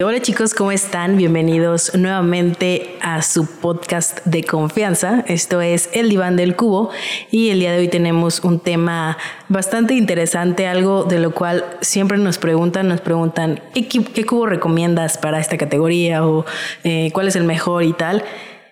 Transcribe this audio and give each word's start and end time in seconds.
Hola 0.00 0.22
chicos, 0.22 0.54
¿cómo 0.54 0.70
están? 0.70 1.16
Bienvenidos 1.16 1.96
nuevamente 1.96 2.94
a 3.00 3.20
su 3.20 3.46
podcast 3.46 4.24
de 4.24 4.44
confianza. 4.44 5.24
Esto 5.26 5.60
es 5.60 5.90
El 5.92 6.08
Diván 6.08 6.36
del 6.36 6.54
Cubo 6.54 6.90
y 7.32 7.50
el 7.50 7.58
día 7.58 7.72
de 7.72 7.78
hoy 7.78 7.88
tenemos 7.88 8.44
un 8.44 8.60
tema 8.60 9.18
bastante 9.48 9.94
interesante, 9.94 10.68
algo 10.68 11.02
de 11.02 11.18
lo 11.18 11.34
cual 11.34 11.64
siempre 11.80 12.16
nos 12.16 12.38
preguntan, 12.38 12.86
nos 12.86 13.00
preguntan 13.00 13.60
¿qué, 13.74 14.24
cubo 14.24 14.46
recomiendas 14.46 15.18
para 15.18 15.40
esta 15.40 15.58
categoría 15.58 16.24
o 16.24 16.46
eh, 16.84 17.10
cuál 17.12 17.26
es 17.26 17.34
el 17.34 17.42
mejor 17.42 17.82
y 17.82 17.92
tal. 17.92 18.22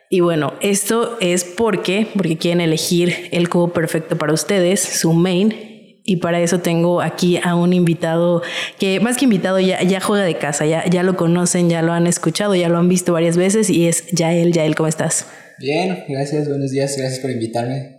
Y 0.09 0.21
bueno, 0.21 0.55
esto 0.61 1.17
es 1.21 1.43
porque, 1.43 2.07
porque 2.15 2.39
quieren 2.39 2.61
elegir 2.61 3.31
el 3.33 3.49
cubo 3.49 3.73
perfecto 3.73 4.17
para 4.17 4.33
ustedes, 4.33 4.81
su 4.81 5.13
main, 5.13 5.76
y 6.07 6.17
para 6.17 6.41
eso 6.41 6.61
tengo 6.61 7.03
aquí 7.03 7.39
a 7.43 7.57
un 7.57 7.73
invitado 7.73 8.43
que 8.79 9.01
más 9.01 9.17
que 9.17 9.25
invitado 9.25 9.59
ya, 9.61 9.83
ya 9.83 10.01
juega 10.01 10.25
de 10.25 10.39
casa, 10.39 10.65
ya, 10.65 10.85
ya 10.87 11.03
lo 11.03 11.17
conocen, 11.17 11.69
ya 11.69 11.83
lo 11.83 11.93
han 11.93 12.07
escuchado, 12.07 12.55
ya 12.55 12.69
lo 12.69 12.79
han 12.79 12.89
visto 12.89 13.13
varias 13.13 13.37
veces 13.37 13.69
y 13.69 13.89
es 13.89 14.07
Yael. 14.13 14.53
Yael, 14.53 14.77
¿cómo 14.77 14.89
estás? 14.89 15.27
Bien, 15.59 16.05
gracias, 16.09 16.49
buenos 16.49 16.71
días, 16.71 16.97
gracias 16.97 17.19
por 17.19 17.31
invitarme. 17.31 17.97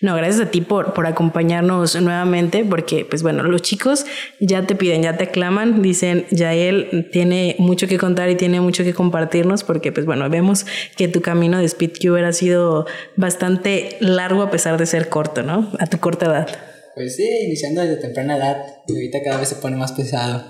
No, 0.00 0.14
gracias 0.14 0.46
a 0.46 0.50
ti 0.50 0.60
por, 0.60 0.94
por 0.94 1.06
acompañarnos 1.06 2.00
nuevamente, 2.00 2.64
porque 2.64 3.04
pues 3.04 3.24
bueno, 3.24 3.42
los 3.42 3.62
chicos 3.62 4.06
ya 4.38 4.64
te 4.66 4.76
piden, 4.76 5.02
ya 5.02 5.16
te 5.16 5.24
aclaman, 5.24 5.82
dicen, 5.82 6.26
Yael 6.30 7.08
tiene 7.10 7.56
mucho 7.58 7.88
que 7.88 7.98
contar 7.98 8.30
y 8.30 8.36
tiene 8.36 8.60
mucho 8.60 8.84
que 8.84 8.94
compartirnos, 8.94 9.64
porque 9.64 9.90
pues 9.90 10.06
bueno, 10.06 10.30
vemos 10.30 10.66
que 10.96 11.08
tu 11.08 11.22
camino 11.22 11.58
de 11.58 11.68
Speedcuber 11.68 12.24
ha 12.24 12.32
sido 12.32 12.86
bastante 13.16 13.96
largo 13.98 14.42
a 14.42 14.50
pesar 14.50 14.78
de 14.78 14.86
ser 14.86 15.08
corto, 15.08 15.42
¿no? 15.42 15.72
A 15.80 15.86
tu 15.86 15.98
corta 15.98 16.26
edad. 16.26 16.73
Pues 16.94 17.16
sí, 17.16 17.28
iniciando 17.46 17.80
desde 17.80 17.96
temprana 17.96 18.36
edad 18.36 18.64
y 18.86 18.94
ahorita 18.94 19.22
cada 19.22 19.38
vez 19.38 19.48
se 19.48 19.56
pone 19.56 19.76
más 19.76 19.92
pesado. 19.92 20.44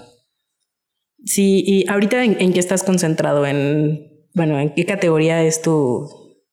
Sí, 1.24 1.64
y 1.66 1.88
ahorita 1.88 2.22
en, 2.22 2.52
qué 2.52 2.60
estás 2.60 2.82
concentrado, 2.82 3.46
en, 3.46 4.28
bueno, 4.34 4.60
en 4.60 4.74
qué 4.74 4.84
categoría 4.84 5.42
es 5.42 5.62
tu, 5.62 6.06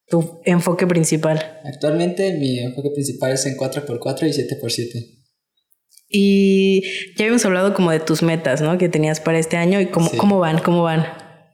tu 0.08 0.40
enfoque 0.44 0.86
principal. 0.86 1.60
Actualmente 1.64 2.32
mi 2.38 2.58
enfoque 2.58 2.90
principal 2.90 3.32
es 3.32 3.44
en 3.44 3.56
4x4 3.56 4.28
y 4.28 4.30
7x7. 4.30 5.18
Y 6.08 6.82
ya 7.16 7.24
habíamos 7.24 7.44
hablado 7.44 7.74
como 7.74 7.90
de 7.90 8.00
tus 8.00 8.22
metas, 8.22 8.60
¿no? 8.60 8.78
Que 8.78 8.88
tenías 8.88 9.20
para 9.20 9.38
este 9.38 9.56
año 9.56 9.80
y 9.80 9.86
cómo, 9.86 10.10
cómo 10.16 10.38
van, 10.38 10.58
cómo 10.58 10.82
van. 10.82 11.06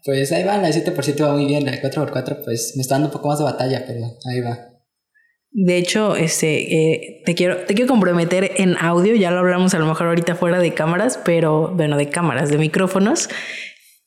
Pues 0.05 0.31
ahí 0.33 0.45
va, 0.45 0.59
la 0.59 0.71
7x7 0.71 1.23
va 1.23 1.35
muy 1.35 1.47
bien, 1.47 1.65
la 1.65 1.81
4x4 1.81 2.45
pues 2.45 2.75
me 2.77 2.83
está 2.83 2.95
dando 2.95 3.09
un 3.09 3.13
poco 3.13 3.29
más 3.29 3.39
de 3.39 3.45
batalla, 3.45 3.85
pero 3.87 4.17
ahí 4.27 4.41
va. 4.41 4.78
De 5.51 5.77
hecho, 5.77 6.15
este, 6.15 6.93
eh, 6.93 7.23
te, 7.25 7.35
quiero, 7.35 7.57
te 7.59 7.75
quiero 7.75 7.89
comprometer 7.89 8.53
en 8.57 8.77
audio, 8.77 9.15
ya 9.15 9.31
lo 9.31 9.39
hablamos 9.39 9.75
a 9.75 9.79
lo 9.79 9.87
mejor 9.87 10.09
ahorita 10.09 10.35
fuera 10.35 10.59
de 10.61 10.75
cámaras, 10.75 11.19
pero 11.25 11.73
bueno, 11.75 11.97
de 11.97 12.09
cámaras, 12.11 12.51
de 12.51 12.59
micrófonos. 12.59 13.29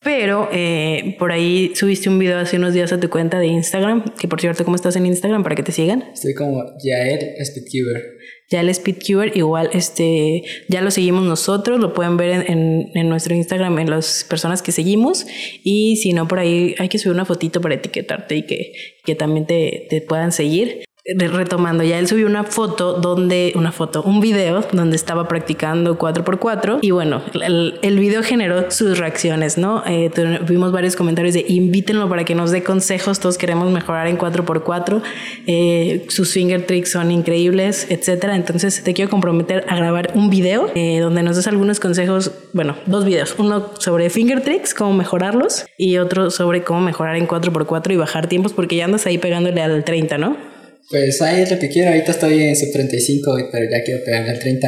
Pero 0.04 0.50
eh, 0.52 1.16
por 1.20 1.32
ahí 1.32 1.74
subiste 1.76 2.10
un 2.10 2.18
video 2.18 2.40
hace 2.40 2.58
unos 2.58 2.74
días 2.74 2.92
a 2.92 3.00
tu 3.00 3.08
cuenta 3.10 3.38
de 3.38 3.46
Instagram, 3.46 4.16
que 4.16 4.28
por 4.28 4.42
cierto, 4.42 4.66
¿cómo 4.66 4.76
estás 4.76 4.96
en 4.96 5.06
Instagram 5.06 5.44
para 5.44 5.56
que 5.56 5.62
te 5.62 5.72
sigan? 5.72 6.06
Estoy 6.12 6.34
como 6.34 6.64
Yael 6.84 7.36
Speedcuber. 7.46 8.18
Yael 8.50 8.74
Speedcuber, 8.74 9.38
igual 9.38 9.70
este, 9.74 10.42
ya 10.70 10.82
lo 10.82 10.90
seguimos 10.90 11.24
nosotros, 11.24 11.80
lo 11.80 11.94
pueden 11.94 12.18
ver 12.18 12.50
en, 12.50 12.90
en, 12.96 13.10
nuestro 13.10 13.36
Instagram, 13.36 13.78
en 13.78 13.92
las 13.92 14.26
personas 14.28 14.64
que 14.64 14.72
seguimos. 14.72 15.28
Y 15.64 15.98
si 15.98 16.14
no, 16.14 16.28
por 16.28 16.40
ahí 16.40 16.74
hay 16.80 16.90
que 16.90 16.98
subir 16.98 17.14
una 17.14 17.26
fotito 17.26 17.62
para 17.62 17.76
etiquetarte 17.76 18.36
y 18.36 18.46
que, 18.48 18.74
que 19.06 19.14
también 19.14 19.46
te, 19.46 19.86
te 19.88 20.02
puedan 20.02 20.32
seguir 20.32 20.84
retomando, 21.06 21.84
ya 21.84 21.98
él 21.98 22.08
subió 22.08 22.28
una 22.28 22.44
foto 22.44 22.94
donde, 22.94 23.54
una 23.56 23.72
foto, 23.72 24.04
un 24.04 24.22
video 24.22 24.64
donde 24.72 24.96
estaba 24.96 25.28
practicando 25.28 25.98
4x4 25.98 26.80
y 26.82 26.92
bueno, 26.92 27.24
el, 27.34 27.80
el 27.82 28.00
video 28.00 28.22
generó 28.22 28.70
sus 28.70 29.00
reacciones, 29.00 29.58
¿no? 29.58 29.84
Eh, 29.88 30.12
tuvimos 30.46 30.72
varios 30.72 30.96
comentarios 30.96 31.34
de 31.34 31.44
invítenlo 31.48 32.08
para 32.08 32.24
que 32.24 32.36
nos 32.36 32.52
dé 32.52 32.64
consejos, 32.64 33.20
todos 33.20 33.40
queremos 33.40 33.72
mejorar 33.72 34.08
en 34.08 34.18
4x4, 34.18 35.02
eh, 35.48 36.06
sus 36.10 36.32
finger 36.34 36.68
tricks 36.68 36.92
son 36.92 37.12
increíbles, 37.12 37.88
etcétera. 37.90 38.36
Entonces 38.36 38.84
te 38.84 38.94
quiero 38.94 39.10
comprometer 39.10 39.66
a 39.68 39.76
grabar 39.78 40.12
un 40.14 40.30
video 40.30 40.70
eh, 40.76 41.00
donde 41.00 41.24
nos 41.24 41.36
des 41.36 41.48
algunos 41.48 41.80
consejos, 41.80 42.32
bueno, 42.54 42.76
dos 42.86 43.06
videos, 43.06 43.36
uno 43.40 43.72
sobre 43.80 44.12
finger 44.12 44.42
tricks, 44.42 44.76
cómo 44.76 44.94
mejorarlos 44.94 45.66
y 45.78 45.98
otro 45.98 46.30
sobre 46.30 46.64
cómo 46.64 46.82
mejorar 46.82 47.16
en 47.16 47.28
4x4 47.28 47.92
y 47.92 47.98
bajar 47.98 48.28
tiempos 48.28 48.54
porque 48.54 48.76
ya 48.76 48.86
andas 48.86 49.08
ahí 49.08 49.18
pegándole 49.18 49.64
al 49.64 49.84
30, 49.84 50.20
¿no? 50.20 50.51
Pues 50.92 51.22
ahí 51.22 51.42
es 51.42 51.52
lo 51.52 51.58
que 51.58 51.70
quiero. 51.70 51.90
Ahorita 51.90 52.12
estoy 52.12 52.44
en 52.44 52.56
sub 52.56 52.72
35, 52.72 53.50
pero 53.52 53.66
ya 53.72 53.84
quiero 53.84 54.04
pegarle 54.04 54.32
al 54.32 54.40
30. 54.40 54.68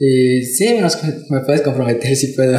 Y 0.00 0.42
sí, 0.44 0.78
me 1.28 1.40
puedes 1.40 1.60
comprometer 1.60 2.16
si 2.16 2.28
puedo. 2.28 2.58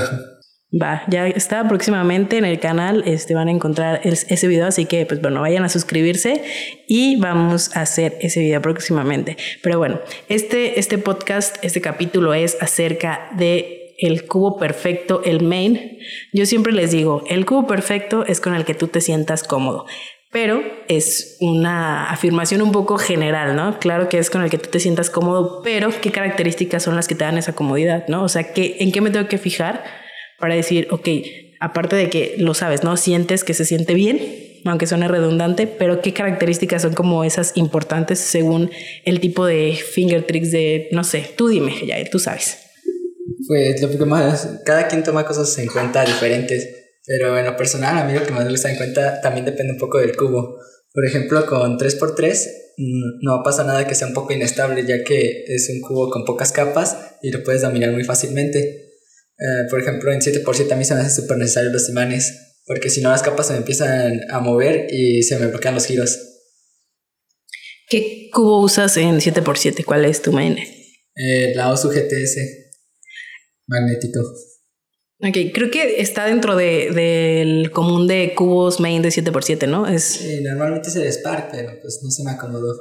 Va, 0.74 1.04
ya 1.10 1.28
está 1.28 1.68
próximamente 1.68 2.38
en 2.38 2.46
el 2.46 2.58
canal, 2.60 3.04
este, 3.06 3.34
van 3.34 3.50
a 3.50 3.52
encontrar 3.52 4.00
ese 4.06 4.48
video, 4.48 4.68
así 4.68 4.86
que 4.86 5.06
pues 5.06 5.20
bueno, 5.20 5.42
vayan 5.42 5.66
a 5.66 5.70
suscribirse 5.70 6.44
y 6.88 7.18
vamos 7.18 7.76
a 7.76 7.82
hacer 7.82 8.18
ese 8.22 8.40
video 8.40 8.62
próximamente. 8.62 9.36
Pero 9.64 9.80
bueno, 9.80 10.00
este, 10.30 10.80
este 10.80 10.98
podcast, 10.98 11.58
este 11.62 11.82
capítulo 11.82 12.34
es 12.34 12.56
acerca 12.62 13.32
de 13.38 13.96
el 13.98 14.26
cubo 14.26 14.58
perfecto, 14.58 15.22
el 15.26 15.44
main. 15.44 16.00
Yo 16.32 16.46
siempre 16.46 16.72
les 16.72 16.92
digo, 16.92 17.24
el 17.30 17.46
cubo 17.46 17.68
perfecto 17.68 18.26
es 18.26 18.40
con 18.40 18.56
el 18.56 18.64
que 18.64 18.74
tú 18.74 18.88
te 18.88 19.02
sientas 19.02 19.44
cómodo 19.44 19.86
pero 20.32 20.64
es 20.88 21.36
una 21.42 22.10
afirmación 22.10 22.62
un 22.62 22.72
poco 22.72 22.98
general, 22.98 23.56
¿no? 23.56 23.80
Claro 23.80 24.08
que 24.08 24.18
es 24.18 24.30
con 24.30 24.42
el 24.42 24.50
que 24.50 24.58
tú 24.58 24.70
te 24.70 24.80
sientas 24.80 25.10
cómodo, 25.10 25.62
pero 25.62 25.90
¿qué 26.02 26.12
características 26.12 26.84
son 26.84 26.96
las 26.96 27.08
que 27.08 27.16
te 27.16 27.26
dan 27.26 27.38
esa 27.38 27.54
comodidad, 27.54 28.08
¿no? 28.08 28.24
O 28.24 28.30
sea, 28.30 28.54
¿qué, 28.54 28.78
¿en 28.80 28.92
qué 28.94 29.02
me 29.02 29.12
tengo 29.12 29.28
que 29.28 29.38
fijar 29.38 29.84
para 30.40 30.56
decir, 30.56 30.88
ok, 30.90 31.08
aparte 31.60 31.98
de 31.98 32.10
que 32.10 32.36
lo 32.38 32.54
sabes, 32.54 32.84
¿no? 32.84 32.96
Sientes 32.96 33.44
que 33.44 33.54
se 33.54 33.66
siente 33.66 33.94
bien, 33.94 34.20
aunque 34.64 34.88
suene 34.88 35.10
redundante, 35.10 35.68
pero 35.68 36.02
¿qué 36.02 36.14
características 36.14 36.82
son 36.84 36.94
como 36.94 37.26
esas 37.26 37.58
importantes 37.58 38.20
según 38.20 38.72
el 39.04 39.20
tipo 39.20 39.46
de 39.46 39.74
finger 39.74 40.26
tricks 40.26 40.52
de, 40.52 40.88
no 40.94 41.04
sé, 41.04 41.30
tú 41.36 41.50
dime, 41.50 41.74
ya, 41.86 41.98
tú 42.10 42.20
sabes. 42.20 42.58
Pues 43.48 43.82
lo 43.82 43.90
que 43.90 44.06
más, 44.06 44.62
cada 44.66 44.88
quien 44.88 45.04
toma 45.04 45.26
cosas 45.26 45.58
en 45.58 45.68
cuenta 45.68 46.06
diferentes. 46.06 46.81
Pero 47.06 47.38
en 47.38 47.46
lo 47.46 47.58
personal, 47.58 47.98
a 47.98 48.06
mí 48.06 48.14
lo 48.14 48.26
que 48.26 48.32
más 48.32 48.46
me 48.46 48.52
gusta 48.52 48.70
en 48.70 48.78
cuenta 48.78 49.22
también 49.22 49.46
depende 49.46 49.74
un 49.74 49.80
poco 49.80 50.00
del 50.00 50.16
cubo. 50.16 50.58
Por 50.94 51.06
ejemplo, 51.06 51.46
con 51.46 51.78
3x3 51.78 52.48
mm, 52.78 53.26
no 53.26 53.42
pasa 53.44 53.64
nada 53.64 53.88
que 53.88 53.96
sea 53.96 54.08
un 54.08 54.14
poco 54.14 54.34
inestable, 54.34 54.86
ya 54.86 55.04
que 55.04 55.44
es 55.48 55.70
un 55.70 55.82
cubo 55.82 56.10
con 56.10 56.26
pocas 56.26 56.52
capas 56.52 56.98
y 57.22 57.32
lo 57.32 57.44
puedes 57.44 57.62
dominar 57.62 57.92
muy 57.92 58.04
fácilmente. 58.04 58.60
Eh, 58.60 59.68
por 59.70 59.80
ejemplo, 59.80 60.12
en 60.12 60.20
7x7 60.20 60.72
a 60.72 60.76
mí 60.76 60.86
se 60.86 60.94
me 60.94 61.02
hace 61.02 61.22
súper 61.22 61.38
necesario 61.38 61.72
los 61.72 61.90
imanes, 61.90 62.58
porque 62.66 62.90
si 62.90 63.02
no 63.02 63.10
las 63.10 63.24
capas 63.24 63.48
se 63.48 63.54
me 63.54 63.60
empiezan 63.60 64.22
a 64.30 64.40
mover 64.40 64.88
y 64.92 65.24
se 65.24 65.38
me 65.40 65.48
bloquean 65.48 65.74
los 65.74 65.86
giros. 65.86 66.20
¿Qué 67.90 68.30
cubo 68.32 68.62
usas 68.62 68.96
en 68.98 69.20
7x7? 69.20 69.84
¿Cuál 69.84 70.06
es 70.06 70.22
tu 70.22 70.32
main? 70.32 70.58
Eh, 71.16 71.54
la 71.56 71.72
OSU 71.72 71.90
GTS 71.90 72.38
magnético. 73.68 74.22
Ok, 75.24 75.54
creo 75.54 75.70
que 75.70 76.02
está 76.02 76.26
dentro 76.26 76.56
del 76.56 76.96
de, 76.96 77.70
común 77.72 78.08
de 78.08 78.34
cubos 78.36 78.80
main 78.80 79.04
de 79.04 79.10
7x7, 79.10 79.68
¿no? 79.68 79.86
Es... 79.86 80.04
Sí, 80.04 80.42
normalmente 80.42 80.90
es 80.90 80.96
el 80.96 81.12
Spark, 81.12 81.50
pero 81.52 81.74
pues 81.80 82.02
no 82.04 82.10
se 82.10 82.24
me 82.24 82.32
acomodó. 82.32 82.74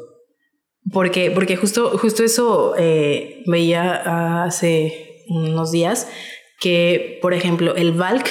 Porque, 0.90 1.30
porque 1.30 1.56
justo, 1.56 1.98
justo 1.98 2.24
eso 2.24 2.74
eh, 2.78 3.42
veía 3.46 4.44
hace 4.44 5.24
unos 5.28 5.70
días, 5.70 6.08
que 6.58 7.18
por 7.20 7.34
ejemplo 7.34 7.76
el 7.76 7.92
Valk, 7.92 8.26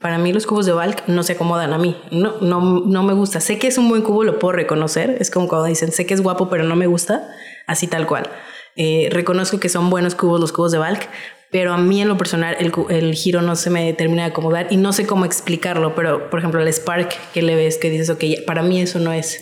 para 0.00 0.16
mí 0.16 0.32
los 0.32 0.46
cubos 0.46 0.64
de 0.64 0.72
Valk 0.72 1.06
no 1.08 1.22
se 1.22 1.34
acomodan 1.34 1.74
a 1.74 1.78
mí, 1.78 1.96
no, 2.10 2.40
no, 2.40 2.80
no 2.80 3.02
me 3.02 3.12
gusta. 3.12 3.40
Sé 3.40 3.58
que 3.58 3.66
es 3.66 3.76
un 3.76 3.90
buen 3.90 4.00
cubo, 4.00 4.24
lo 4.24 4.38
puedo 4.38 4.52
reconocer, 4.52 5.18
es 5.20 5.30
como 5.30 5.48
cuando 5.48 5.66
dicen, 5.66 5.92
sé 5.92 6.06
que 6.06 6.14
es 6.14 6.22
guapo, 6.22 6.48
pero 6.48 6.64
no 6.64 6.76
me 6.76 6.86
gusta, 6.86 7.28
así 7.66 7.86
tal 7.86 8.06
cual. 8.06 8.30
Eh, 8.76 9.08
reconozco 9.12 9.60
que 9.60 9.68
son 9.68 9.90
buenos 9.90 10.14
cubos 10.14 10.40
los 10.40 10.52
cubos 10.52 10.72
de 10.72 10.78
Valk, 10.78 11.06
pero 11.50 11.72
a 11.72 11.78
mí 11.78 12.00
en 12.00 12.08
lo 12.08 12.16
personal 12.16 12.56
el, 12.60 12.72
el, 12.90 13.14
giro 13.14 13.42
no 13.42 13.56
se 13.56 13.70
me 13.70 13.92
termina 13.92 14.24
de 14.24 14.30
acomodar 14.30 14.68
y 14.70 14.76
no 14.76 14.92
sé 14.92 15.06
cómo 15.06 15.24
explicarlo, 15.24 15.94
pero 15.94 16.30
por 16.30 16.38
ejemplo 16.38 16.60
el 16.60 16.72
Spark 16.72 17.10
que 17.32 17.42
le 17.42 17.56
ves 17.56 17.76
que 17.76 17.90
dices, 17.90 18.10
ok, 18.10 18.24
para 18.46 18.62
mí 18.62 18.80
eso 18.80 18.98
no 18.98 19.12
es. 19.12 19.40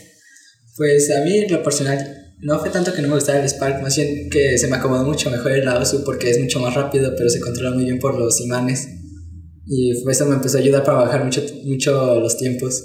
Pues 0.76 1.10
a 1.10 1.24
mí 1.24 1.38
en 1.38 1.52
lo 1.52 1.62
personal 1.62 2.18
no 2.40 2.58
fue 2.60 2.70
tanto 2.70 2.94
que 2.94 3.02
no 3.02 3.08
me 3.08 3.14
gustara 3.14 3.42
el 3.42 3.48
Spark, 3.48 3.82
más 3.82 3.96
bien 3.96 4.30
que 4.30 4.56
se 4.56 4.68
me 4.68 4.76
acomodó 4.76 5.04
mucho 5.04 5.30
mejor 5.30 5.52
el 5.52 5.68
Aosu 5.68 6.04
porque 6.04 6.30
es 6.30 6.40
mucho 6.40 6.60
más 6.60 6.74
rápido, 6.74 7.12
pero 7.16 7.28
se 7.28 7.40
controla 7.40 7.72
muy 7.72 7.84
bien 7.84 7.98
por 7.98 8.18
los 8.18 8.40
imanes. 8.40 8.88
Y 9.66 9.90
eso 9.90 10.24
me 10.24 10.36
empezó 10.36 10.56
a 10.56 10.60
ayudar 10.60 10.82
para 10.82 10.98
bajar 10.98 11.24
mucho, 11.24 11.42
mucho 11.64 12.20
los 12.20 12.38
tiempos. 12.38 12.84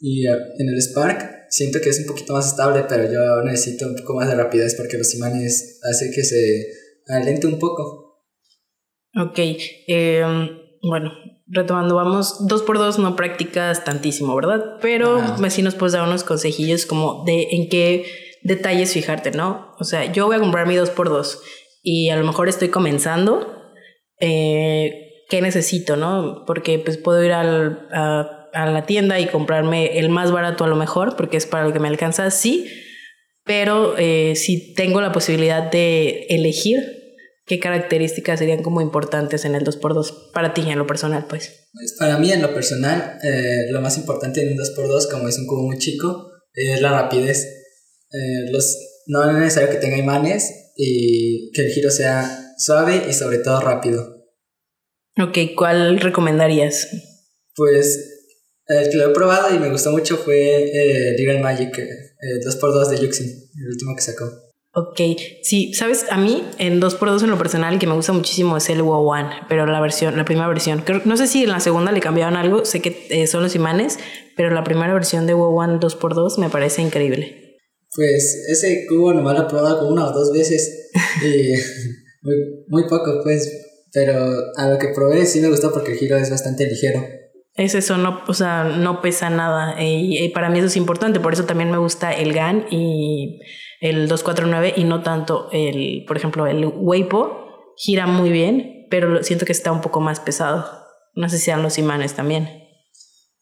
Y 0.00 0.26
eh, 0.26 0.32
en 0.58 0.68
el 0.68 0.82
Spark 0.82 1.46
siento 1.50 1.80
que 1.80 1.90
es 1.90 2.00
un 2.00 2.06
poquito 2.06 2.32
más 2.32 2.48
estable, 2.48 2.84
pero 2.88 3.04
yo 3.12 3.42
necesito 3.44 3.86
un 3.86 3.94
poco 3.96 4.14
más 4.14 4.28
de 4.28 4.34
rapidez 4.34 4.74
porque 4.74 4.98
los 4.98 5.14
imanes 5.14 5.78
hace 5.82 6.10
que 6.10 6.24
se 6.24 6.79
alente 7.12 7.46
un 7.46 7.58
poco. 7.58 8.24
Ok, 9.16 9.38
em, 9.88 10.58
bueno, 10.82 11.12
retomando, 11.46 11.96
vamos, 11.96 12.46
dos 12.46 12.62
por 12.62 12.78
dos 12.78 12.98
no 12.98 13.16
practicas 13.16 13.84
tantísimo, 13.84 14.34
¿verdad? 14.36 14.76
Pero 14.80 15.20
si 15.50 15.62
nos 15.62 15.74
puedes 15.74 15.92
dar 15.92 16.06
unos 16.06 16.24
consejillos 16.24 16.86
como 16.86 17.24
de 17.24 17.48
en 17.50 17.68
qué 17.68 18.06
detalles 18.42 18.92
fijarte, 18.92 19.32
¿no? 19.32 19.74
O 19.78 19.84
sea, 19.84 20.10
yo 20.12 20.26
voy 20.26 20.36
a 20.36 20.40
comprar 20.40 20.66
mi 20.66 20.76
dos 20.76 20.90
por 20.90 21.08
dos 21.08 21.42
y 21.82 22.10
a 22.10 22.16
lo 22.16 22.24
mejor 22.24 22.48
estoy 22.48 22.68
comenzando. 22.68 23.56
Eh, 24.20 25.24
qué 25.28 25.40
necesito, 25.40 25.96
¿no? 25.96 26.44
Porque 26.46 26.78
pues 26.78 26.98
puedo 26.98 27.24
ir 27.24 27.32
al, 27.32 27.88
a, 27.92 28.48
a 28.52 28.66
la 28.66 28.86
tienda 28.86 29.18
y 29.18 29.26
comprarme 29.26 29.98
el 29.98 30.08
más 30.08 30.30
barato 30.30 30.64
a 30.64 30.68
lo 30.68 30.76
mejor, 30.76 31.16
porque 31.16 31.36
es 31.36 31.46
para 31.46 31.64
lo 31.64 31.72
que 31.72 31.78
me 31.80 31.88
alcanza, 31.88 32.30
sí, 32.30 32.66
pero 33.44 33.96
eh, 33.98 34.34
si 34.36 34.74
tengo 34.74 35.00
la 35.00 35.12
posibilidad 35.12 35.70
de 35.70 36.26
elegir 36.28 36.99
qué 37.50 37.58
características 37.58 38.38
serían 38.38 38.62
como 38.62 38.80
importantes 38.80 39.44
en 39.44 39.56
el 39.56 39.64
2x2 39.64 40.30
para 40.32 40.54
ti 40.54 40.62
en 40.70 40.78
lo 40.78 40.86
personal, 40.86 41.26
pues. 41.28 41.68
pues 41.72 41.96
para 41.98 42.16
mí 42.16 42.30
en 42.30 42.42
lo 42.42 42.54
personal, 42.54 43.18
eh, 43.24 43.66
lo 43.72 43.80
más 43.80 43.98
importante 43.98 44.40
en 44.40 44.52
un 44.52 44.58
2x2, 44.58 45.10
como 45.10 45.26
es 45.26 45.36
un 45.36 45.48
cubo 45.48 45.64
muy 45.64 45.76
chico, 45.76 46.30
es 46.54 46.80
la 46.80 46.92
rapidez. 46.92 47.44
Eh, 48.12 48.52
los, 48.52 48.78
no 49.08 49.28
es 49.28 49.36
necesario 49.36 49.68
que 49.68 49.78
tenga 49.78 49.96
imanes 49.96 50.48
y 50.76 51.50
que 51.50 51.62
el 51.62 51.72
giro 51.72 51.90
sea 51.90 52.54
suave 52.56 53.06
y 53.10 53.12
sobre 53.12 53.38
todo 53.38 53.60
rápido. 53.60 54.28
Ok, 55.20 55.38
¿cuál 55.56 55.98
recomendarías? 55.98 56.86
Pues 57.56 58.28
el 58.68 58.90
que 58.90 58.96
lo 58.96 59.10
he 59.10 59.12
probado 59.12 59.52
y 59.52 59.58
me 59.58 59.70
gustó 59.70 59.90
mucho 59.90 60.18
fue 60.18 60.70
eh, 60.72 61.16
Little 61.18 61.40
Magic 61.40 61.76
eh, 61.80 62.46
2x2 62.46 62.90
de 62.90 63.00
Yuxin, 63.00 63.26
el 63.26 63.68
último 63.72 63.96
que 63.96 64.02
sacó. 64.02 64.49
Ok, 64.72 65.00
sí, 65.42 65.74
sabes, 65.74 66.06
a 66.10 66.16
mí 66.16 66.44
en 66.58 66.80
2x2 66.80 67.24
en 67.24 67.30
lo 67.30 67.38
personal 67.38 67.80
que 67.80 67.88
me 67.88 67.94
gusta 67.94 68.12
muchísimo 68.12 68.56
es 68.56 68.70
el 68.70 68.82
WoW 68.82 69.04
One, 69.04 69.28
pero 69.48 69.66
la 69.66 69.80
versión, 69.80 70.16
la 70.16 70.24
primera 70.24 70.46
versión. 70.46 70.84
no 71.06 71.16
sé 71.16 71.26
si 71.26 71.42
en 71.42 71.50
la 71.50 71.58
segunda 71.58 71.90
le 71.90 72.00
cambiaron 72.00 72.36
algo, 72.36 72.64
sé 72.64 72.80
que 72.80 73.06
eh, 73.10 73.26
son 73.26 73.42
los 73.42 73.56
imanes, 73.56 73.98
pero 74.36 74.50
la 74.50 74.62
primera 74.62 74.94
versión 74.94 75.26
de 75.26 75.34
WoW 75.34 75.58
One 75.58 75.80
2x2 75.80 76.38
me 76.38 76.50
parece 76.50 76.82
increíble. 76.82 77.58
Pues 77.96 78.46
ese 78.48 78.86
cubo 78.88 79.12
nomás 79.12 79.36
lo 79.36 79.46
he 79.46 79.48
probado 79.48 79.78
como 79.80 79.90
una 79.90 80.06
o 80.06 80.12
dos 80.12 80.32
veces 80.32 80.90
y 81.20 81.52
muy, 82.22 82.36
muy 82.68 82.88
poco, 82.88 83.20
pues, 83.24 83.50
pero 83.92 84.14
a 84.56 84.68
lo 84.68 84.78
que 84.78 84.92
probé 84.94 85.26
sí 85.26 85.40
me 85.40 85.48
gustó 85.48 85.72
porque 85.72 85.92
el 85.92 85.98
giro 85.98 86.16
es 86.16 86.30
bastante 86.30 86.66
ligero. 86.66 87.04
Es 87.54 87.74
eso, 87.74 87.96
no, 87.98 88.22
o 88.28 88.34
sea, 88.34 88.64
no 88.64 89.02
pesa 89.02 89.28
nada. 89.28 89.74
Y, 89.82 90.28
para 90.28 90.48
mí 90.48 90.58
eso 90.58 90.68
es 90.68 90.76
importante, 90.76 91.18
por 91.18 91.32
eso 91.32 91.44
también 91.44 91.70
me 91.70 91.78
gusta 91.78 92.12
el 92.12 92.32
GAN 92.32 92.66
y 92.70 93.40
el 93.80 94.08
249 94.08 94.74
y 94.76 94.84
no 94.84 95.02
tanto 95.02 95.48
el, 95.52 96.04
por 96.06 96.16
ejemplo, 96.16 96.46
el 96.46 96.66
Weipo. 96.66 97.72
Gira 97.76 98.06
muy 98.06 98.30
bien, 98.30 98.86
pero 98.90 99.22
siento 99.22 99.46
que 99.46 99.52
está 99.52 99.72
un 99.72 99.80
poco 99.80 100.00
más 100.00 100.20
pesado. 100.20 100.66
No 101.14 101.28
sé 101.28 101.38
si 101.38 101.46
sean 101.46 101.62
los 101.62 101.78
imanes 101.78 102.14
también. 102.14 102.48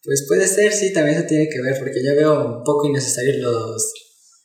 Pues 0.05 0.25
puede 0.29 0.46
ser, 0.46 0.73
sí, 0.73 0.93
también 0.93 1.19
eso 1.19 1.26
tiene 1.26 1.49
que 1.49 1.61
ver, 1.61 1.76
porque 1.79 2.00
yo 2.05 2.14
veo 2.14 2.58
un 2.58 2.64
poco 2.64 2.87
innecesarios 2.87 3.38
los, 3.38 3.93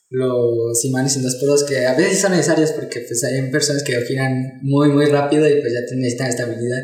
los 0.10 0.86
imanes 0.86 1.16
en 1.16 1.24
dos 1.24 1.36
podos 1.36 1.63
que 1.63 1.86
a 1.86 1.94
veces 1.94 2.19
son 2.19 2.31
necesarios 2.31 2.72
porque 2.72 3.01
pues 3.01 3.24
hay 3.24 3.50
personas 3.51 3.84
que 3.84 4.01
giran 4.01 4.60
muy, 4.63 4.89
muy 4.89 5.06
rápido 5.06 5.48
y 5.48 5.62
pues 5.62 5.74
ya 5.74 5.96
necesitan 5.96 6.28
estabilidad 6.28 6.81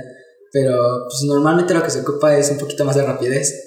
pero 0.52 1.06
pues 1.08 1.24
normalmente 1.26 1.74
lo 1.74 1.84
que 1.84 1.90
se 1.90 2.02
ocupa 2.02 2.36
es 2.38 2.50
un 2.50 2.58
poquito 2.58 2.86
más 2.86 2.96
de 2.96 3.04
rapidez. 3.04 3.66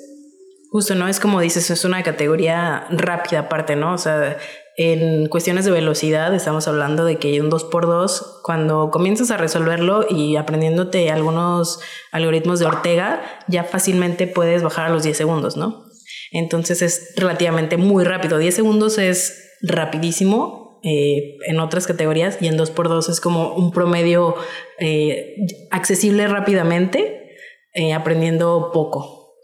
Justo, 0.71 0.95
¿no? 0.95 1.07
Es 1.07 1.21
como 1.21 1.41
dices, 1.41 1.71
es 1.71 1.85
una 1.85 2.03
categoría 2.03 2.87
rápida 2.91 3.41
aparte, 3.41 3.77
¿no? 3.77 3.95
O 3.95 3.99
sea, 3.99 4.39
en 4.77 5.27
cuestiones 5.29 5.65
de 5.65 5.71
velocidad 5.71 6.35
estamos 6.35 6.67
hablando 6.67 7.05
de 7.05 7.19
que 7.19 7.41
un 7.41 7.51
2x2, 7.51 8.41
cuando 8.43 8.91
comienzas 8.91 9.31
a 9.31 9.37
resolverlo 9.37 10.07
y 10.09 10.37
aprendiéndote 10.37 11.11
algunos 11.11 11.81
algoritmos 12.11 12.59
de 12.59 12.67
Ortega, 12.67 13.23
ya 13.49 13.65
fácilmente 13.65 14.27
puedes 14.27 14.63
bajar 14.63 14.87
a 14.87 14.89
los 14.91 15.03
10 15.03 15.17
segundos, 15.17 15.57
¿no? 15.57 15.85
Entonces 16.31 16.81
es 16.81 17.13
relativamente 17.17 17.77
muy 17.77 18.05
rápido. 18.05 18.39
10 18.39 18.55
segundos 18.55 18.97
es 18.97 19.59
rapidísimo 19.61 20.81
eh, 20.83 21.37
en 21.47 21.61
otras 21.61 21.87
categorías 21.87 22.39
y 22.41 22.49
en 22.49 22.59
2x2 22.59 23.11
es 23.11 23.21
como 23.21 23.55
un 23.55 23.73
promedio 23.73 24.35
eh, 24.81 25.37
accesible 25.71 26.27
rápidamente, 26.29 27.37
eh, 27.75 27.93
aprendiendo 27.93 28.71
poco. 28.73 29.37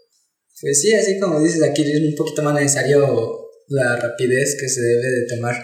Pues 0.59 0.81
sí, 0.81 0.93
así 0.93 1.19
como 1.19 1.39
dices, 1.39 1.63
aquí 1.63 1.83
es 1.83 2.01
un 2.01 2.15
poquito 2.15 2.41
más 2.41 2.55
necesario 2.55 3.38
la 3.69 3.95
rapidez 3.95 4.57
que 4.59 4.67
se 4.67 4.81
debe 4.81 5.07
de 5.07 5.27
tomar. 5.35 5.55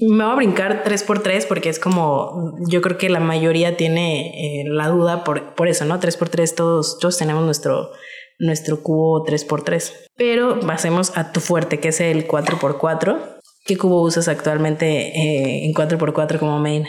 me 0.00 0.24
voy 0.24 0.32
a 0.32 0.36
brincar 0.36 0.84
3x3 0.84 1.46
porque 1.46 1.68
es 1.68 1.78
como, 1.78 2.56
yo 2.68 2.80
creo 2.82 2.98
que 2.98 3.08
la 3.08 3.20
mayoría 3.20 3.76
tiene 3.76 4.64
la 4.68 4.88
duda 4.88 5.24
por, 5.24 5.54
por 5.54 5.68
eso, 5.68 5.84
¿no? 5.84 6.00
3x3 6.00 6.54
todos, 6.54 6.98
todos 6.98 7.16
tenemos 7.18 7.44
nuestro, 7.44 7.90
nuestro 8.38 8.82
cubo 8.82 9.24
3x3. 9.24 9.92
Pero 10.16 10.60
pasemos 10.60 11.16
a 11.16 11.32
tu 11.32 11.40
fuerte, 11.40 11.80
que 11.80 11.88
es 11.88 12.00
el 12.00 12.26
4x4. 12.26 13.40
¿Qué 13.66 13.78
cubo 13.78 14.02
usas 14.02 14.28
actualmente 14.28 14.86
eh, 14.86 15.64
en 15.64 15.72
4x4 15.72 16.38
como 16.38 16.58
main? 16.58 16.84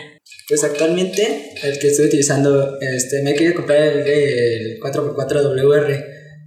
Pues 0.49 0.63
actualmente 0.63 1.53
el 1.63 1.79
que 1.79 1.87
estoy 1.87 2.07
utilizando, 2.07 2.77
este, 2.81 3.23
me 3.23 3.31
he 3.31 3.35
querido 3.35 3.55
comprar 3.55 3.81
el, 3.81 4.79
4x4 4.79 5.41
WR, 5.41 6.05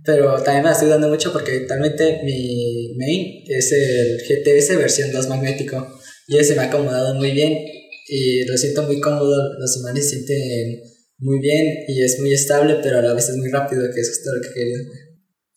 pero 0.09 0.43
también 0.43 0.65
me 0.65 0.71
estoy 0.71 0.89
dando 0.89 1.11
mucho 1.11 1.31
porque 1.35 1.53
actualmente 1.53 2.23
mi 2.25 2.95
main 2.97 3.45
es 3.47 3.71
el 3.73 4.17
GTS 4.27 4.79
versión 4.79 5.13
2 5.13 5.29
magnético 5.29 5.87
y 6.27 6.39
ese 6.39 6.55
me 6.55 6.63
ha 6.63 6.65
acomodado 6.65 7.15
muy 7.15 7.33
bien 7.33 7.59
y 8.07 8.43
lo 8.47 8.57
siento 8.57 8.85
muy 8.85 9.01
cómodo, 9.01 9.53
los 9.59 9.77
imanes 9.77 10.09
se 10.09 10.17
sienten 10.17 10.81
muy 11.19 11.41
bien 11.41 11.85
y 11.89 12.03
es 12.03 12.21
muy 12.21 12.33
estable, 12.33 12.79
pero 12.83 13.01
a 13.01 13.03
la 13.03 13.13
vez 13.13 13.29
es 13.29 13.37
muy 13.37 13.51
rápido, 13.51 13.83
que 13.95 14.01
eso 14.01 14.13
es 14.13 14.25
todo 14.25 14.37
lo 14.37 14.41
que 14.41 14.55
quería. 14.55 14.79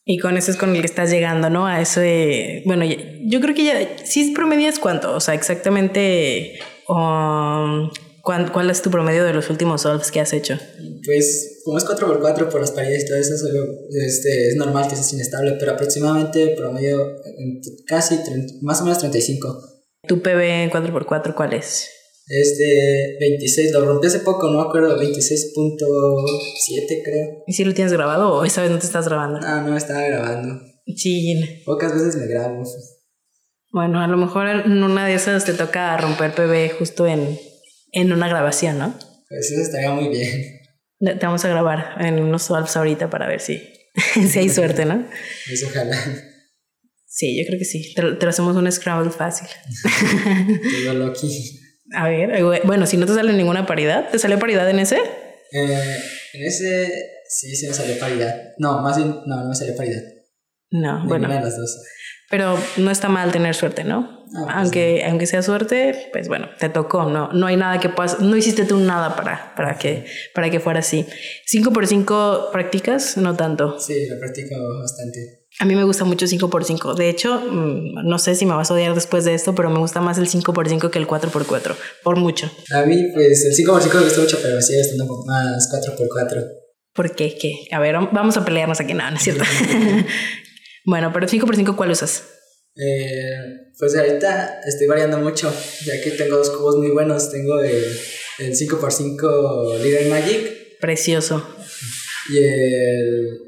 Y 0.03 0.17
con 0.17 0.35
eso 0.35 0.51
es 0.51 0.57
con 0.57 0.75
el 0.75 0.81
que 0.81 0.87
estás 0.87 1.09
llegando, 1.09 1.49
¿no? 1.49 1.65
A 1.65 1.81
eso 1.81 2.01
de, 2.01 2.61
bueno, 2.65 2.83
yo 2.83 3.39
creo 3.39 3.55
que 3.55 3.63
ya, 3.63 4.03
sí 4.03 4.33
promedias 4.35 4.79
cuánto, 4.79 5.15
o 5.15 5.21
sea, 5.21 5.33
exactamente, 5.33 6.59
um, 6.89 7.89
¿cuál, 8.21 8.69
es 8.69 8.81
tu 8.81 8.91
promedio 8.91 9.23
de 9.23 9.33
los 9.33 9.49
últimos 9.49 9.83
solves 9.83 10.11
que 10.11 10.19
has 10.19 10.33
hecho? 10.33 10.59
Pues 11.05 11.50
como 11.63 11.77
es 11.77 11.85
4x4 11.85 12.49
por 12.49 12.61
las 12.61 12.71
paredes 12.71 13.03
y 13.03 13.07
todo 13.07 13.17
eso, 13.17 13.35
este, 13.91 14.47
es 14.49 14.55
normal 14.55 14.87
que 14.87 14.95
sea 14.95 15.15
inestable, 15.15 15.57
pero 15.59 15.73
aproximadamente 15.73 16.55
promedio 16.57 17.15
casi 17.87 18.19
más 18.61 18.81
o 18.81 18.85
menos 18.85 18.97
35. 18.99 19.67
¿Tu 20.07 20.21
PB 20.21 20.41
en 20.41 20.71
4x4 20.71 21.35
cuál 21.35 21.53
es? 21.53 21.89
Este 22.27 23.17
26, 23.19 23.71
lo 23.73 23.85
rompí 23.85 24.07
hace 24.07 24.19
poco, 24.19 24.49
no 24.49 24.61
me 24.61 24.67
acuerdo, 24.67 24.97
26.7 24.97 27.01
creo. 27.03 27.43
¿Y 27.45 27.53
si 27.53 27.65
lo 27.65 27.73
tienes 27.73 27.91
grabado 27.91 28.33
o 28.33 28.45
esa 28.45 28.61
vez 28.61 28.71
no 28.71 28.79
te 28.79 28.85
estás 28.85 29.07
grabando? 29.07 29.39
No, 29.39 29.67
no 29.67 29.75
estaba 29.75 30.01
grabando. 30.03 30.61
Sí. 30.95 31.61
Pocas 31.65 31.93
veces 31.93 32.15
me 32.15 32.27
grabo. 32.27 32.63
Bueno, 33.71 34.01
a 34.01 34.07
lo 34.07 34.17
mejor 34.17 34.47
en 34.47 34.83
una 34.83 35.05
de 35.05 35.15
esas 35.15 35.45
te 35.45 35.53
toca 35.53 35.95
romper 35.97 36.33
PB 36.33 36.77
justo 36.77 37.07
en, 37.07 37.37
en 37.91 38.13
una 38.13 38.27
grabación, 38.27 38.79
¿no? 38.79 38.95
Pues 39.29 39.51
eso 39.51 39.61
estaría 39.61 39.91
muy 39.91 40.09
bien. 40.09 40.60
Te 41.03 41.25
vamos 41.25 41.43
a 41.43 41.49
grabar 41.49 41.95
en 41.99 42.21
unos 42.21 42.43
swalps 42.43 42.77
ahorita 42.77 43.09
para 43.09 43.27
ver 43.27 43.39
si, 43.39 43.61
si 44.29 44.39
hay 44.39 44.49
suerte, 44.49 44.85
¿no? 44.85 45.07
Eso 45.51 45.67
ojalá. 45.67 45.97
Sí, 47.07 47.37
yo 47.37 47.45
creo 47.45 47.59
que 47.59 47.65
sí. 47.65 47.93
Te, 47.93 48.13
te 48.13 48.25
hacemos 48.25 48.55
un 48.55 48.71
scramble 48.71 49.11
fácil. 49.11 49.47
Loki. 50.93 51.59
A 51.93 52.07
ver, 52.07 52.31
eh, 52.35 52.61
bueno, 52.63 52.85
si 52.85 52.97
no 52.97 53.05
te 53.05 53.13
sale 53.13 53.33
ninguna 53.33 53.65
paridad, 53.65 54.09
¿te 54.09 54.19
sale 54.19 54.37
paridad 54.37 54.69
en 54.69 54.79
ese? 54.79 54.97
Eh, 55.51 55.97
en 56.33 56.43
ese 56.45 56.89
sí, 57.27 57.55
sí 57.55 57.67
me 57.67 57.73
salió 57.73 57.99
paridad. 57.99 58.53
No, 58.59 58.81
más 58.81 58.95
bien, 58.95 59.09
no, 59.25 59.43
no 59.43 59.49
me 59.49 59.55
salió 59.55 59.75
paridad. 59.75 60.01
No, 60.69 61.05
bueno. 61.05 61.27
de 61.27 61.41
las 61.41 61.57
dos. 61.57 61.77
Pero 62.31 62.57
no 62.77 62.89
está 62.89 63.09
mal 63.09 63.31
tener 63.31 63.53
suerte, 63.53 63.83
¿no? 63.83 64.21
Ah, 64.33 64.43
pues 64.45 64.55
aunque, 64.55 65.05
aunque 65.05 65.27
sea 65.27 65.41
suerte, 65.43 66.09
pues 66.13 66.29
bueno, 66.29 66.47
te 66.57 66.69
tocó, 66.69 67.03
no, 67.03 67.31
no 67.33 67.47
hay 67.47 67.57
nada 67.57 67.79
que 67.81 67.89
puedas, 67.89 68.21
no 68.21 68.37
hiciste 68.37 68.63
tú 68.63 68.77
nada 68.77 69.15
para, 69.15 69.53
para, 69.55 69.77
que, 69.77 70.05
para 70.33 70.49
que 70.49 70.61
fuera 70.61 70.79
así. 70.79 71.05
¿5 71.53 71.73
por 71.73 71.85
5 71.85 72.49
practicas? 72.53 73.17
No 73.17 73.35
tanto. 73.35 73.77
Sí, 73.77 74.07
lo 74.09 74.17
practico 74.19 74.55
bastante. 74.79 75.41
A 75.59 75.65
mí 75.65 75.75
me 75.75 75.83
gusta 75.83 76.05
mucho 76.05 76.27
5x5. 76.27 76.95
De 76.95 77.09
hecho, 77.09 77.41
mm, 77.41 78.07
no 78.07 78.19
sé 78.19 78.35
si 78.35 78.45
me 78.45 78.53
vas 78.53 78.71
a 78.71 78.73
odiar 78.73 78.95
después 78.95 79.25
de 79.25 79.33
esto, 79.33 79.53
pero 79.53 79.69
me 79.69 79.79
gusta 79.79 79.99
más 79.99 80.17
el 80.17 80.27
5x5 80.27 80.89
que 80.89 80.97
el 80.97 81.07
4x4. 81.07 81.75
Por 82.03 82.15
mucho. 82.15 82.49
A 82.73 82.85
mí, 82.85 83.11
pues 83.13 83.43
el 83.45 83.53
5x5 83.53 83.93
me 83.95 84.03
gusta 84.03 84.21
mucho, 84.21 84.39
pero 84.41 84.61
sigue 84.61 84.79
estando 84.79 85.03
un 85.03 85.09
poco 85.09 85.25
más 85.25 85.69
4x4. 85.69 86.61
¿Por 86.93 87.15
qué? 87.15 87.37
¿Qué? 87.37 87.67
A 87.71 87.79
ver, 87.79 87.95
vamos 88.11 88.37
a 88.37 88.45
pelearnos 88.45 88.79
aquí. 88.79 88.93
No, 88.93 89.09
no 89.09 89.17
es 89.17 89.23
cierto. 89.23 89.43
bueno, 90.85 91.11
pero 91.13 91.27
5x5, 91.27 91.75
¿cuál 91.75 91.91
usas? 91.91 92.23
Eh, 92.75 93.71
pues 93.77 93.95
ahorita 93.95 94.61
estoy 94.65 94.87
variando 94.87 95.17
mucho, 95.17 95.53
ya 95.85 96.01
que 96.01 96.11
tengo 96.11 96.37
dos 96.37 96.49
cubos 96.51 96.77
muy 96.77 96.91
buenos. 96.91 97.31
Tengo 97.31 97.61
el, 97.61 97.83
el 98.39 98.55
5x5 98.55 99.79
Leader 99.79 100.07
Magic. 100.09 100.79
Precioso. 100.79 101.45
Y 102.29 102.37
el 102.37 103.39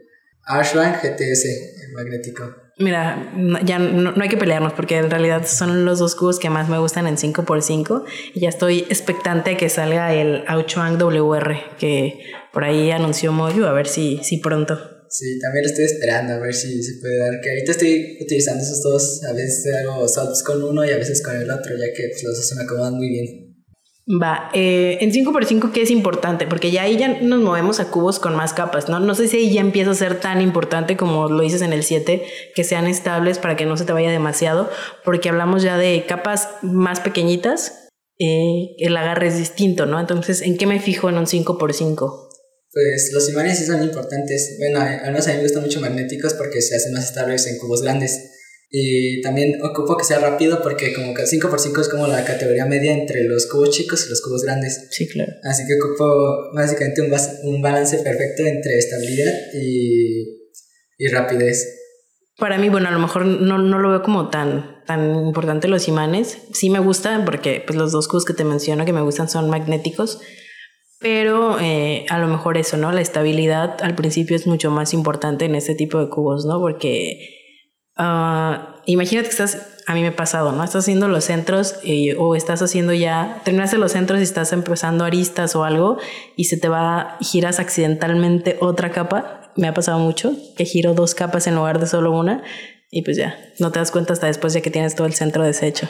Ashbank 0.45 1.03
GTS 1.03 1.45
magnético. 1.93 2.55
Mira, 2.79 3.31
ya 3.63 3.77
no, 3.77 4.13
hay 4.19 4.29
que 4.29 4.37
pelearnos 4.37 4.73
porque 4.73 4.97
en 4.97 5.11
realidad 5.11 5.45
son 5.45 5.85
los 5.85 5.99
dos 5.99 6.15
cubos 6.15 6.39
que 6.39 6.49
más 6.49 6.69
me 6.69 6.79
gustan 6.79 7.05
en 7.05 7.17
5x5 7.17 8.03
y 8.33 8.39
ya 8.39 8.49
estoy 8.49 8.79
expectante 8.89 9.51
a 9.51 9.57
que 9.57 9.69
salga 9.69 10.13
el 10.13 10.43
Auchuang 10.47 10.97
WR 10.97 11.55
que 11.77 12.19
por 12.51 12.63
ahí 12.63 12.89
anunció 12.89 13.31
Moyu, 13.31 13.65
a 13.65 13.73
ver 13.73 13.87
si, 13.87 14.19
si 14.23 14.37
pronto. 14.37 14.92
Sí, 15.13 15.38
también 15.38 15.63
lo 15.63 15.70
estoy 15.70 15.86
esperando 15.86 16.34
a 16.34 16.39
ver 16.39 16.55
si 16.55 16.82
se 16.82 17.00
puede 17.00 17.20
dar, 17.20 17.39
que 17.39 17.51
ahorita 17.51 17.72
estoy 17.72 18.17
utilizando 18.20 18.63
esos 18.63 18.82
dos, 18.82 19.24
a 19.29 19.34
veces 19.34 19.72
hago 19.75 20.08
subs 20.08 20.41
con 20.41 20.63
uno 20.63 20.84
y 20.84 20.89
a 20.89 20.98
veces 20.98 21.22
con 21.22 21.36
el 21.36 21.51
otro, 21.51 21.77
ya 21.77 21.86
que 21.96 22.08
pues, 22.10 22.24
los 22.24 22.36
dos 22.36 22.48
se 22.48 22.55
me 22.55 22.63
acomodan 22.63 22.96
muy 22.96 23.10
bien. 23.10 23.53
Va, 24.20 24.50
eh, 24.55 24.98
en 25.01 25.12
5x5, 25.12 25.72
¿qué 25.72 25.84
es 25.84 25.91
importante? 25.91 26.48
Porque 26.48 26.72
ya 26.72 26.82
ahí 26.82 26.98
ya 26.98 27.22
nos 27.22 27.41
movemos 27.41 27.79
a 27.79 27.91
cubos 27.91 28.17
con 28.17 28.36
más 28.36 28.53
capas, 28.53 28.89
¿no? 28.89 29.00
No 29.00 29.13
sé 29.13 29.27
si 29.27 29.38
ahí 29.38 29.53
ya 29.53 29.62
empieza 29.62 29.91
a 29.91 29.93
ser 29.96 30.20
tan 30.20 30.41
importante 30.41 30.98
como 30.98 31.29
lo 31.29 31.43
dices 31.43 31.62
en 31.62 31.74
el 31.74 31.84
7, 31.84 32.24
que 32.55 32.63
sean 32.63 32.88
estables 32.88 33.38
para 33.38 33.55
que 33.55 33.67
no 33.67 33.77
se 33.77 33.86
te 33.86 33.93
vaya 33.93 34.10
demasiado, 34.10 34.67
porque 35.05 35.29
hablamos 35.29 35.62
ya 35.62 35.77
de 35.77 36.05
capas 36.08 36.50
más 36.63 37.00
pequeñitas, 37.01 37.88
eh, 38.17 38.75
el 38.79 38.98
agarre 38.98 39.27
es 39.27 39.38
distinto, 39.38 39.86
¿no? 39.86 40.00
Entonces, 40.00 40.41
¿en 40.41 40.58
qué 40.58 40.65
me 40.65 40.79
fijo 40.79 41.08
en 41.08 41.20
un 41.20 41.27
5x5? 41.27 42.22
Pues 42.73 43.11
los 43.13 43.29
imanes 43.29 43.59
sí 43.59 43.65
son 43.65 43.83
importantes. 43.83 44.55
Bueno, 44.57 44.79
a 44.79 45.11
mí 45.11 45.19
me 45.25 45.41
gustan 45.41 45.61
mucho 45.61 45.79
magnéticos 45.79 46.33
porque 46.33 46.61
se 46.61 46.75
hacen 46.75 46.93
más 46.93 47.05
estables 47.05 47.45
en 47.45 47.59
cubos 47.59 47.83
grandes. 47.83 48.31
Y 48.75 49.21
también 49.21 49.61
ocupo 49.61 49.95
que 49.95 50.03
sea 50.03 50.17
rápido 50.17 50.63
porque 50.63 50.93
como 50.93 51.13
que 51.13 51.21
5x5 51.21 51.81
es 51.81 51.89
como 51.89 52.07
la 52.07 52.25
categoría 52.25 52.65
media 52.65 52.91
entre 52.91 53.23
los 53.25 53.45
cubos 53.45 53.69
chicos 53.69 54.07
y 54.07 54.09
los 54.09 54.21
cubos 54.21 54.41
grandes. 54.41 54.87
Sí, 54.89 55.07
claro. 55.07 55.31
Así 55.43 55.63
que 55.67 55.75
ocupo 55.75 56.51
básicamente 56.55 57.03
un, 57.03 57.13
un 57.43 57.61
balance 57.61 57.99
perfecto 57.99 58.43
entre 58.43 58.79
estabilidad 58.79 59.31
y, 59.53 60.49
y 60.97 61.07
rapidez. 61.09 61.67
Para 62.39 62.57
mí, 62.57 62.69
bueno, 62.69 62.87
a 62.87 62.91
lo 62.91 62.97
mejor 62.97 63.27
no, 63.27 63.59
no, 63.59 63.77
lo 63.77 63.89
veo 63.91 64.01
como 64.01 64.31
tan, 64.31 64.83
tan 64.87 65.27
importante 65.27 65.67
los 65.67 65.87
imanes. 65.87 66.39
Sí 66.51 66.71
me 66.71 66.79
gusta 66.79 67.23
porque 67.25 67.63
pues, 67.63 67.77
los 67.77 67.91
dos 67.91 68.07
cubos 68.07 68.25
que 68.25 68.33
te 68.33 68.43
menciono 68.43 68.85
que 68.85 68.93
me 68.93 69.01
gustan 69.01 69.29
son 69.29 69.51
magnéticos. 69.51 70.19
Pero 71.03 71.60
eh, 71.60 72.05
a 72.10 72.17
lo 72.17 72.27
mejor 72.27 72.57
eso, 72.57 72.77
¿no? 72.77 72.93
La 72.93 73.01
estabilidad 73.01 73.75
al 73.83 73.93
principio 73.93 74.38
es 74.38 74.48
mucho 74.48 74.72
más 74.72 74.93
importante 74.93 75.43
en 75.43 75.53
este 75.53 75.75
tipo 75.75 76.00
de 76.00 76.07
cubos, 76.07 76.45
¿no? 76.45 76.62
Porque 76.62 77.19
uh, 77.98 78.79
imagínate 78.86 79.27
que 79.27 79.31
estás, 79.31 79.81
a 79.86 79.95
mí 79.95 80.01
me 80.01 80.07
ha 80.07 80.15
pasado, 80.15 80.53
¿no? 80.53 80.63
Estás 80.63 80.86
haciendo 80.86 81.10
los 81.10 81.25
centros 81.25 81.75
o 82.17 82.36
estás 82.36 82.62
haciendo 82.62 82.93
ya, 82.93 83.41
terminaste 83.43 83.77
los 83.77 83.91
centros 83.91 84.22
y 84.22 84.24
estás 84.24 84.53
empezando 84.53 85.03
aristas 85.03 85.57
o 85.57 85.65
algo 85.65 85.98
y 86.38 86.45
se 86.45 86.55
te 86.55 86.69
va, 86.69 87.17
giras 87.19 87.60
accidentalmente 87.60 88.55
otra 88.62 88.91
capa. 88.91 89.51
Me 89.57 89.67
ha 89.67 89.74
pasado 89.74 90.00
mucho, 90.00 90.31
que 90.55 90.63
giro 90.63 90.93
dos 90.93 91.15
capas 91.15 91.48
en 91.48 91.55
lugar 91.55 91.81
de 91.81 91.88
solo 91.88 92.17
una 92.17 92.43
y 92.89 93.01
pues 93.01 93.17
ya, 93.17 93.38
no 93.60 93.74
te 93.74 93.79
das 93.79 93.91
cuenta 93.91 94.13
hasta 94.13 94.27
después 94.27 94.53
ya 94.53 94.62
que 94.62 94.72
tienes 94.72 94.95
todo 94.95 95.05
el 95.05 95.13
centro 95.13 95.43
deshecho. 95.43 95.89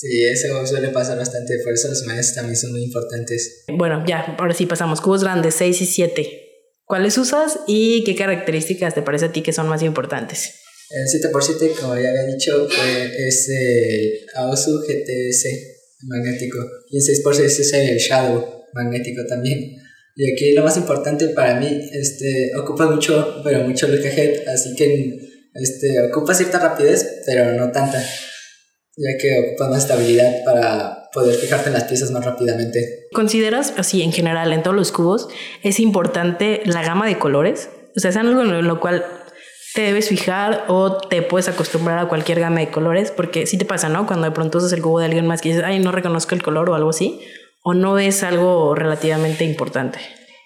Sí, 0.00 0.24
eso 0.24 0.66
suele 0.66 0.88
pasar 0.88 1.18
bastante, 1.18 1.58
por 1.62 1.74
eso 1.74 1.88
los 1.88 2.02
imanes 2.04 2.32
también 2.34 2.56
son 2.56 2.70
muy 2.70 2.84
importantes. 2.84 3.64
Bueno, 3.68 4.02
ya, 4.08 4.34
ahora 4.38 4.54
sí 4.54 4.64
pasamos. 4.64 5.02
Cubos 5.02 5.22
grandes, 5.22 5.56
6 5.56 5.82
y 5.82 5.84
7. 5.84 6.50
¿Cuáles 6.86 7.18
usas 7.18 7.58
y 7.66 8.02
qué 8.04 8.16
características 8.16 8.94
te 8.94 9.02
parece 9.02 9.26
a 9.26 9.32
ti 9.32 9.42
que 9.42 9.52
son 9.52 9.68
más 9.68 9.82
importantes? 9.82 10.54
El 10.88 11.06
7x7, 11.06 11.74
como 11.78 11.98
ya 11.98 12.08
había 12.08 12.24
dicho, 12.24 12.66
es 12.66 13.48
el 13.50 14.26
Aosu 14.36 14.80
GTS 14.80 15.44
magnético 16.06 16.58
y 16.88 16.96
el 16.96 17.02
6x6 17.02 17.40
es 17.42 17.72
el 17.74 17.98
Shadow 17.98 18.64
magnético 18.72 19.20
también. 19.28 19.76
Y 20.16 20.32
aquí 20.32 20.54
lo 20.54 20.64
más 20.64 20.78
importante 20.78 21.28
para 21.28 21.60
mí, 21.60 21.90
este, 21.92 22.52
ocupa 22.58 22.90
mucho, 22.90 23.42
pero 23.44 23.68
mucho 23.68 23.86
look 23.86 24.06
ahead, 24.06 24.48
así 24.48 24.74
que 24.74 25.18
este, 25.52 26.00
ocupa 26.06 26.32
cierta 26.32 26.58
rapidez, 26.58 27.20
pero 27.26 27.52
no 27.52 27.70
tanta 27.70 28.02
ya 29.00 29.18
que 29.18 29.38
ocupa 29.38 29.68
más 29.68 29.84
estabilidad 29.84 30.44
para 30.44 31.08
poder 31.12 31.34
fijarte 31.34 31.68
en 31.68 31.74
las 31.74 31.84
piezas 31.84 32.10
más 32.10 32.24
rápidamente. 32.24 33.08
¿Consideras, 33.12 33.72
así 33.78 34.02
en 34.02 34.12
general, 34.12 34.52
en 34.52 34.62
todos 34.62 34.76
los 34.76 34.92
cubos, 34.92 35.28
es 35.62 35.80
importante 35.80 36.60
la 36.66 36.82
gama 36.82 37.06
de 37.06 37.18
colores? 37.18 37.70
O 37.96 38.00
sea, 38.00 38.10
es 38.10 38.16
algo 38.16 38.42
en 38.42 38.66
lo 38.66 38.80
cual 38.80 39.04
te 39.74 39.82
debes 39.82 40.08
fijar 40.08 40.64
o 40.68 40.98
te 41.08 41.22
puedes 41.22 41.48
acostumbrar 41.48 41.98
a 41.98 42.08
cualquier 42.08 42.40
gama 42.40 42.60
de 42.60 42.70
colores, 42.70 43.10
porque 43.10 43.46
sí 43.46 43.56
te 43.56 43.64
pasa, 43.64 43.88
¿no? 43.88 44.06
Cuando 44.06 44.26
de 44.26 44.32
pronto 44.32 44.58
usas 44.58 44.72
el 44.72 44.82
cubo 44.82 44.98
de 44.98 45.06
alguien 45.06 45.26
más 45.26 45.40
que 45.40 45.50
dices, 45.50 45.64
ay, 45.64 45.78
no 45.78 45.92
reconozco 45.92 46.34
el 46.34 46.42
color 46.42 46.70
o 46.70 46.74
algo 46.74 46.90
así, 46.90 47.20
o 47.62 47.74
no 47.74 47.98
es 47.98 48.22
algo 48.22 48.74
relativamente 48.74 49.44
importante. 49.44 49.98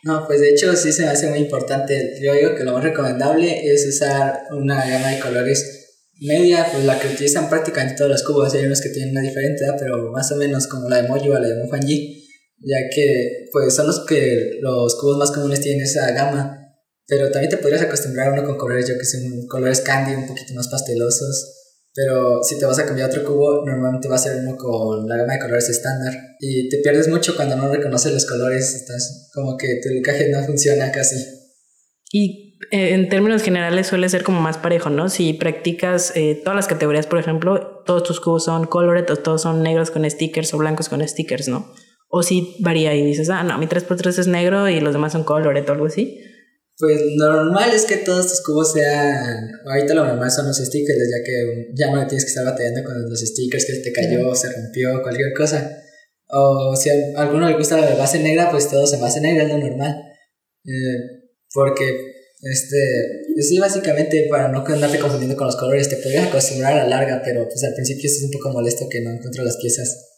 No, 0.02 0.26
pues 0.26 0.40
de 0.40 0.50
hecho 0.50 0.76
sí 0.76 0.92
se 0.92 1.02
me 1.02 1.08
hace 1.08 1.28
muy 1.28 1.38
importante. 1.38 2.14
Yo 2.22 2.34
digo 2.34 2.54
que 2.54 2.64
lo 2.64 2.72
más 2.74 2.84
recomendable 2.84 3.72
es 3.72 3.86
usar 3.86 4.42
una 4.50 4.84
gama 4.86 5.08
de 5.08 5.18
colores 5.18 5.83
media, 6.20 6.66
pues 6.70 6.84
la 6.84 6.98
que 6.98 7.08
utilizan 7.08 7.48
prácticamente 7.48 7.96
todos 7.96 8.10
los 8.10 8.22
cubos, 8.22 8.54
hay 8.54 8.64
unos 8.64 8.80
que 8.80 8.90
tienen 8.90 9.12
una 9.12 9.22
diferente, 9.22 9.64
pero 9.78 10.10
más 10.10 10.30
o 10.32 10.36
menos 10.36 10.66
como 10.66 10.88
la 10.88 11.02
de 11.02 11.08
Mojo 11.08 11.30
o 11.30 11.38
la 11.38 11.48
de 11.48 11.62
Mofanji, 11.62 12.24
ya 12.60 12.76
que 12.94 13.46
pues 13.52 13.74
son 13.74 13.86
los 13.86 14.06
que 14.06 14.58
los 14.60 14.94
cubos 14.96 15.18
más 15.18 15.30
comunes 15.30 15.60
tienen 15.60 15.82
esa 15.82 16.10
gama, 16.12 16.58
pero 17.06 17.30
también 17.30 17.50
te 17.50 17.58
podrías 17.58 17.82
acostumbrar 17.82 18.32
uno 18.32 18.44
con 18.44 18.56
colores, 18.56 18.88
yo 18.88 18.98
que 18.98 19.04
son 19.04 19.46
colores 19.46 19.80
candy, 19.80 20.14
un 20.14 20.26
poquito 20.26 20.54
más 20.54 20.68
pastelosos, 20.68 21.62
pero 21.94 22.42
si 22.42 22.58
te 22.58 22.64
vas 22.64 22.78
a 22.78 22.86
cambiar 22.86 23.10
otro 23.10 23.24
cubo, 23.24 23.64
normalmente 23.64 24.08
va 24.08 24.16
a 24.16 24.18
ser 24.18 24.36
uno 24.38 24.56
con 24.56 25.06
la 25.06 25.16
gama 25.16 25.34
de 25.34 25.40
colores 25.40 25.68
estándar, 25.68 26.14
y 26.40 26.68
te 26.68 26.78
pierdes 26.78 27.08
mucho 27.08 27.36
cuando 27.36 27.56
no 27.56 27.72
reconoces 27.72 28.12
los 28.12 28.24
colores, 28.24 28.74
estás 28.74 29.30
como 29.32 29.56
que 29.56 29.80
tu 29.82 29.90
encaje 29.90 30.28
no 30.30 30.42
funciona 30.44 30.90
casi. 30.90 31.16
Y 32.10 32.43
en 32.70 33.08
términos 33.08 33.42
generales 33.42 33.86
suele 33.86 34.08
ser 34.08 34.22
como 34.22 34.40
más 34.40 34.58
parejo, 34.58 34.90
¿no? 34.90 35.08
Si 35.08 35.32
practicas 35.32 36.12
eh, 36.14 36.40
todas 36.42 36.56
las 36.56 36.66
categorías, 36.66 37.06
por 37.06 37.18
ejemplo, 37.18 37.82
todos 37.84 38.02
tus 38.02 38.20
cubos 38.20 38.44
son 38.44 38.66
colored 38.66 39.08
o 39.10 39.16
todos 39.16 39.42
son 39.42 39.62
negros 39.62 39.90
con 39.90 40.08
stickers 40.08 40.52
o 40.54 40.58
blancos 40.58 40.88
con 40.88 41.06
stickers, 41.06 41.48
¿no? 41.48 41.72
O 42.08 42.22
si 42.22 42.56
varía 42.60 42.94
y 42.94 43.04
dices, 43.04 43.28
ah, 43.30 43.42
no, 43.42 43.58
mi 43.58 43.66
3x3 43.66 44.18
es 44.18 44.26
negro 44.26 44.68
y 44.68 44.80
los 44.80 44.92
demás 44.92 45.12
son 45.12 45.24
colored 45.24 45.68
o 45.68 45.72
algo 45.72 45.86
así. 45.86 46.20
Pues 46.76 47.00
lo 47.16 47.32
normal 47.32 47.70
es 47.72 47.84
que 47.84 47.98
todos 47.98 48.28
tus 48.28 48.42
cubos 48.42 48.72
sean. 48.72 49.50
Ahorita 49.66 49.94
lo 49.94 50.04
normal 50.04 50.30
son 50.30 50.46
los 50.46 50.56
stickers, 50.56 50.98
ya 50.98 51.24
que 51.24 51.70
ya 51.74 51.92
no 51.92 52.06
tienes 52.06 52.24
que 52.24 52.30
estar 52.30 52.44
batallando 52.44 52.82
con 52.84 53.08
los 53.08 53.20
stickers 53.20 53.64
que 53.64 53.78
te 53.78 53.92
cayó, 53.92 54.34
se 54.34 54.52
rompió, 54.52 55.02
cualquier 55.02 55.32
cosa. 55.36 55.70
O 56.28 56.74
si 56.74 56.90
a 56.90 56.94
alguno 57.16 57.48
le 57.48 57.56
gusta 57.56 57.76
la 57.80 57.94
base 57.94 58.18
negra, 58.20 58.50
pues 58.50 58.68
todo 58.68 58.86
se 58.86 58.96
base 58.96 59.20
negra, 59.20 59.44
es 59.44 59.50
lo 59.50 59.58
normal. 59.58 59.94
Eh, 60.64 61.24
porque 61.52 62.13
este, 62.44 63.42
sí, 63.42 63.58
básicamente 63.58 64.26
para 64.28 64.48
no 64.48 64.64
andarte 64.66 64.98
confundiendo 64.98 65.36
con 65.36 65.46
los 65.46 65.56
colores, 65.56 65.88
te 65.88 65.96
podrías 65.96 66.28
acostumbrar 66.28 66.74
a 66.74 66.76
la 66.84 66.88
larga, 66.88 67.22
pero 67.24 67.46
pues 67.46 67.62
al 67.64 67.74
principio 67.74 68.10
es 68.10 68.22
un 68.22 68.30
poco 68.30 68.50
molesto 68.50 68.86
que 68.90 69.00
no 69.00 69.10
encuentro 69.10 69.44
las 69.44 69.56
piezas. 69.56 70.10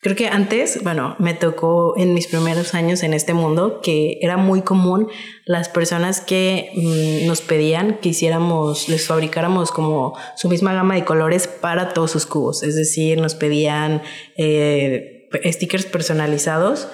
Creo 0.00 0.14
que 0.14 0.28
antes, 0.28 0.80
bueno, 0.84 1.16
me 1.18 1.34
tocó 1.34 1.94
en 1.98 2.14
mis 2.14 2.28
primeros 2.28 2.72
años 2.74 3.02
en 3.02 3.14
este 3.14 3.34
mundo 3.34 3.80
que 3.82 4.18
era 4.20 4.36
muy 4.36 4.62
común 4.62 5.08
las 5.44 5.68
personas 5.68 6.20
que 6.20 6.70
mm, 6.76 7.26
nos 7.26 7.40
pedían 7.40 7.98
que 7.98 8.10
hiciéramos, 8.10 8.88
les 8.88 9.08
fabricáramos 9.08 9.72
como 9.72 10.16
su 10.36 10.48
misma 10.48 10.72
gama 10.72 10.94
de 10.94 11.04
colores 11.04 11.48
para 11.48 11.92
todos 11.92 12.12
sus 12.12 12.26
cubos. 12.26 12.62
Es 12.62 12.76
decir, 12.76 13.20
nos 13.20 13.34
pedían 13.34 14.02
eh, 14.36 15.28
stickers 15.46 15.86
personalizados 15.86 16.86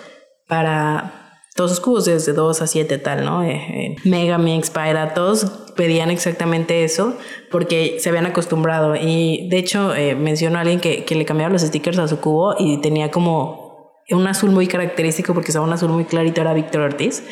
para, 0.48 1.23
todos 1.54 1.70
los 1.70 1.80
cubos 1.80 2.04
desde 2.04 2.32
2 2.32 2.62
a 2.62 2.66
7 2.66 2.98
tal, 2.98 3.24
¿no? 3.24 3.44
Eh, 3.44 3.52
eh, 3.54 3.96
Mega, 4.04 4.38
Mix, 4.38 4.68
Spyra, 4.68 5.14
todos 5.14 5.44
pedían 5.76 6.10
exactamente 6.10 6.84
eso 6.84 7.16
porque 7.50 7.98
se 8.00 8.08
habían 8.08 8.26
acostumbrado. 8.26 8.96
Y 8.96 9.48
de 9.48 9.58
hecho, 9.58 9.94
eh, 9.94 10.16
mencionó 10.16 10.58
a 10.58 10.62
alguien 10.62 10.80
que, 10.80 11.04
que 11.04 11.14
le 11.14 11.24
cambiaba 11.24 11.52
los 11.52 11.62
stickers 11.62 11.98
a 11.98 12.08
su 12.08 12.18
cubo 12.20 12.56
y 12.58 12.80
tenía 12.80 13.10
como 13.10 13.64
un 14.10 14.26
azul 14.26 14.50
muy 14.50 14.66
característico 14.66 15.32
porque 15.32 15.48
estaba 15.48 15.64
un 15.64 15.72
azul 15.72 15.90
muy 15.90 16.04
clarito, 16.04 16.40
era 16.40 16.52
Víctor 16.52 16.82
Ortiz. 16.82 17.22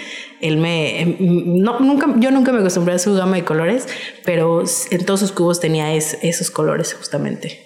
Él 0.40 0.56
me, 0.56 1.02
em, 1.02 1.16
no, 1.18 1.80
nunca, 1.80 2.14
yo 2.18 2.30
nunca 2.30 2.52
me 2.52 2.60
acostumbré 2.60 2.94
a 2.94 2.98
su 2.98 3.14
gama 3.14 3.36
de 3.36 3.44
colores, 3.44 3.86
pero 4.24 4.62
en 4.90 5.04
todos 5.04 5.20
sus 5.20 5.32
cubos 5.32 5.60
tenía 5.60 5.94
esos 5.94 6.50
colores 6.50 6.94
justamente. 6.94 7.58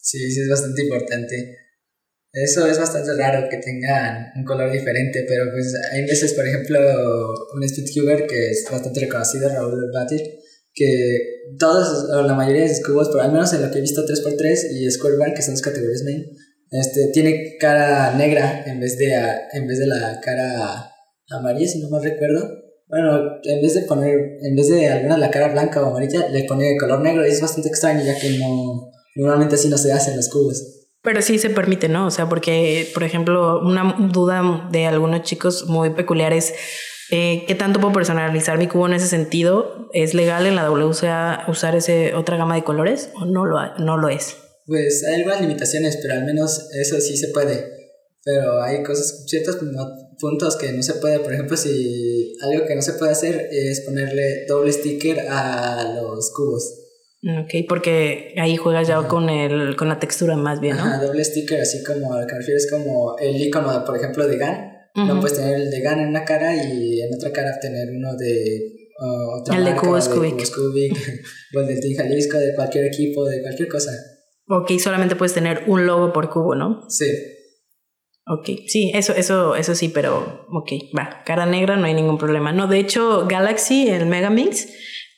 Sí, 0.00 0.18
sí, 0.30 0.40
es 0.40 0.48
bastante 0.48 0.82
importante. 0.82 1.61
Eso 2.32 2.66
es 2.66 2.78
bastante 2.78 3.14
raro 3.14 3.46
que 3.50 3.58
tengan 3.58 4.32
un 4.36 4.44
color 4.44 4.72
diferente, 4.72 5.24
pero 5.28 5.44
pues 5.52 5.74
hay 5.92 6.06
veces, 6.06 6.32
por 6.32 6.46
ejemplo, 6.46 6.78
un 7.54 7.68
Speedcuber 7.68 8.26
que 8.26 8.50
es 8.50 8.64
bastante 8.70 9.00
reconocido, 9.00 9.50
Raúl 9.50 9.90
Batir, 9.92 10.22
que 10.72 11.18
todos, 11.58 12.08
o 12.10 12.22
la 12.22 12.32
mayoría 12.34 12.62
de 12.62 12.74
sus 12.74 12.86
cubos, 12.86 13.10
por 13.10 13.20
al 13.20 13.32
menos 13.32 13.52
en 13.52 13.60
lo 13.60 13.70
que 13.70 13.78
he 13.78 13.80
visto 13.82 14.06
3x3 14.06 14.72
y 14.72 14.90
Square 14.90 15.16
Bar, 15.18 15.34
que 15.34 15.42
son 15.42 15.52
las 15.52 15.62
categorías 15.62 16.04
main, 16.04 16.24
este, 16.70 17.08
tiene 17.12 17.58
cara 17.60 18.16
negra 18.16 18.64
en 18.64 18.80
vez 18.80 18.96
de, 18.96 19.12
en 19.52 19.66
vez 19.66 19.78
de 19.78 19.86
la 19.86 20.18
cara 20.24 20.90
amarilla, 21.28 21.68
si 21.68 21.80
no 21.80 21.90
mal 21.90 22.02
recuerdo. 22.02 22.48
Bueno, 22.88 23.40
en 23.44 23.60
vez 23.60 23.74
de 23.74 23.82
poner, 23.82 24.38
en 24.42 24.56
vez 24.56 24.68
de 24.70 24.88
alguna 24.88 25.18
la 25.18 25.30
cara 25.30 25.48
blanca 25.48 25.82
o 25.82 25.90
amarilla, 25.90 26.28
le 26.30 26.44
pone 26.44 26.78
color 26.78 27.02
negro 27.02 27.26
y 27.26 27.30
es 27.30 27.42
bastante 27.42 27.68
extraño 27.68 28.02
ya 28.02 28.18
que 28.18 28.38
no, 28.38 28.90
normalmente 29.16 29.56
así 29.56 29.68
no 29.68 29.76
se 29.76 29.92
hacen 29.92 30.16
los 30.16 30.30
cubos. 30.30 30.81
Pero 31.02 31.20
sí 31.20 31.38
se 31.38 31.50
permite, 31.50 31.88
¿no? 31.88 32.06
O 32.06 32.10
sea, 32.10 32.28
porque, 32.28 32.90
por 32.94 33.02
ejemplo, 33.02 33.60
una 33.60 33.96
duda 33.98 34.68
de 34.70 34.86
algunos 34.86 35.22
chicos 35.22 35.66
muy 35.66 35.90
peculiares, 35.90 36.54
eh, 37.10 37.44
¿qué 37.46 37.54
tanto 37.56 37.80
puedo 37.80 37.92
personalizar 37.92 38.56
mi 38.56 38.68
cubo 38.68 38.86
en 38.86 38.94
ese 38.94 39.08
sentido? 39.08 39.88
¿Es 39.92 40.14
legal 40.14 40.46
en 40.46 40.54
la 40.54 40.70
WCA 40.70 41.44
usar 41.48 41.74
ese 41.74 42.14
otra 42.14 42.36
gama 42.36 42.54
de 42.54 42.62
colores 42.62 43.10
o 43.14 43.24
no 43.24 43.44
lo, 43.44 43.58
no 43.78 43.98
lo 43.98 44.08
es? 44.08 44.36
Pues 44.66 45.04
hay 45.04 45.16
algunas 45.16 45.40
limitaciones, 45.40 45.98
pero 46.00 46.14
al 46.14 46.24
menos 46.24 46.68
eso 46.72 47.00
sí 47.00 47.16
se 47.16 47.28
puede. 47.28 47.66
Pero 48.24 48.62
hay 48.62 48.84
cosas, 48.84 49.24
ciertos 49.26 49.58
puntos 50.20 50.56
que 50.56 50.72
no 50.72 50.82
se 50.84 50.94
puede. 50.94 51.18
Por 51.18 51.32
ejemplo, 51.32 51.56
si 51.56 52.36
algo 52.40 52.64
que 52.64 52.76
no 52.76 52.82
se 52.82 52.92
puede 52.92 53.10
hacer 53.10 53.48
es 53.50 53.80
ponerle 53.80 54.46
doble 54.46 54.72
sticker 54.72 55.18
a 55.28 56.00
los 56.00 56.32
cubos. 56.32 56.81
Ok, 57.24 57.66
porque 57.68 58.34
ahí 58.36 58.56
juegas 58.56 58.88
ya 58.88 59.06
con 59.06 59.28
el 59.28 59.76
con 59.76 59.88
la 59.88 60.00
textura 60.00 60.36
más 60.36 60.60
bien, 60.60 60.76
¿no? 60.76 60.82
Ajá, 60.82 61.04
doble 61.04 61.24
sticker, 61.24 61.60
así 61.60 61.84
como 61.84 62.18
lo 62.18 62.26
que 62.26 62.34
refieres 62.34 62.68
como 62.68 63.16
el 63.18 63.40
icono, 63.40 63.84
por 63.84 63.96
ejemplo, 63.96 64.26
de 64.26 64.38
GAN. 64.38 64.72
No 64.96 65.20
puedes 65.20 65.38
tener 65.38 65.54
el 65.54 65.70
de 65.70 65.80
GAN 65.80 66.00
en 66.00 66.08
una 66.08 66.24
cara 66.24 66.54
y 66.54 67.00
en 67.00 67.14
otra 67.14 67.30
cara 67.32 67.58
tener 67.60 67.90
uno 67.90 68.16
de 68.16 68.88
uh, 68.98 69.40
otra 69.40 69.56
el 69.56 69.62
marca, 69.62 69.80
de 69.80 69.86
Cubos 69.86 70.08
de 70.08 70.14
Cubic. 70.16 70.32
Cubos 70.32 70.50
Cubic, 70.50 70.96
o 71.54 71.60
el 71.60 71.66
del 71.68 71.80
Team 71.80 71.94
Jalisco, 71.96 72.38
de 72.38 72.54
cualquier 72.56 72.86
equipo, 72.86 73.24
de 73.24 73.40
cualquier 73.40 73.68
cosa. 73.68 73.92
Ok, 74.48 74.72
solamente 74.78 75.14
puedes 75.14 75.32
tener 75.32 75.62
un 75.68 75.86
logo 75.86 76.12
por 76.12 76.28
cubo, 76.28 76.56
¿no? 76.56 76.82
Sí. 76.90 77.06
Ok, 78.26 78.48
sí, 78.66 78.92
eso, 78.94 79.14
eso, 79.14 79.56
eso 79.56 79.74
sí, 79.74 79.88
pero 79.88 80.46
ok, 80.50 80.72
va, 80.96 81.22
cara 81.24 81.46
negra 81.46 81.76
no 81.76 81.86
hay 81.86 81.94
ningún 81.94 82.18
problema. 82.18 82.52
No, 82.52 82.66
de 82.66 82.78
hecho, 82.78 83.26
Galaxy, 83.28 83.88
el 83.88 84.06
Megamix, 84.06 84.68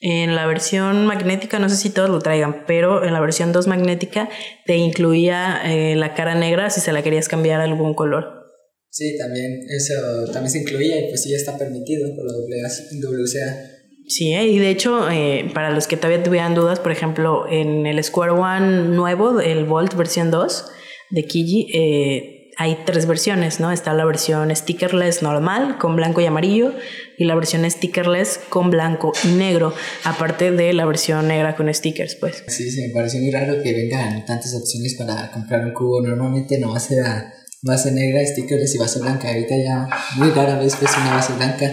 en 0.07 0.35
la 0.35 0.47
versión 0.47 1.07
magnética, 1.07 1.59
no 1.59 1.71
sé 1.71 1.77
si 1.77 1.89
todos 1.89 2.11
lo 2.11 2.21
traigan, 2.21 2.65
pero 2.67 3.07
en 3.07 3.15
la 3.15 3.21
versión 3.21 3.53
2 3.53 3.67
magnética 3.69 4.29
te 4.67 4.77
incluía 4.77 5.63
eh, 5.65 5.97
la 5.97 6.13
cara 6.13 6.35
negra 6.35 6.69
si 6.69 6.83
se 6.83 6.93
la 6.93 7.03
querías 7.03 7.27
cambiar 7.27 7.63
a 7.63 7.65
algún 7.65 7.95
color. 7.95 8.45
Sí, 8.91 9.17
también 9.17 9.63
eso 9.75 10.31
también 10.31 10.51
se 10.51 10.59
incluía 10.59 11.01
y 11.01 11.09
pues 11.09 11.23
sí 11.23 11.31
ya 11.31 11.37
está 11.37 11.57
permitido 11.57 12.15
por 12.15 12.27
la 12.27 12.37
WCA. 12.37 13.71
Sí, 14.07 14.35
eh, 14.35 14.47
y 14.47 14.59
de 14.59 14.69
hecho, 14.69 15.11
eh, 15.11 15.51
para 15.55 15.71
los 15.71 15.87
que 15.87 15.97
todavía 15.97 16.23
tuvieran 16.23 16.55
dudas, 16.55 16.81
por 16.81 16.93
ejemplo, 16.93 17.47
en 17.51 17.87
el 17.87 18.05
Square 18.05 18.33
One 18.33 18.89
nuevo, 18.95 19.41
el 19.41 19.65
Volt 19.65 19.97
versión 19.97 20.31
2 20.31 20.67
de 21.13 21.25
Kiji, 21.25 21.69
eh, 21.73 22.34
hay 22.57 22.79
tres 22.85 23.07
versiones, 23.07 23.61
¿no? 23.61 23.73
Está 23.73 23.93
la 23.95 24.05
versión 24.05 24.55
stickerless 24.55 25.23
normal 25.23 25.79
con 25.79 25.97
blanco 25.97 26.21
y 26.21 26.27
amarillo 26.27 26.75
y 27.19 27.25
la 27.25 27.35
versión 27.35 27.69
stickerless 27.69 28.41
con 28.49 28.71
blanco 28.71 29.13
y 29.25 29.29
negro, 29.29 29.75
aparte 30.05 30.51
de 30.51 30.73
la 30.73 30.85
versión 30.85 31.29
negra 31.29 31.57
con 31.57 31.73
stickers, 31.73 32.17
pues. 32.17 32.45
Sí, 32.49 32.71
sí, 32.71 32.83
me 32.83 32.93
pareció 32.93 33.21
muy 33.21 33.31
raro 33.31 33.63
que 33.63 33.73
vengan 33.73 34.25
tantas 34.25 34.55
opciones 34.55 34.95
para 34.95 35.31
comprar 35.31 35.65
un 35.65 35.73
cubo. 35.73 36.01
Normalmente 36.01 36.59
nomás 36.59 36.91
era 36.91 37.33
base 37.63 37.93
negra, 37.93 38.25
stickers 38.25 38.75
y 38.75 38.79
base 38.79 39.01
blanca. 39.01 39.29
Ahorita 39.29 39.57
ya 39.57 39.89
muy 40.17 40.31
rara 40.31 40.59
vez 40.59 40.79
ves 40.81 40.91
una 40.97 41.15
base 41.15 41.33
blanca 41.35 41.73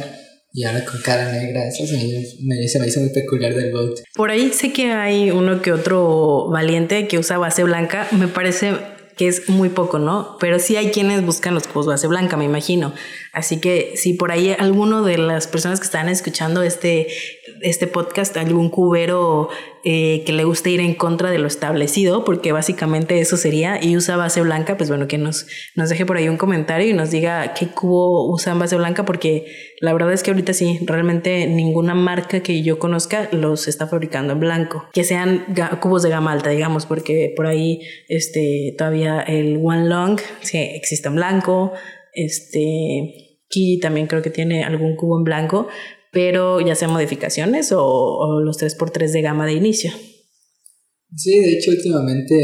y 0.54 0.64
ahora 0.64 0.84
con 0.86 1.02
cara 1.02 1.32
negra. 1.32 1.68
Eso 1.68 1.86
se 1.86 1.98
me, 2.44 2.68
se 2.68 2.80
me 2.80 2.88
hizo 2.88 3.00
muy 3.00 3.10
peculiar 3.10 3.54
del 3.54 3.72
Bolt. 3.72 4.00
Por 4.16 4.32
ahí 4.32 4.52
sé 4.52 4.74
que 4.74 4.92
hay 4.92 5.32
uno 5.32 5.62
que 5.62 5.72
otro 5.72 6.50
valiente 6.50 7.08
que 7.08 7.20
usa 7.20 7.38
base 7.38 7.64
blanca. 7.64 8.08
Me 8.12 8.28
parece 8.28 8.74
que 9.22 9.28
es 9.28 9.50
muy 9.50 9.70
poco, 9.70 10.00
¿no? 10.00 10.36
Pero 10.40 10.58
sí 10.58 10.78
hay 10.78 10.90
quienes 10.90 11.24
buscan 11.24 11.54
los 11.54 11.68
cubos 11.68 11.86
base 11.86 12.08
blanca, 12.08 12.38
me 12.38 12.46
imagino. 12.46 12.92
Así 13.34 13.60
que 13.60 13.94
si 13.96 14.16
por 14.16 14.32
ahí 14.32 14.56
alguno 14.58 15.04
de 15.04 15.20
las 15.20 15.46
personas 15.46 15.80
que 15.80 15.86
están 15.86 16.10
escuchando 16.10 16.64
este, 16.64 17.06
este 17.62 17.86
podcast, 17.86 18.36
algún 18.38 18.72
cubero 18.72 19.50
eh, 19.84 20.24
que 20.26 20.34
le 20.34 20.44
guste 20.44 20.72
ir 20.72 20.80
en 20.80 20.96
contra 20.96 21.30
de 21.30 21.38
lo 21.38 21.46
establecido, 21.46 22.24
porque 22.24 22.52
básicamente 22.52 23.20
eso 23.20 23.38
sería, 23.38 23.80
y 23.80 23.96
usa 23.96 24.18
base 24.18 24.42
blanca, 24.42 24.76
pues 24.76 24.90
bueno, 24.90 25.08
que 25.08 25.20
nos, 25.20 25.46
nos 25.76 25.90
deje 25.90 26.04
por 26.08 26.18
ahí 26.18 26.28
un 26.28 26.38
comentario 26.38 26.90
y 26.90 26.94
nos 26.94 27.12
diga 27.12 27.54
qué 27.54 27.68
cubo 27.68 28.28
usan 28.28 28.58
base 28.58 28.76
blanca, 28.76 29.06
porque 29.06 29.46
la 29.82 29.94
verdad 29.94 30.14
es 30.14 30.22
que 30.22 30.30
ahorita 30.30 30.54
sí, 30.54 30.78
realmente 30.86 31.48
ninguna 31.48 31.96
marca 31.96 32.44
que 32.44 32.62
yo 32.62 32.78
conozca 32.78 33.30
los 33.32 33.68
está 33.68 33.88
fabricando 33.88 34.34
en 34.34 34.40
blanco. 34.40 34.86
Que 34.94 35.04
sean 35.04 35.44
cubos 35.82 36.04
de 36.04 36.10
gama 36.10 36.32
alta, 36.32 36.52
digamos, 36.52 36.86
porque 36.86 37.34
por 37.36 37.48
ahí 37.48 37.82
este, 38.08 38.76
todavía 38.78 39.22
el 39.22 39.58
One 39.58 39.90
Long 39.90 40.20
sí, 40.44 40.60
existe 40.60 41.08
en 41.08 41.16
blanco. 41.16 41.74
Este, 42.14 43.40
Key 43.50 43.80
también 43.80 44.06
creo 44.06 44.22
que 44.22 44.30
tiene 44.30 44.64
algún 44.64 44.96
cubo 44.96 45.18
en 45.18 45.24
blanco, 45.24 45.68
pero 46.12 46.62
ya 46.62 46.76
sea 46.76 46.88
modificaciones 46.88 47.72
o, 47.72 47.84
o 47.84 48.40
los 48.40 48.60
3x3 48.60 49.12
de 49.12 49.22
gama 49.24 49.48
de 49.48 49.54
inicio. 49.54 49.92
Sí, 51.16 51.40
de 51.40 51.54
hecho 51.54 51.72
últimamente 51.72 52.36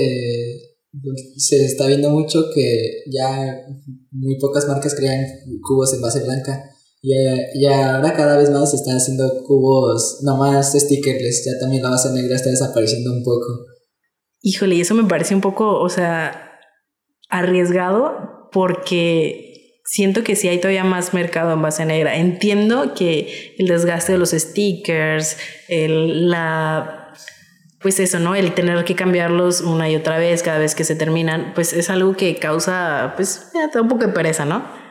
se 1.36 1.66
está 1.66 1.86
viendo 1.86 2.10
mucho 2.10 2.46
que 2.54 3.04
ya 3.12 3.56
muy 4.10 4.40
pocas 4.40 4.68
marcas 4.68 4.96
crean 4.96 5.24
cubos 5.62 5.94
en 5.94 6.02
base 6.02 6.24
blanca. 6.24 6.72
Y, 7.10 7.64
y 7.64 7.66
ahora 7.68 8.14
cada 8.14 8.38
vez 8.38 8.50
más 8.50 8.72
se 8.72 8.76
están 8.76 8.98
haciendo 8.98 9.42
cubos 9.46 10.20
no 10.24 10.36
más 10.36 10.74
stickerless, 10.74 11.46
ya 11.46 11.58
también 11.58 11.82
la 11.82 11.92
base 11.92 12.12
negra 12.12 12.36
está 12.36 12.50
desapareciendo 12.50 13.14
un 13.14 13.24
poco. 13.24 13.66
Híjole, 14.42 14.76
y 14.76 14.82
eso 14.82 14.94
me 14.94 15.08
parece 15.08 15.34
un 15.34 15.40
poco, 15.40 15.80
o 15.80 15.88
sea, 15.88 16.60
arriesgado 17.30 18.50
porque 18.52 19.80
siento 19.86 20.24
que 20.24 20.36
sí 20.36 20.50
hay 20.50 20.60
todavía 20.60 20.84
más 20.84 21.14
mercado 21.14 21.54
en 21.54 21.62
base 21.62 21.86
negra. 21.86 22.18
Entiendo 22.18 22.94
que 22.94 23.56
el 23.58 23.68
desgaste 23.68 24.12
de 24.12 24.18
los 24.18 24.32
stickers, 24.32 25.38
el, 25.70 26.30
la, 26.30 27.14
pues 27.80 28.02
eso, 28.02 28.20
¿no? 28.20 28.36
El 28.36 28.54
tener 28.54 28.84
que 28.84 28.96
cambiarlos 28.96 29.62
una 29.62 29.90
y 29.90 29.96
otra 29.96 30.20
vez 30.20 30.44
cada 30.44 30.60
vez 30.60 30.76
que 30.76 30.84
se 30.84 30.96
terminan, 30.96 31.54
pues 31.56 31.72
es 31.72 31.90
algo 31.90 32.18
que 32.18 32.36
causa, 32.36 33.14
pues, 33.16 33.50
un 33.82 33.88
poco 33.88 34.06
de 34.06 34.12
pereza, 34.12 34.44
¿no? 34.44 34.87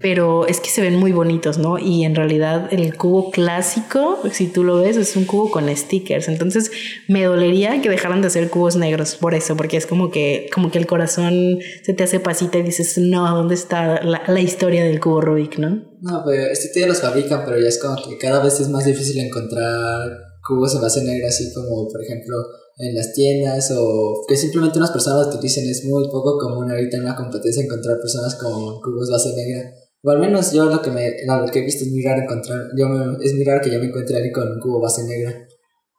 Pero 0.00 0.46
es 0.46 0.60
que 0.60 0.70
se 0.70 0.80
ven 0.80 0.96
muy 0.96 1.12
bonitos, 1.12 1.58
¿no? 1.58 1.78
Y 1.78 2.04
en 2.04 2.14
realidad 2.14 2.72
el 2.72 2.96
cubo 2.96 3.30
clásico, 3.30 4.18
si 4.32 4.46
tú 4.46 4.64
lo 4.64 4.78
ves, 4.78 4.96
es 4.96 5.14
un 5.14 5.26
cubo 5.26 5.50
con 5.50 5.68
stickers. 5.76 6.28
Entonces 6.28 6.70
me 7.06 7.24
dolería 7.24 7.82
que 7.82 7.90
dejaran 7.90 8.22
de 8.22 8.28
hacer 8.28 8.48
cubos 8.48 8.76
negros 8.76 9.16
por 9.16 9.34
eso, 9.34 9.56
porque 9.56 9.76
es 9.76 9.86
como 9.86 10.10
que, 10.10 10.48
como 10.54 10.70
que 10.70 10.78
el 10.78 10.86
corazón 10.86 11.58
se 11.82 11.92
te 11.92 12.04
hace 12.04 12.18
pasita 12.18 12.58
y 12.58 12.62
dices, 12.62 12.96
no, 12.96 13.28
¿dónde 13.34 13.54
está 13.54 14.02
la, 14.02 14.22
la 14.26 14.40
historia 14.40 14.84
del 14.84 15.00
cubo 15.00 15.20
Rubik, 15.20 15.58
no? 15.58 15.82
No, 16.00 16.22
pero 16.24 16.46
este 16.46 16.80
ya 16.80 16.86
los 16.86 17.00
fabrican, 17.00 17.42
pero 17.44 17.60
ya 17.60 17.68
es 17.68 17.78
como 17.78 17.96
que 17.96 18.16
cada 18.16 18.42
vez 18.42 18.58
es 18.58 18.70
más 18.70 18.86
difícil 18.86 19.20
encontrar 19.20 20.08
cubos 20.46 20.74
en 20.74 20.80
base 20.80 21.04
negra, 21.04 21.28
así 21.28 21.52
como 21.52 21.88
por 21.88 22.02
ejemplo 22.02 22.36
en 22.78 22.94
las 22.94 23.12
tiendas 23.12 23.70
o 23.76 24.24
que 24.26 24.36
simplemente 24.36 24.78
unas 24.78 24.90
personas 24.90 25.26
lo 25.26 25.34
utilicen. 25.34 25.68
Es 25.68 25.84
muy 25.84 26.04
poco 26.04 26.38
común 26.38 26.70
ahorita 26.70 26.96
en 26.96 27.04
una 27.04 27.16
competencia 27.16 27.62
encontrar 27.62 27.98
personas 27.98 28.34
con 28.36 28.80
cubos 28.80 29.10
base 29.10 29.34
negra. 29.36 29.70
O 30.02 30.10
al 30.10 30.18
menos 30.18 30.52
yo 30.52 30.64
lo 30.64 30.80
que, 30.80 30.90
me, 30.90 31.10
lo 31.26 31.50
que 31.52 31.58
he 31.58 31.64
visto 31.64 31.84
es 31.84 31.90
muy 31.90 32.02
raro 32.02 32.22
encontrar. 32.22 32.58
Yo 32.76 32.88
me, 32.88 33.24
es 33.24 33.34
muy 33.34 33.44
que 33.44 33.70
yo 33.70 33.78
me 33.78 33.86
encuentre 33.86 34.16
alguien 34.16 34.32
con 34.32 34.50
un 34.50 34.60
cubo 34.60 34.80
base 34.80 35.02
negra. 35.04 35.46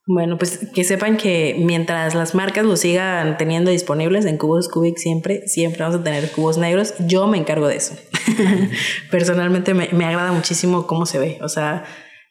Bueno, 0.08 0.38
pues 0.40 0.68
que 0.74 0.84
sepan 0.84 1.16
que 1.16 1.56
mientras 1.60 2.16
las 2.16 2.34
marcas 2.34 2.66
lo 2.66 2.76
sigan 2.76 3.38
teniendo 3.38 3.70
disponibles 3.70 4.26
en 4.26 4.38
cubos 4.38 4.68
Cubic 4.68 4.98
siempre, 4.98 5.48
siempre 5.48 5.84
vamos 5.84 6.02
a 6.02 6.04
tener 6.04 6.32
cubos 6.32 6.58
negros. 6.58 6.96
Yo 7.08 7.28
me 7.28 7.38
encargo 7.38 7.68
de 7.68 7.76
eso. 7.76 7.94
Personalmente 9.12 9.76
me, 9.76 9.90
me, 9.92 10.06
agrada 10.06 10.32
muchísimo 10.32 10.88
cómo 10.88 11.06
se 11.06 11.20
ve. 11.20 11.38
O 11.44 11.50
sea, 11.50 11.84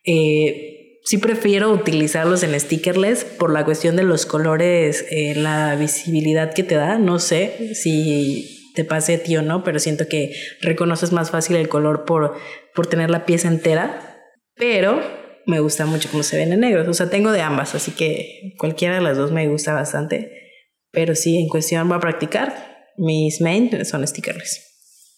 eh, 0.05 0.99
sí 1.05 1.19
prefiero 1.19 1.71
utilizarlos 1.71 2.43
en 2.43 2.59
stickerless 2.59 3.25
por 3.25 3.53
la 3.53 3.65
cuestión 3.65 3.95
de 3.95 4.03
los 4.03 4.27
colores, 4.27 5.07
eh, 5.11 5.35
la 5.37 5.77
visibilidad 5.77 6.53
que 6.53 6.65
te 6.65 6.75
da. 6.75 6.99
No 6.99 7.21
sé 7.21 7.75
si 7.75 8.60
te 8.75 8.85
pase 8.85 9.15
a 9.15 9.23
ti 9.23 9.37
o 9.37 9.43
no, 9.43 9.65
pero 9.65 9.79
siento 9.79 10.07
que 10.09 10.35
reconoces 10.61 11.13
más 11.13 11.31
fácil 11.31 11.57
el 11.57 11.69
color 11.69 12.05
por, 12.05 12.35
por 12.75 12.87
tener 12.87 13.11
la 13.11 13.27
pieza 13.27 13.49
entera, 13.49 14.23
pero 14.55 15.01
me 15.47 15.61
gusta 15.61 15.87
mucho 15.87 16.09
cómo 16.11 16.23
se 16.23 16.37
ven 16.37 16.53
en 16.53 16.61
negros. 16.61 16.87
O 16.89 16.95
sea, 16.95 17.11
tengo 17.11 17.33
de 17.33 17.41
ambas, 17.41 17.75
así 17.75 17.93
que 17.93 18.55
cualquiera 18.59 18.97
de 18.97 19.03
las 19.03 19.17
dos 19.17 19.33
me 19.33 19.49
gusta 19.49 19.73
bastante. 19.75 20.33
Pero 20.93 21.15
sí, 21.15 21.39
en 21.39 21.49
cuestión 21.49 21.89
voy 21.89 21.99
a 21.99 22.01
practicar. 22.01 22.71
Mis 22.97 23.41
main 23.41 23.71
son 23.85 24.07
stickerless. 24.07 24.61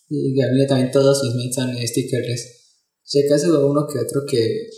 Y 0.08 0.38
Gabriela 0.38 0.68
también 0.68 0.90
todos 0.90 1.22
mis 1.24 1.34
mains 1.34 1.54
son 1.54 1.86
stickerless. 1.86 2.62
Si 3.02 3.26
acaso 3.26 3.66
uno 3.66 3.86
que 3.92 3.98
otro 3.98 4.22
que 4.30 4.68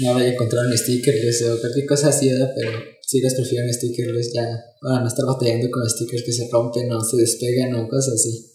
no 0.00 0.14
vaya 0.14 0.30
a 0.30 0.32
encontrar 0.32 0.66
un 0.66 0.76
stickerless 0.76 1.44
o 1.44 1.60
cualquier 1.60 1.86
cosa 1.86 2.08
así, 2.08 2.30
pero 2.56 2.72
sí 3.10 3.20
les 3.20 3.34
prefiero 3.34 3.64
en 3.64 3.74
stickerless 3.74 4.32
ya 4.32 4.46
para 4.80 5.00
no 5.00 5.08
estar 5.08 5.26
batallando 5.26 5.68
con 5.68 5.88
stickers 5.88 6.22
que 6.24 6.32
se 6.32 6.48
rompen 6.52 6.92
o 6.92 7.00
se 7.00 7.16
despegan 7.16 7.74
o 7.74 7.88
cosas 7.88 8.14
así. 8.14 8.46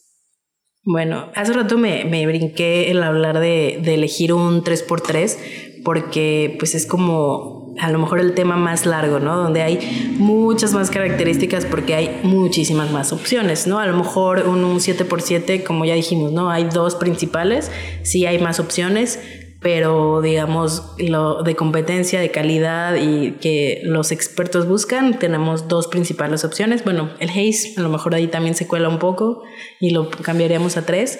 Bueno, 0.85 1.29
hace 1.35 1.51
rato 1.51 1.77
me, 1.77 2.05
me 2.05 2.25
brinqué 2.25 2.89
el 2.89 3.03
hablar 3.03 3.41
de, 3.41 3.81
de 3.83 3.95
elegir 3.95 4.31
un 4.31 4.63
3x3 4.63 5.83
porque 5.83 6.55
pues 6.57 6.73
es 6.73 6.85
como 6.85 7.75
a 7.81 7.91
lo 7.91 7.99
mejor 7.99 8.19
el 8.19 8.33
tema 8.33 8.55
más 8.55 8.85
largo, 8.85 9.19
¿no? 9.19 9.35
Donde 9.35 9.61
hay 9.61 10.15
muchas 10.17 10.71
más 10.71 10.89
características 10.89 11.65
porque 11.65 11.93
hay 11.93 12.21
muchísimas 12.23 12.91
más 12.91 13.11
opciones, 13.11 13.67
¿no? 13.67 13.79
A 13.79 13.87
lo 13.87 13.97
mejor 13.97 14.47
un, 14.47 14.63
un 14.63 14.77
7x7, 14.77 15.63
como 15.63 15.83
ya 15.83 15.95
dijimos, 15.95 16.31
¿no? 16.31 16.49
Hay 16.49 16.65
dos 16.65 16.95
principales, 16.95 17.69
sí 18.03 18.25
hay 18.25 18.39
más 18.39 18.61
opciones, 18.61 19.19
pero 19.65 20.21
digamos 20.21 20.93
lo 20.99 21.41
de 21.41 21.55
competencia, 21.55 22.19
de 22.19 22.29
calidad 22.29 22.97
y 22.97 23.31
que 23.41 23.81
los 23.83 24.11
expertos 24.11 24.67
buscan, 24.67 25.17
tenemos 25.17 25.67
dos 25.67 25.87
principales 25.87 26.45
opciones. 26.45 26.83
Bueno, 26.83 27.09
el 27.19 27.31
Haze 27.31 27.73
a 27.75 27.81
lo 27.81 27.89
mejor 27.89 28.13
ahí 28.13 28.27
también 28.27 28.53
se 28.53 28.67
cuela 28.67 28.89
un 28.89 28.99
poco 28.99 29.41
y 29.79 29.89
lo 29.89 30.11
cambiaríamos 30.11 30.77
a 30.77 30.85
tres, 30.85 31.17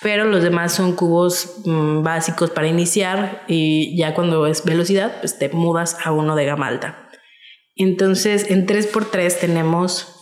pero 0.00 0.26
los 0.26 0.44
demás 0.44 0.72
son 0.72 0.94
cubos 0.94 1.56
mmm, 1.64 2.04
básicos 2.04 2.50
para 2.50 2.68
iniciar 2.68 3.42
y 3.48 3.96
ya 3.96 4.14
cuando 4.14 4.46
es 4.46 4.64
velocidad, 4.64 5.16
pues 5.18 5.40
te 5.40 5.48
mudas 5.48 5.96
a 6.04 6.12
uno 6.12 6.36
de 6.36 6.44
gama 6.44 6.68
alta. 6.68 7.10
Entonces, 7.74 8.48
en 8.48 8.64
3x3 8.68 9.40
tenemos 9.40 10.20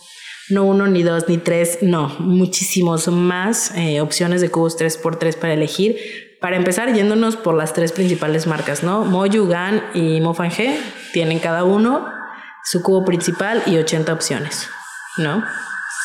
no 0.49 0.65
uno, 0.65 0.87
ni 0.87 1.03
dos, 1.03 1.29
ni 1.29 1.37
tres, 1.37 1.77
no, 1.83 2.07
muchísimos 2.17 3.07
más 3.07 3.71
eh, 3.75 4.01
opciones 4.01 4.41
de 4.41 4.49
cubos 4.49 4.79
3x3 4.79 5.35
para 5.35 5.53
elegir. 5.53 6.30
Para 6.41 6.55
empezar, 6.55 6.91
yéndonos 6.91 7.37
por 7.37 7.53
las 7.53 7.73
tres 7.73 7.91
principales 7.91 8.47
marcas, 8.47 8.81
¿no? 8.81 9.05
Moyu, 9.05 9.47
Gan 9.47 9.83
y 9.93 10.19
Mofangé 10.21 10.81
tienen 11.13 11.37
cada 11.37 11.63
uno 11.63 12.07
su 12.63 12.81
cubo 12.81 13.05
principal 13.05 13.61
y 13.67 13.77
80 13.77 14.11
opciones, 14.11 14.67
¿no? 15.17 15.41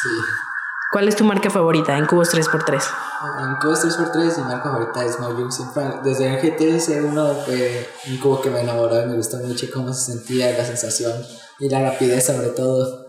Sí. 0.03 0.09
¿Cuál 0.93 1.09
es 1.09 1.17
tu 1.17 1.25
marca 1.25 1.49
favorita 1.49 1.97
en 1.97 2.05
cubos 2.05 2.35
3x3? 2.35 2.83
En 3.41 3.57
cubos 3.63 3.83
3x3 3.83 4.37
mi 4.37 4.45
marca 4.45 4.71
favorita 4.71 5.05
es 5.07 5.19
Moyu. 5.19 5.51
Siempre, 5.51 5.85
desde 6.05 6.29
el 6.29 6.37
GTS 6.39 6.91
1 7.03 7.35
fue 7.47 7.89
un 8.09 8.19
cubo 8.19 8.43
que 8.43 8.51
me 8.51 8.61
enamoró 8.61 9.03
y 9.03 9.07
me 9.07 9.17
gustó 9.17 9.39
mucho 9.39 9.67
cómo 9.73 9.95
se 9.95 10.13
sentía, 10.13 10.53
la 10.53 10.67
sensación 10.67 11.15
y 11.59 11.71
la 11.71 11.81
rapidez 11.81 12.27
sobre 12.27 12.49
todo. 12.49 13.07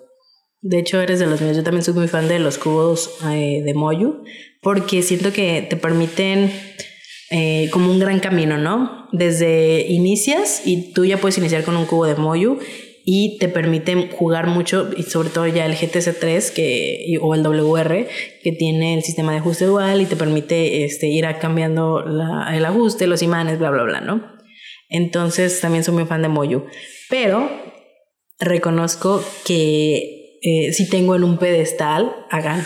De 0.62 0.80
hecho, 0.80 1.02
eres 1.02 1.20
de 1.20 1.28
los 1.28 1.42
míos. 1.42 1.58
Yo 1.58 1.64
también 1.64 1.84
soy 1.84 1.94
muy 1.94 2.08
fan 2.08 2.30
de 2.30 2.40
los 2.40 2.58
cubos 2.58 3.10
eh, 3.26 3.62
de 3.66 3.74
Moyu 3.74 4.24
porque 4.62 5.04
siento 5.04 5.34
que 5.34 5.68
te 5.70 5.76
permiten 5.76 6.52
eh, 7.30 7.70
como 7.72 7.92
un 7.92 8.00
gran 8.00 8.20
camino, 8.20 8.58
¿no? 8.58 9.08
Desde 9.12 9.86
inicias 9.88 10.62
y 10.66 10.94
tú 10.94 11.06
ya 11.06 11.18
puedes 11.18 11.38
iniciar 11.38 11.64
con 11.64 11.76
un 11.76 11.86
cubo 11.86 12.06
de 12.06 12.16
Moyu 12.16 12.60
y 13.10 13.38
te 13.38 13.48
permiten 13.48 14.10
jugar 14.12 14.48
mucho 14.48 14.90
y 14.96 15.04
sobre 15.04 15.30
todo 15.30 15.48
ya 15.48 15.66
el 15.66 15.76
GTC3 15.76 16.54
que, 16.54 17.18
o 17.22 17.36
el 17.36 17.42
WR 17.42 18.08
que 18.44 18.52
tiene 18.52 18.96
el 18.96 19.04
sistema 19.04 19.32
de 19.32 19.38
ajuste 19.40 19.66
dual 19.66 20.02
y 20.02 20.06
te 20.06 20.18
permite 20.18 20.84
este, 20.84 21.08
ir 21.08 21.26
cambiando 21.40 22.04
el 22.06 22.66
ajuste, 22.66 23.08
los 23.08 23.22
imanes, 23.22 23.60
bla, 23.60 23.70
bla, 23.72 23.84
bla, 23.84 24.02
¿no? 24.02 24.38
Entonces 24.90 25.60
también 25.62 25.84
soy 25.84 25.94
muy 25.94 26.06
fan 26.06 26.22
de 26.22 26.28
Moyu. 26.28 26.66
Pero 27.10 27.50
reconozco 28.40 29.24
que 29.46 30.40
eh, 30.42 30.74
si 30.74 30.90
tengo 30.90 31.16
en 31.16 31.24
un 31.24 31.38
pedestal 31.38 32.14
a 32.30 32.42
GAN. 32.42 32.66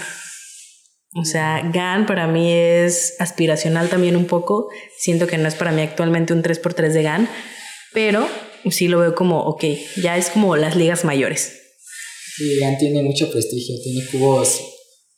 O 1.13 1.26
sea, 1.26 1.69
GAN 1.74 2.06
para 2.06 2.28
mí 2.28 2.52
es 2.52 3.15
aspiracional 3.19 3.89
también 3.89 4.15
un 4.15 4.28
poco. 4.28 4.69
Siento 4.97 5.28
que 5.28 5.38
no 5.38 5.47
es 5.47 5.56
para 5.56 5.71
mí 5.71 5.82
actualmente 5.82 6.34
un 6.34 6.41
3x3 6.41 6.93
de 6.93 7.04
GAN, 7.04 7.30
pero 7.93 8.28
sí 8.69 8.88
lo 8.88 9.00
veo 9.00 9.13
como, 9.13 9.41
ok, 9.41 9.65
ya 10.02 10.17
es 10.17 10.30
como 10.30 10.56
las 10.56 10.78
ligas 10.78 11.04
mayores. 11.04 11.52
Sí, 12.38 12.60
GAN 12.60 12.78
tiene 12.78 13.04
mucho 13.04 13.30
prestigio, 13.30 13.76
tiene 13.84 14.06
cubos 14.10 14.62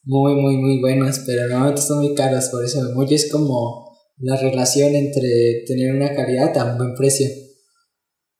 muy, 0.03 0.33
muy, 0.33 0.57
muy 0.57 0.81
buenos, 0.81 1.19
pero 1.27 1.47
normalmente 1.47 1.81
son 1.81 1.99
muy 1.99 2.15
caros, 2.15 2.49
por 2.49 2.65
eso 2.65 2.81
muy 2.95 3.13
es 3.13 3.31
como 3.31 3.95
la 4.17 4.35
relación 4.35 4.95
entre 4.95 5.63
tener 5.67 5.93
una 5.93 6.13
calidad 6.15 6.57
a 6.57 6.71
un 6.71 6.77
buen 6.79 6.95
precio. 6.95 7.27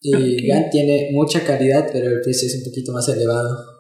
Y 0.01 0.47
GAN 0.47 0.71
tiene 0.71 1.09
mucha 1.13 1.45
calidad, 1.45 1.87
pero 1.93 2.07
el 2.07 2.21
precio 2.21 2.47
es 2.47 2.55
un 2.55 2.63
poquito 2.63 2.91
más 2.91 3.07
elevado. 3.09 3.72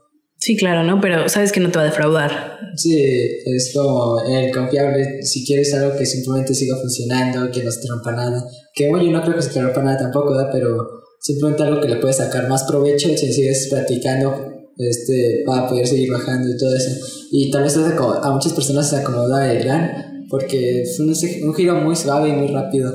Sí, 0.43 0.57
claro, 0.57 0.83
¿no? 0.83 0.99
Pero 0.99 1.29
sabes 1.29 1.53
que 1.53 1.61
no 1.61 1.71
te 1.71 1.77
va 1.77 1.83
a 1.83 1.87
defraudar. 1.87 2.59
Sí, 2.75 3.01
es 3.01 3.71
como 3.73 4.19
el 4.27 4.51
confiable. 4.51 5.23
Si 5.23 5.45
quieres 5.45 5.73
algo 5.73 5.95
que 5.97 6.05
simplemente 6.05 6.53
siga 6.53 6.75
funcionando, 6.75 7.49
que 7.49 7.63
no 7.63 7.71
se 7.71 7.79
te 7.79 7.87
rompa 7.87 8.11
nada. 8.11 8.43
Que 8.75 8.89
bueno, 8.89 9.05
yo 9.05 9.11
no 9.13 9.21
creo 9.21 9.37
que 9.37 9.41
se 9.41 9.51
te 9.51 9.61
rompa 9.61 9.81
nada 9.81 9.99
tampoco, 9.99 10.31
¿verdad? 10.31 10.49
Pero 10.51 10.85
simplemente 11.21 11.63
algo 11.63 11.79
que 11.79 11.87
le 11.87 11.95
puedes 11.95 12.17
sacar 12.17 12.49
más 12.49 12.65
provecho 12.65 13.07
si 13.15 13.31
sigues 13.31 13.69
practicando 13.69 14.35
este, 14.77 15.43
para 15.45 15.69
poder 15.69 15.87
seguir 15.87 16.11
bajando 16.11 16.53
y 16.53 16.57
todo 16.57 16.75
eso. 16.75 16.91
Y 17.31 17.49
tal 17.49 17.63
vez 17.63 17.77
a 17.77 18.31
muchas 18.31 18.51
personas 18.51 18.89
se 18.89 18.97
acomoda 18.97 19.49
el 19.49 19.63
gran, 19.63 20.25
porque 20.29 20.81
es 20.81 20.99
un, 20.99 21.07
un 21.47 21.53
giro 21.55 21.75
muy 21.75 21.95
suave 21.95 22.27
y 22.27 22.33
muy 22.33 22.47
rápido. 22.47 22.93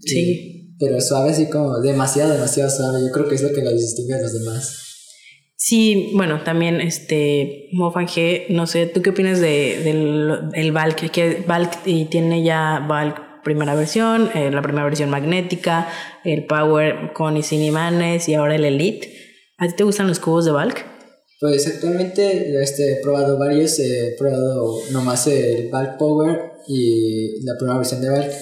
Sí. 0.00 0.74
pero 0.78 1.00
suave 1.00 1.30
así 1.30 1.46
como 1.46 1.80
demasiado, 1.80 2.34
demasiado 2.34 2.68
suave. 2.68 3.00
Yo 3.00 3.10
creo 3.12 3.28
que 3.30 3.36
es 3.36 3.42
lo 3.42 3.50
que 3.50 3.62
lo 3.62 3.72
distingue 3.72 4.16
de 4.16 4.22
los 4.24 4.34
demás. 4.34 4.89
Sí, 5.62 6.12
bueno, 6.14 6.42
también 6.42 6.80
este 6.80 7.68
Mofan 7.72 8.06
G, 8.06 8.46
no 8.48 8.66
sé, 8.66 8.86
¿tú 8.86 9.02
qué 9.02 9.10
opinas 9.10 9.42
de, 9.42 9.82
del 9.84 10.48
el 10.54 10.72
Valk? 10.72 11.10
Que 11.10 11.44
Valk 11.46 11.80
y 11.84 12.06
tiene 12.06 12.42
ya 12.42 12.86
Valk 12.88 13.42
primera 13.44 13.74
versión, 13.74 14.30
eh, 14.34 14.50
la 14.50 14.62
primera 14.62 14.86
versión 14.86 15.10
magnética, 15.10 15.86
el 16.24 16.46
Power 16.46 17.12
con 17.12 17.36
y 17.36 17.42
sin 17.42 17.60
imanes 17.62 18.26
y 18.30 18.34
ahora 18.34 18.54
el 18.54 18.64
Elite. 18.64 19.12
¿A 19.58 19.68
ti 19.68 19.74
te 19.76 19.84
gustan 19.84 20.08
los 20.08 20.18
cubos 20.18 20.46
de 20.46 20.52
Valk? 20.52 20.82
Pues 21.38 21.66
actualmente 21.66 22.58
este, 22.62 22.92
he 22.92 23.02
probado 23.02 23.38
varios, 23.38 23.78
he 23.80 24.14
probado 24.18 24.78
nomás 24.92 25.26
el 25.26 25.68
Valk 25.68 25.98
Power 25.98 26.52
y 26.68 27.44
la 27.44 27.52
primera 27.58 27.76
versión 27.76 28.00
de 28.00 28.08
Valk. 28.08 28.32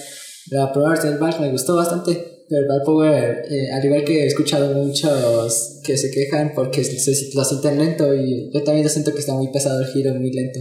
La 0.51 0.71
primera 0.71 0.91
versión 0.91 1.15
de 1.15 1.19
Valk 1.19 1.41
me 1.41 1.51
gustó 1.51 1.75
bastante 1.75 2.28
pero 2.49 2.83
Power, 2.83 3.43
eh, 3.49 3.71
al 3.71 3.85
igual 3.85 4.03
que 4.03 4.23
he 4.23 4.25
escuchado 4.25 4.73
muchos 4.73 5.81
que 5.85 5.95
se 5.97 6.09
quejan 6.09 6.53
porque 6.55 6.83
se, 6.83 7.29
lo 7.35 7.43
sienten 7.43 7.77
lento 7.77 8.13
y 8.15 8.51
yo 8.51 8.63
también 8.63 8.85
lo 8.85 8.89
siento 8.89 9.13
que 9.13 9.19
está 9.19 9.33
muy 9.33 9.51
pesado 9.51 9.79
el 9.79 9.87
giro, 9.87 10.13
muy 10.15 10.31
lento. 10.31 10.59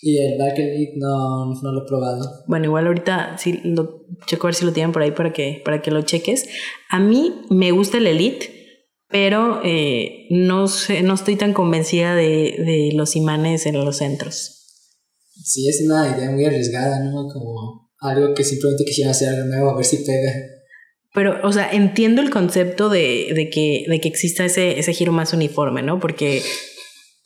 Y 0.00 0.18
el 0.18 0.38
Dark 0.38 0.56
Elite 0.56 0.94
no, 0.96 1.52
no 1.60 1.72
lo 1.72 1.82
he 1.82 1.88
probado. 1.88 2.44
Bueno, 2.46 2.66
igual 2.66 2.86
ahorita 2.86 3.36
sí 3.38 3.60
lo 3.64 4.06
checo 4.26 4.46
a 4.46 4.48
ver 4.48 4.54
si 4.54 4.64
lo 4.64 4.72
tienen 4.72 4.92
por 4.92 5.02
ahí 5.02 5.10
para 5.10 5.32
que, 5.32 5.60
para 5.64 5.82
que 5.82 5.90
lo 5.90 6.02
cheques. 6.02 6.46
A 6.88 7.00
mí 7.00 7.34
me 7.50 7.72
gusta 7.72 7.98
el 7.98 8.06
Elite, 8.06 8.48
pero 9.08 9.60
eh, 9.64 10.26
no, 10.30 10.68
sé, 10.68 11.02
no 11.02 11.14
estoy 11.14 11.34
tan 11.34 11.52
convencida 11.52 12.14
de, 12.14 12.22
de 12.24 12.90
los 12.94 13.16
imanes 13.16 13.66
en 13.66 13.84
los 13.84 13.96
centros. 13.96 14.58
Sí, 15.42 15.68
es 15.68 15.82
una 15.84 16.16
idea 16.16 16.30
muy 16.30 16.44
arriesgada, 16.44 17.00
¿no? 17.00 17.26
Como 17.28 17.90
algo 18.00 18.34
que 18.34 18.44
simplemente 18.44 18.84
quisiera 18.84 19.10
hacer 19.10 19.30
algo 19.30 19.46
nuevo, 19.46 19.70
a 19.70 19.76
ver 19.76 19.84
si 19.84 19.98
pega. 19.98 20.32
Pero, 21.14 21.38
o 21.42 21.52
sea, 21.52 21.70
entiendo 21.70 22.20
el 22.20 22.30
concepto 22.30 22.88
de, 22.88 23.32
de, 23.34 23.50
que, 23.50 23.84
de 23.88 24.00
que 24.00 24.08
exista 24.08 24.44
ese, 24.44 24.78
ese 24.78 24.92
giro 24.92 25.12
más 25.12 25.32
uniforme, 25.32 25.82
¿no? 25.82 25.98
Porque, 26.00 26.42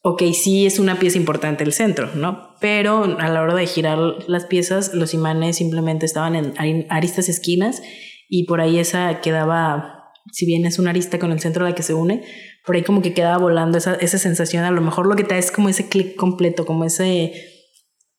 ok, 0.02 0.22
sí 0.32 0.66
es 0.66 0.78
una 0.78 0.98
pieza 0.98 1.18
importante 1.18 1.64
el 1.64 1.72
centro, 1.72 2.10
¿no? 2.14 2.54
Pero 2.60 3.04
a 3.18 3.28
la 3.28 3.42
hora 3.42 3.54
de 3.54 3.66
girar 3.66 3.98
las 4.28 4.46
piezas, 4.46 4.94
los 4.94 5.14
imanes 5.14 5.56
simplemente 5.56 6.06
estaban 6.06 6.36
en 6.36 6.86
aristas 6.90 7.28
esquinas 7.28 7.82
y 8.28 8.44
por 8.44 8.60
ahí 8.60 8.78
esa 8.78 9.20
quedaba, 9.20 10.12
si 10.30 10.46
bien 10.46 10.64
es 10.64 10.78
una 10.78 10.90
arista 10.90 11.18
con 11.18 11.32
el 11.32 11.40
centro 11.40 11.66
a 11.66 11.68
la 11.68 11.74
que 11.74 11.82
se 11.82 11.92
une, 11.92 12.22
por 12.64 12.76
ahí 12.76 12.82
como 12.82 13.02
que 13.02 13.12
quedaba 13.12 13.38
volando 13.38 13.78
esa, 13.78 13.94
esa 13.96 14.18
sensación. 14.18 14.64
A 14.64 14.70
lo 14.70 14.80
mejor 14.80 15.06
lo 15.06 15.16
que 15.16 15.24
te 15.24 15.34
da 15.34 15.38
es 15.38 15.50
como 15.50 15.68
ese 15.68 15.88
clic 15.88 16.16
completo, 16.16 16.64
como 16.64 16.84
ese... 16.84 17.32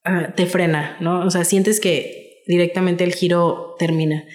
Ah, 0.03 0.33
te 0.35 0.45
frena, 0.45 0.97
¿no? 0.99 1.25
O 1.25 1.31
sea, 1.31 1.45
sientes 1.45 1.79
que 1.79 2.41
directamente 2.45 3.05
el 3.05 3.13
giro 3.15 3.75
termina 3.79 4.25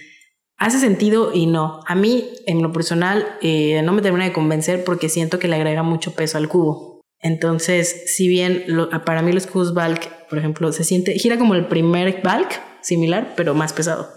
hace 0.59 0.79
sentido 0.79 1.33
y 1.33 1.47
no. 1.47 1.81
A 1.87 1.95
mí, 1.95 2.29
en 2.47 2.63
lo 2.63 2.73
personal, 2.73 3.27
eh, 3.41 3.81
no 3.83 3.93
me 3.93 4.03
termina 4.03 4.25
de 4.25 4.33
convencer 4.33 4.85
porque 4.85 5.09
siento 5.09 5.39
que 5.39 5.49
le 5.49 5.57
agrega 5.57 5.83
mucho 5.83 6.15
peso 6.15 6.37
al 6.37 6.49
cubo. 6.49 7.01
Entonces, 7.21 8.05
si 8.15 8.29
bien 8.29 8.65
para 9.05 9.23
mí 9.23 9.33
los 9.33 9.47
cubos 9.47 9.75
Valk, 9.75 10.29
por 10.29 10.39
ejemplo, 10.39 10.71
se 10.73 10.85
siente, 10.85 11.15
gira 11.15 11.39
como 11.39 11.55
el 11.55 11.67
primer 11.67 12.21
Valk, 12.23 12.61
similar, 12.83 13.35
pero 13.37 13.55
más 13.55 13.73
pesado. 13.73 14.09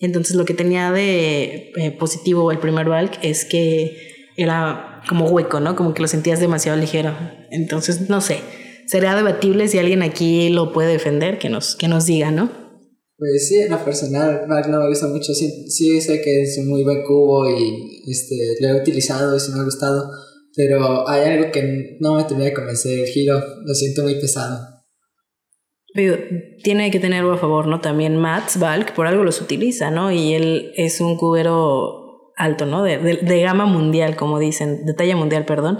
Entonces, 0.00 0.34
lo 0.34 0.44
que 0.44 0.54
tenía 0.54 0.90
de 0.90 1.72
eh, 1.76 1.90
positivo 1.92 2.50
el 2.50 2.58
primer 2.58 2.88
Valk 2.88 3.18
es 3.22 3.44
que 3.44 4.32
era 4.36 5.02
como 5.08 5.26
hueco, 5.26 5.60
¿no? 5.60 5.76
Como 5.76 5.94
que 5.94 6.02
lo 6.02 6.08
sentías 6.08 6.40
demasiado 6.40 6.78
ligero. 6.78 7.14
Entonces, 7.50 8.08
no 8.08 8.20
sé. 8.20 8.40
Sería 8.86 9.14
debatible 9.14 9.68
si 9.68 9.78
alguien 9.78 10.02
aquí 10.02 10.50
lo 10.50 10.72
puede 10.72 10.92
defender, 10.92 11.38
que 11.38 11.48
nos, 11.48 11.76
que 11.76 11.88
nos 11.88 12.04
diga, 12.04 12.30
¿no? 12.30 12.63
Pues 13.24 13.48
sí, 13.48 13.56
en 13.56 13.70
lo 13.70 13.82
personal, 13.82 14.46
Mac 14.46 14.68
no 14.68 14.80
me 14.80 14.88
gusta 14.88 15.06
mucho. 15.06 15.32
Sí, 15.32 15.66
sí, 15.70 15.98
sé 16.02 16.20
que 16.20 16.42
es 16.42 16.58
un 16.58 16.68
muy 16.68 16.84
buen 16.84 17.02
cubo 17.04 17.48
y 17.48 18.02
este, 18.06 18.36
lo 18.60 18.68
he 18.68 18.80
utilizado 18.82 19.34
y 19.34 19.40
sí 19.40 19.50
me 19.50 19.60
ha 19.60 19.64
gustado. 19.64 20.10
Pero 20.54 21.08
hay 21.08 21.22
algo 21.30 21.50
que 21.50 21.96
no 22.00 22.16
me 22.16 22.24
termina 22.24 22.50
de 22.50 22.52
convencer. 22.52 22.98
El 22.98 23.06
giro 23.06 23.42
lo 23.64 23.72
siento 23.72 24.02
muy 24.02 24.20
pesado. 24.20 24.58
Pero 25.94 26.18
tiene 26.62 26.90
que 26.90 27.00
tener 27.00 27.20
algo 27.20 27.32
a 27.32 27.38
favor, 27.38 27.66
¿no? 27.66 27.80
También 27.80 28.18
Mats 28.18 28.58
Valk 28.58 28.92
por 28.92 29.06
algo 29.06 29.24
los 29.24 29.40
utiliza, 29.40 29.90
¿no? 29.90 30.12
Y 30.12 30.34
él 30.34 30.72
es 30.76 31.00
un 31.00 31.16
cubero 31.16 32.34
alto, 32.36 32.66
¿no? 32.66 32.82
De, 32.82 32.98
de, 32.98 33.16
de 33.22 33.40
gama 33.40 33.64
mundial, 33.64 34.16
como 34.16 34.38
dicen, 34.38 34.84
de 34.84 34.92
talla 34.92 35.16
mundial, 35.16 35.46
perdón 35.46 35.78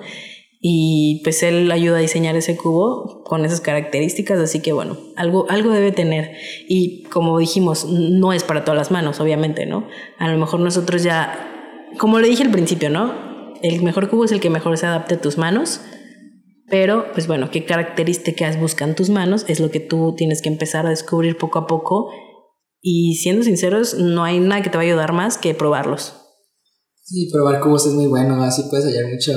y 0.67 1.21
pues 1.23 1.43
él 1.43 1.71
ayuda 1.71 1.99
a 1.99 2.01
diseñar 2.01 2.37
ese 2.37 2.57
cubo 2.57 3.23
con 3.23 3.45
esas 3.45 3.61
características, 3.61 4.39
así 4.39 4.63
que 4.63 4.73
bueno, 4.73 4.97
algo, 5.15 5.45
algo 5.51 5.69
debe 5.69 5.93
tener. 5.93 6.39
Y 6.67 7.03
como 7.03 7.39
dijimos, 7.39 7.85
no 7.85 8.33
es 8.33 8.45
para 8.45 8.65
todas 8.65 8.79
las 8.79 8.91
manos, 8.91 9.21
obviamente, 9.21 9.67
¿no? 9.67 9.87
A 10.19 10.33
lo 10.33 10.39
mejor 10.39 10.61
nosotros 10.61 11.03
ya, 11.03 11.93
como 11.99 12.19
le 12.19 12.29
dije 12.29 12.45
al 12.45 12.51
principio, 12.51 12.89
¿no? 12.89 13.13
El 13.61 13.83
mejor 13.83 14.09
cubo 14.09 14.25
es 14.25 14.33
el 14.33 14.41
que 14.41 14.49
mejor 14.49 14.79
se 14.79 14.87
adapte 14.87 15.17
a 15.17 15.21
tus 15.21 15.37
manos, 15.37 15.83
pero 16.71 17.13
pues 17.13 17.27
bueno, 17.27 17.51
qué 17.51 17.67
características 17.67 18.59
buscan 18.59 18.95
tus 18.95 19.11
manos 19.11 19.45
es 19.49 19.61
lo 19.61 19.71
que 19.71 19.81
tú 19.81 20.15
tienes 20.17 20.41
que 20.41 20.49
empezar 20.49 20.87
a 20.87 20.91
descubrir 20.91 21.37
poco 21.37 21.59
a 21.59 21.67
poco. 21.67 22.11
Y 22.81 23.17
siendo 23.17 23.43
sinceros, 23.43 23.99
no 23.99 24.25
hay 24.25 24.41
nada 24.41 24.63
que 24.63 24.71
te 24.71 24.79
va 24.79 24.83
a 24.83 24.87
ayudar 24.87 25.13
más 25.13 25.37
que 25.37 25.53
probarlos. 25.53 26.24
Sí, 27.05 27.29
probar 27.31 27.61
cubos 27.61 27.87
es 27.87 27.93
muy 27.93 28.07
bueno, 28.07 28.43
así 28.43 28.63
puedes 28.71 28.87
hallar 28.87 29.13
mucho, 29.13 29.33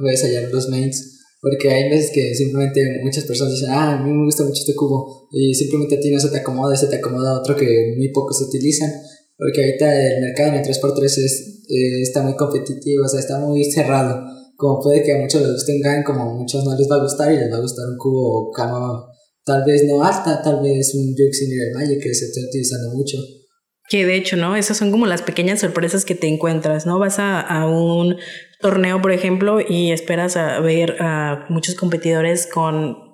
puedes 0.00 0.22
hallar 0.22 0.50
los 0.50 0.68
mains. 0.68 1.18
Porque 1.42 1.70
hay 1.70 1.88
veces 1.88 2.10
que 2.12 2.34
simplemente 2.34 3.00
muchas 3.02 3.24
personas 3.24 3.54
dicen, 3.54 3.70
ah, 3.70 3.98
a 3.98 4.02
mí 4.02 4.10
me 4.10 4.24
gusta 4.24 4.42
mucho 4.42 4.60
este 4.60 4.74
cubo. 4.74 5.28
Y 5.32 5.54
simplemente 5.54 5.96
a 5.96 6.00
ti 6.00 6.10
no 6.10 6.20
se 6.20 6.28
te 6.28 6.38
acomoda, 6.38 6.76
se 6.76 6.86
te 6.86 6.96
acomoda 6.96 7.38
otro 7.38 7.56
que 7.56 7.94
muy 7.96 8.08
pocos 8.12 8.40
utilizan. 8.42 8.90
Porque 9.38 9.64
ahorita 9.64 10.14
el 10.14 10.20
mercado 10.20 10.48
en 10.50 10.54
el 10.56 10.64
3x3 10.64 11.04
es, 11.04 11.62
eh, 11.68 12.02
está 12.02 12.22
muy 12.22 12.36
competitivo, 12.36 13.04
o 13.04 13.08
sea, 13.08 13.20
está 13.20 13.38
muy 13.38 13.64
cerrado. 13.70 14.22
Como 14.56 14.80
puede 14.80 15.02
que 15.02 15.12
a 15.12 15.18
muchos 15.18 15.40
les 15.40 15.52
guste 15.52 15.72
un 15.72 15.80
GAN, 15.80 16.02
como 16.02 16.22
a 16.22 16.34
muchos 16.34 16.64
no 16.64 16.76
les 16.76 16.90
va 16.90 16.96
a 16.96 17.02
gustar 17.02 17.32
y 17.32 17.36
les 17.36 17.50
va 17.50 17.56
a 17.56 17.60
gustar 17.60 17.86
un 17.88 17.96
cubo 17.96 18.50
cama 18.50 19.06
tal 19.44 19.64
vez 19.64 19.84
no 19.84 20.02
alta, 20.02 20.42
tal 20.42 20.62
vez 20.62 20.94
un 20.94 21.14
Yuxin 21.16 21.48
nivel 21.48 21.72
Magic 21.74 22.02
que 22.02 22.14
se 22.14 22.26
está 22.26 22.40
utilizando 22.40 22.90
mucho. 22.90 23.18
Que 23.90 24.06
de 24.06 24.16
hecho, 24.16 24.36
¿no? 24.36 24.56
Esas 24.56 24.78
son 24.78 24.90
como 24.90 25.04
las 25.04 25.20
pequeñas 25.20 25.60
sorpresas 25.60 26.06
que 26.06 26.14
te 26.14 26.28
encuentras, 26.28 26.86
¿no? 26.86 26.98
Vas 26.98 27.18
a, 27.18 27.40
a 27.40 27.66
un 27.66 28.16
torneo, 28.60 29.02
por 29.02 29.12
ejemplo, 29.12 29.60
y 29.60 29.92
esperas 29.92 30.36
a 30.38 30.60
ver 30.60 30.96
a 31.00 31.44
muchos 31.50 31.74
competidores 31.74 32.46
con 32.46 33.09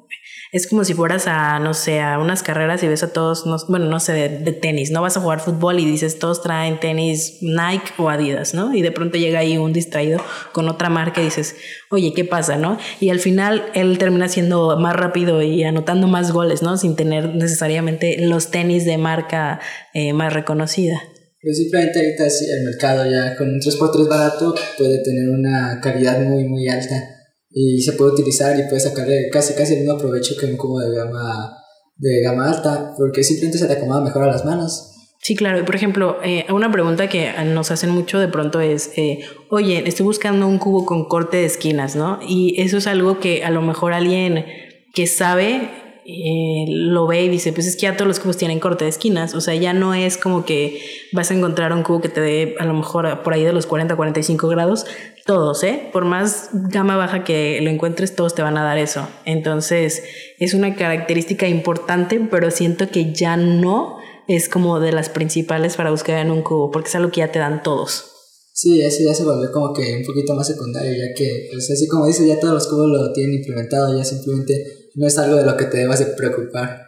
es 0.53 0.67
como 0.67 0.85
si 0.85 0.95
fueras 0.95 1.27
a, 1.27 1.59
no 1.59 1.75
sé, 1.75 2.01
a 2.01 2.19
unas 2.19 2.43
carreras 2.43 2.83
y 2.83 2.89
ves 2.89 3.03
a 3.03 3.13
todos, 3.13 3.45
bueno, 3.69 3.87
no 3.87 4.01
sé, 4.01 4.13
de, 4.13 4.53
tenis, 4.53 4.91
no 4.91 5.03
vas 5.03 5.17
a 5.17 5.21
jugar 5.21 5.41
fútbol 5.41 5.81
y 5.81 5.85
dices, 5.85 6.19
todos 6.19 6.43
traen 6.43 6.81
tenis 6.81 7.39
Nike 7.43 7.93
o 7.99 8.09
Adidas, 8.09 8.55
¿no? 8.55 8.75
Y 8.75 8.83
de 8.83 8.93
pronto 8.93 9.19
llega 9.19 9.41
ahí 9.41 9.59
un 9.59 9.73
distraído 9.73 10.21
con 10.53 10.69
otra 10.69 10.89
marca 10.89 11.21
y 11.21 11.25
dices, 11.25 11.57
oye, 11.91 12.13
¿qué 12.15 12.25
pasa, 12.25 12.57
no? 12.57 12.79
Y 13.01 13.11
al 13.11 13.19
final 13.19 13.67
él 13.75 13.99
termina 13.99 14.29
siendo 14.29 14.77
más 14.79 14.95
rápido 14.95 15.43
y 15.43 15.65
anotando 15.65 16.07
más 16.07 16.33
goles, 16.33 16.63
¿no? 16.63 16.77
Sin 16.77 16.97
tener 16.97 17.35
necesariamente 17.35 18.17
los 18.21 18.51
tenis 18.51 18.85
de 18.85 18.99
marca 18.99 19.61
eh, 19.95 20.13
más 20.13 20.33
reconocida. 20.33 21.03
Pues 21.43 21.59
simplemente 21.59 21.99
ahorita 22.01 22.25
el 22.25 22.65
mercado 22.65 23.11
ya 23.11 23.37
con 23.37 23.49
un 23.49 23.61
3x3 23.61 24.09
barato 24.09 24.55
puede 24.79 25.03
tener 25.03 25.29
una 25.29 25.81
calidad 25.81 26.21
muy, 26.21 26.45
muy 26.45 26.67
alta 26.69 27.16
y 27.59 27.81
se 27.81 27.95
puede 27.95 28.13
utilizar 28.13 28.55
y 28.61 28.69
puede 28.69 28.81
sacarle 28.81 29.31
casi 29.33 29.55
casi 29.55 29.73
el 29.73 29.81
mismo 29.81 29.97
provecho 29.97 30.35
que 30.39 30.45
un 30.45 30.59
cubo 30.59 30.79
de 30.81 30.95
gama 30.95 31.57
de 31.97 32.21
gama 32.21 32.51
alta 32.51 32.93
porque 32.99 33.25
simplemente 33.25 33.57
se 33.57 33.67
te 33.67 33.73
acomoda 33.73 34.03
mejor 34.03 34.25
a 34.25 34.27
las 34.27 34.45
manos. 34.45 34.93
Sí, 35.23 35.35
claro. 35.35 35.65
Por 35.65 35.75
ejemplo, 35.75 36.19
eh, 36.23 36.45
una 36.51 36.71
pregunta 36.71 37.09
que 37.09 37.33
nos 37.47 37.71
hacen 37.71 37.89
mucho 37.89 38.19
de 38.19 38.29
pronto 38.29 38.61
es, 38.61 38.93
eh, 38.99 39.21
oye, 39.49 39.83
estoy 39.87 40.05
buscando 40.05 40.47
un 40.47 40.59
cubo 40.59 40.85
con 40.85 41.09
corte 41.09 41.39
de 41.39 41.47
esquinas, 41.47 41.97
¿no? 41.97 42.21
Y 42.29 42.61
eso 42.61 42.77
es 42.77 42.87
algo 42.87 43.21
que 43.21 43.43
a 43.43 43.51
lo 43.51 43.63
mejor 43.63 43.95
alguien 43.95 44.45
que 44.93 45.07
sabe 45.07 45.71
eh, 46.09 46.67
lo 46.69 47.07
ve 47.09 47.25
y 47.25 47.29
dice, 47.29 47.53
pues 47.53 47.67
es 47.67 47.75
que 47.75 47.83
ya 47.83 47.97
todos 47.97 48.07
los 48.07 48.21
cubos 48.21 48.37
tienen 48.37 48.61
corte 48.61 48.85
de 48.85 48.91
esquinas, 48.91 49.35
o 49.35 49.41
sea, 49.41 49.57
ya 49.57 49.73
no 49.73 49.93
es 49.93 50.17
como 50.17 50.45
que 50.45 50.81
vas 51.13 51.33
a 51.33 51.35
encontrar 51.35 51.73
un 51.73 51.83
cubo 51.83 52.01
que 52.01 52.09
te 52.09 52.21
dé 52.21 52.55
a 52.61 52.65
lo 52.65 52.75
mejor 52.75 53.23
por 53.25 53.33
ahí 53.33 53.43
de 53.43 53.53
los 53.53 53.67
40, 53.67 53.97
45 53.97 54.47
grados, 54.47 54.87
todos, 55.25 55.65
¿eh? 55.65 55.89
Por 55.93 56.05
más 56.05 56.51
gama 56.53 56.97
baja 56.97 57.25
que 57.25 57.59
lo 57.61 57.71
encuentres, 57.71 58.15
todos 58.15 58.37
te 58.37 58.43
van 58.43 58.57
a 58.57 58.63
dar 58.63 58.79
eso. 58.79 59.09
Entonces, 59.25 60.05
es 60.39 60.55
una 60.55 60.77
característica 60.77 61.49
importante, 61.49 62.21
pero 62.31 62.53
siento 62.53 62.89
que 62.89 63.13
ya 63.13 63.37
no 63.37 63.99
es 64.29 64.49
como 64.49 64.79
de 64.79 64.93
las 64.93 65.09
principales 65.09 65.75
para 65.77 65.91
buscar 65.91 66.25
en 66.25 66.31
un 66.31 66.43
cubo, 66.43 66.71
porque 66.71 66.89
es 66.89 66.95
algo 66.95 67.11
que 67.11 67.19
ya 67.19 67.33
te 67.33 67.41
dan 67.41 67.65
todos. 67.65 68.13
Sí, 68.53 68.81
eso 68.81 69.03
ya 69.05 69.13
se 69.13 69.25
volvió 69.25 69.51
como 69.53 69.73
que 69.75 69.97
un 69.97 70.05
poquito 70.07 70.35
más 70.35 70.47
secundario, 70.47 70.93
ya 70.93 71.13
que, 71.15 71.49
pues 71.51 71.71
así 71.71 71.87
como 71.89 72.07
dices, 72.07 72.27
ya 72.27 72.41
todos 72.41 72.55
los 72.55 72.67
cubos 72.69 72.87
lo 72.89 73.13
tienen 73.13 73.35
implementado, 73.35 73.95
ya 73.99 74.05
simplemente 74.05 74.76
no 74.97 75.07
es 75.07 75.19
algo 75.19 75.37
de 75.37 75.47
lo 75.47 75.57
que 75.57 75.67
te 75.67 75.79
debas 75.79 76.01
de 76.01 76.07
preocupar. 76.07 76.87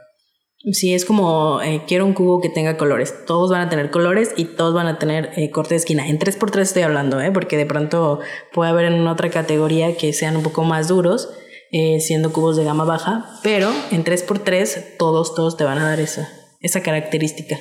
Sí, 0.72 0.92
es 0.92 1.04
como 1.04 1.62
eh, 1.62 1.82
quiero 1.86 2.04
un 2.04 2.14
cubo 2.14 2.40
que 2.40 2.48
tenga 2.48 2.76
colores. 2.76 3.14
Todos 3.26 3.50
van 3.50 3.60
a 3.60 3.70
tener 3.70 3.90
colores 3.90 4.30
y 4.36 4.44
todos 4.44 4.74
van 4.74 4.88
a 4.88 4.98
tener 4.98 5.30
eh, 5.36 5.50
corte 5.50 5.74
de 5.74 5.76
esquina. 5.76 6.08
En 6.08 6.18
3x3 6.18 6.60
estoy 6.60 6.82
hablando, 6.82 7.20
¿eh? 7.20 7.30
porque 7.32 7.56
de 7.56 7.66
pronto 7.66 8.18
puede 8.52 8.70
haber 8.70 8.86
en 8.86 9.06
otra 9.06 9.30
categoría 9.30 9.96
que 9.96 10.12
sean 10.12 10.36
un 10.36 10.42
poco 10.42 10.64
más 10.64 10.88
duros, 10.88 11.28
eh, 11.70 12.00
siendo 12.00 12.32
cubos 12.32 12.56
de 12.56 12.64
gama 12.64 12.84
baja, 12.84 13.38
pero 13.44 13.70
en 13.92 14.04
3x3 14.04 14.96
todos, 14.98 15.34
todos 15.34 15.56
te 15.56 15.64
van 15.64 15.78
a 15.78 15.90
dar 15.90 16.00
esa, 16.00 16.28
esa 16.60 16.82
característica. 16.82 17.56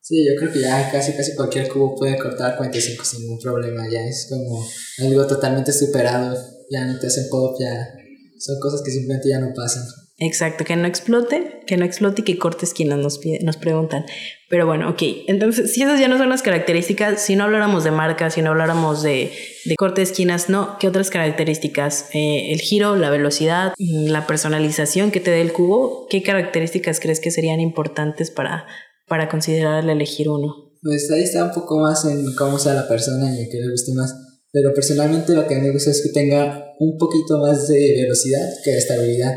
Sí, 0.00 0.24
yo 0.24 0.40
creo 0.40 0.50
que 0.50 0.60
ya 0.60 0.90
casi 0.90 1.12
casi 1.12 1.34
cualquier 1.34 1.68
cubo 1.68 1.94
puede 1.94 2.16
cortar 2.16 2.56
45 2.56 3.04
sin 3.04 3.20
ningún 3.20 3.40
problema. 3.40 3.86
Ya 3.90 4.06
es 4.06 4.28
como 4.30 4.66
algo 5.04 5.26
totalmente 5.26 5.72
superado. 5.72 6.34
Ya 6.70 6.86
no 6.86 6.98
te 6.98 7.08
hacen 7.08 7.28
pop, 7.28 7.56
ya 7.60 7.97
son 8.38 8.58
cosas 8.60 8.82
que 8.82 8.90
simplemente 8.90 9.28
ya 9.28 9.40
no 9.40 9.52
pasan. 9.54 9.84
Exacto, 10.20 10.64
que 10.64 10.74
no 10.74 10.88
explote, 10.88 11.60
que 11.64 11.76
no 11.76 11.84
explote 11.84 12.22
y 12.22 12.24
que 12.24 12.38
corte 12.38 12.64
esquinas, 12.64 12.98
nos, 12.98 13.20
nos 13.42 13.56
preguntan. 13.56 14.04
Pero 14.50 14.66
bueno, 14.66 14.90
ok. 14.90 15.00
Entonces, 15.28 15.72
si 15.72 15.82
esas 15.82 16.00
ya 16.00 16.08
no 16.08 16.18
son 16.18 16.28
las 16.28 16.42
características, 16.42 17.22
si 17.22 17.36
no 17.36 17.44
habláramos 17.44 17.84
de 17.84 17.92
marca, 17.92 18.28
si 18.28 18.42
no 18.42 18.50
habláramos 18.50 19.02
de, 19.02 19.30
de 19.64 19.76
corte 19.76 20.00
de 20.00 20.06
esquinas, 20.06 20.48
no, 20.48 20.76
¿qué 20.80 20.88
otras 20.88 21.10
características? 21.10 22.06
Eh, 22.14 22.50
el 22.50 22.60
giro, 22.60 22.96
la 22.96 23.10
velocidad, 23.10 23.74
la 23.78 24.26
personalización 24.26 25.12
que 25.12 25.20
te 25.20 25.30
dé 25.30 25.40
el 25.40 25.52
cubo, 25.52 26.08
¿qué 26.10 26.24
características 26.24 26.98
crees 26.98 27.20
que 27.20 27.30
serían 27.30 27.60
importantes 27.60 28.32
para, 28.32 28.66
para 29.06 29.28
considerar 29.28 29.88
elegir 29.88 30.28
uno? 30.28 30.72
Pues 30.82 31.08
ahí 31.12 31.22
está 31.22 31.44
un 31.44 31.52
poco 31.52 31.78
más 31.78 32.04
en 32.04 32.34
cómo 32.34 32.58
sea 32.58 32.74
la 32.74 32.88
persona 32.88 33.32
y 33.32 33.42
en 33.42 33.50
qué 33.50 33.58
le 33.58 33.70
guste 33.70 33.92
más. 33.94 34.14
Pero 34.52 34.72
personalmente 34.72 35.34
lo 35.34 35.46
que 35.46 35.56
me 35.56 35.70
gusta 35.70 35.90
es 35.90 36.02
que 36.02 36.10
tenga 36.10 36.74
un 36.78 36.96
poquito 36.96 37.38
más 37.38 37.68
de 37.68 38.02
velocidad 38.02 38.48
que 38.64 38.70
de 38.70 38.78
estabilidad. 38.78 39.36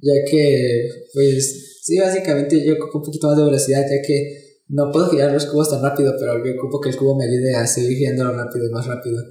Ya 0.00 0.12
que, 0.30 0.88
pues, 1.12 1.80
sí, 1.82 1.98
básicamente 1.98 2.64
yo 2.64 2.74
ocupo 2.74 2.98
un 2.98 3.04
poquito 3.04 3.28
más 3.28 3.36
de 3.36 3.44
velocidad, 3.44 3.82
ya 3.82 4.02
que 4.06 4.62
no 4.68 4.90
puedo 4.92 5.10
girar 5.10 5.32
los 5.32 5.46
cubos 5.46 5.70
tan 5.70 5.82
rápido, 5.82 6.14
pero 6.18 6.44
yo 6.44 6.52
ocupo 6.58 6.80
que 6.80 6.90
el 6.90 6.96
cubo 6.96 7.16
me 7.16 7.24
ayude 7.24 7.54
a 7.54 7.66
seguir 7.66 7.96
girándolo 7.96 8.32
rápido 8.32 8.66
y 8.66 8.70
más 8.70 8.86
rápido. 8.86 9.22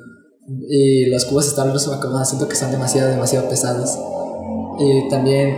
Y 0.69 1.05
los 1.07 1.25
cubos 1.25 1.47
estables 1.47 1.81
se 1.81 1.89
me 1.89 1.95
acomodan, 1.95 2.25
siento 2.25 2.47
que 2.47 2.55
son 2.55 2.71
demasiado, 2.71 3.09
demasiado 3.09 3.49
pesados. 3.49 3.97
Y 4.79 5.09
también 5.09 5.49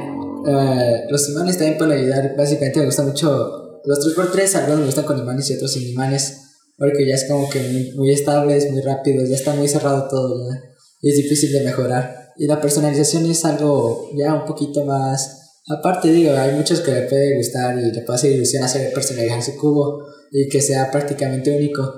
eh, 0.47 1.05
los 1.09 1.29
imanes 1.29 1.57
también 1.57 1.77
pueden 1.77 1.99
ayudar. 1.99 2.35
Básicamente 2.35 2.79
me 2.79 2.85
gusta 2.87 3.03
mucho 3.03 3.81
los 3.85 3.99
3x3, 3.99 4.55
algunos 4.55 4.79
me 4.79 4.85
gustan 4.85 5.05
con 5.05 5.19
imanes 5.19 5.49
y 5.49 5.55
otros 5.55 5.71
sin 5.71 5.87
imanes 5.89 6.48
porque 6.79 7.05
ya 7.05 7.15
es 7.15 7.25
como 7.25 7.49
que 7.49 7.59
muy, 7.59 7.91
muy 7.91 8.11
estable, 8.11 8.55
es 8.55 8.71
muy 8.71 8.81
rápido, 8.81 9.23
ya 9.25 9.35
está 9.35 9.53
muy 9.53 9.67
cerrado 9.67 10.07
todo, 10.09 10.49
ya. 10.49 10.63
Y 11.01 11.09
es 11.09 11.17
difícil 11.17 11.51
de 11.51 11.61
mejorar. 11.61 12.31
Y 12.37 12.47
la 12.47 12.61
personalización 12.61 13.29
es 13.29 13.43
algo 13.43 14.09
ya 14.17 14.33
un 14.33 14.45
poquito 14.45 14.85
más... 14.85 15.35
Aparte, 15.67 16.09
digo, 16.09 16.31
hay 16.31 16.55
muchos 16.55 16.79
que 16.79 16.91
le 16.91 17.01
puede 17.03 17.35
gustar 17.35 17.77
y 17.77 17.91
le 17.91 18.01
puede 18.01 18.17
hacer 18.17 18.31
ilusión 18.31 18.63
hacer 18.63 18.91
personalizar 18.93 19.43
su 19.43 19.55
cubo 19.57 20.05
y 20.31 20.47
que 20.47 20.61
sea 20.61 20.89
prácticamente 20.89 21.55
único. 21.55 21.93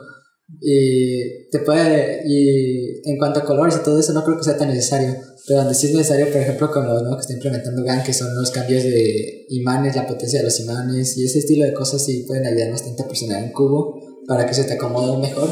Y 0.60 1.48
te 1.50 1.60
puede... 1.60 2.24
Y 2.26 3.08
en 3.10 3.18
cuanto 3.20 3.40
a 3.40 3.46
colores 3.46 3.78
y 3.80 3.84
todo 3.84 4.00
eso, 4.00 4.14
no 4.14 4.24
creo 4.24 4.38
que 4.38 4.44
sea 4.44 4.58
tan 4.58 4.70
necesario. 4.70 5.16
Pero 5.48 5.60
donde 5.60 5.76
sí 5.76 5.88
es 5.88 5.94
necesario, 5.94 6.32
por 6.32 6.42
ejemplo, 6.42 6.72
con 6.72 6.88
lo 6.88 7.16
que 7.16 7.22
está 7.22 7.34
implementando 7.34 7.84
GAN, 7.84 8.04
que 8.04 8.14
son 8.14 8.36
los 8.36 8.50
cambios 8.50 8.84
de 8.84 9.46
imanes, 9.50 9.96
la 9.96 10.08
potencia 10.08 10.40
de 10.40 10.46
los 10.46 10.60
imanes 10.60 11.18
y 11.18 11.26
ese 11.26 11.40
estilo 11.40 11.66
de 11.66 11.74
cosas, 11.74 12.04
sí 12.04 12.26
pueden 12.28 12.46
ayudar 12.48 12.72
bastante 12.72 13.04
a 13.04 13.08
personalizar 13.08 13.44
un 13.44 13.54
cubo 13.54 14.11
para 14.32 14.46
que 14.46 14.54
se 14.54 14.64
te 14.64 14.76
acomode 14.76 15.18
mejor. 15.18 15.50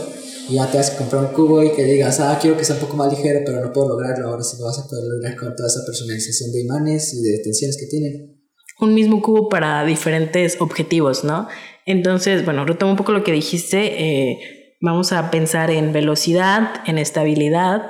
Y 0.47 0.55
ya 0.55 0.71
te 0.71 0.77
vas 0.77 0.91
a 0.91 0.97
comprar 0.97 1.25
un 1.25 1.33
cubo 1.33 1.61
y 1.61 1.73
que 1.73 1.83
digas, 1.83 2.21
ah, 2.21 2.37
quiero 2.41 2.55
que 2.55 2.63
sea 2.63 2.75
un 2.75 2.81
poco 2.81 2.95
más 2.95 3.11
ligero, 3.11 3.41
pero 3.45 3.61
no 3.61 3.73
puedo 3.73 3.89
lograrlo. 3.89 4.29
Ahora 4.29 4.41
sí 4.41 4.55
lo 4.57 4.65
vas 4.65 4.79
a 4.79 4.87
poder 4.87 5.03
lograr 5.03 5.35
con 5.35 5.53
toda 5.53 5.67
esa 5.67 5.81
personalización 5.85 6.53
de 6.53 6.61
imanes 6.61 7.13
y 7.13 7.21
de 7.21 7.39
tensiones 7.43 7.77
que 7.77 7.87
tienen. 7.87 8.39
Un 8.79 8.93
mismo 8.93 9.21
cubo 9.21 9.49
para 9.49 9.83
diferentes 9.83 10.61
objetivos, 10.61 11.25
¿no? 11.25 11.49
Entonces, 11.85 12.45
bueno, 12.45 12.63
retomo 12.63 12.91
un 12.91 12.97
poco 12.97 13.11
lo 13.11 13.23
que 13.25 13.33
dijiste. 13.33 14.01
Eh, 14.01 14.39
vamos 14.79 15.11
a 15.11 15.29
pensar 15.29 15.71
en 15.71 15.91
velocidad, 15.91 16.69
en 16.85 16.97
estabilidad, 16.97 17.89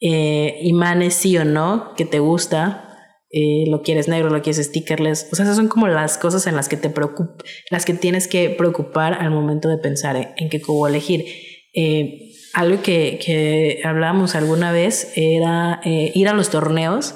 eh, 0.00 0.58
imanes 0.62 1.14
sí 1.14 1.38
o 1.38 1.46
no, 1.46 1.94
que 1.96 2.04
te 2.04 2.18
gusta, 2.18 2.89
eh, 3.32 3.64
lo 3.68 3.82
quieres 3.82 4.08
negro, 4.08 4.28
lo 4.28 4.42
quieres 4.42 4.64
stickerless. 4.66 5.28
O 5.30 5.36
sea, 5.36 5.44
esas 5.44 5.56
son 5.56 5.68
como 5.68 5.86
las 5.86 6.18
cosas 6.18 6.46
en 6.48 6.56
las 6.56 6.68
que 6.68 6.76
te 6.76 6.90
preocup 6.90 7.42
las 7.70 7.84
que 7.84 7.94
tienes 7.94 8.26
que 8.26 8.50
preocupar 8.50 9.14
al 9.14 9.30
momento 9.30 9.68
de 9.68 9.78
pensar 9.78 10.34
en, 10.36 10.48
qué 10.48 10.60
cubo 10.60 10.88
elegir. 10.88 11.24
Eh, 11.72 12.32
algo 12.52 12.82
que, 12.82 13.20
que 13.24 13.80
hablábamos 13.84 14.34
alguna 14.34 14.72
vez 14.72 15.12
era 15.14 15.80
eh, 15.84 16.10
ir 16.14 16.28
a 16.28 16.34
los 16.34 16.50
torneos. 16.50 17.14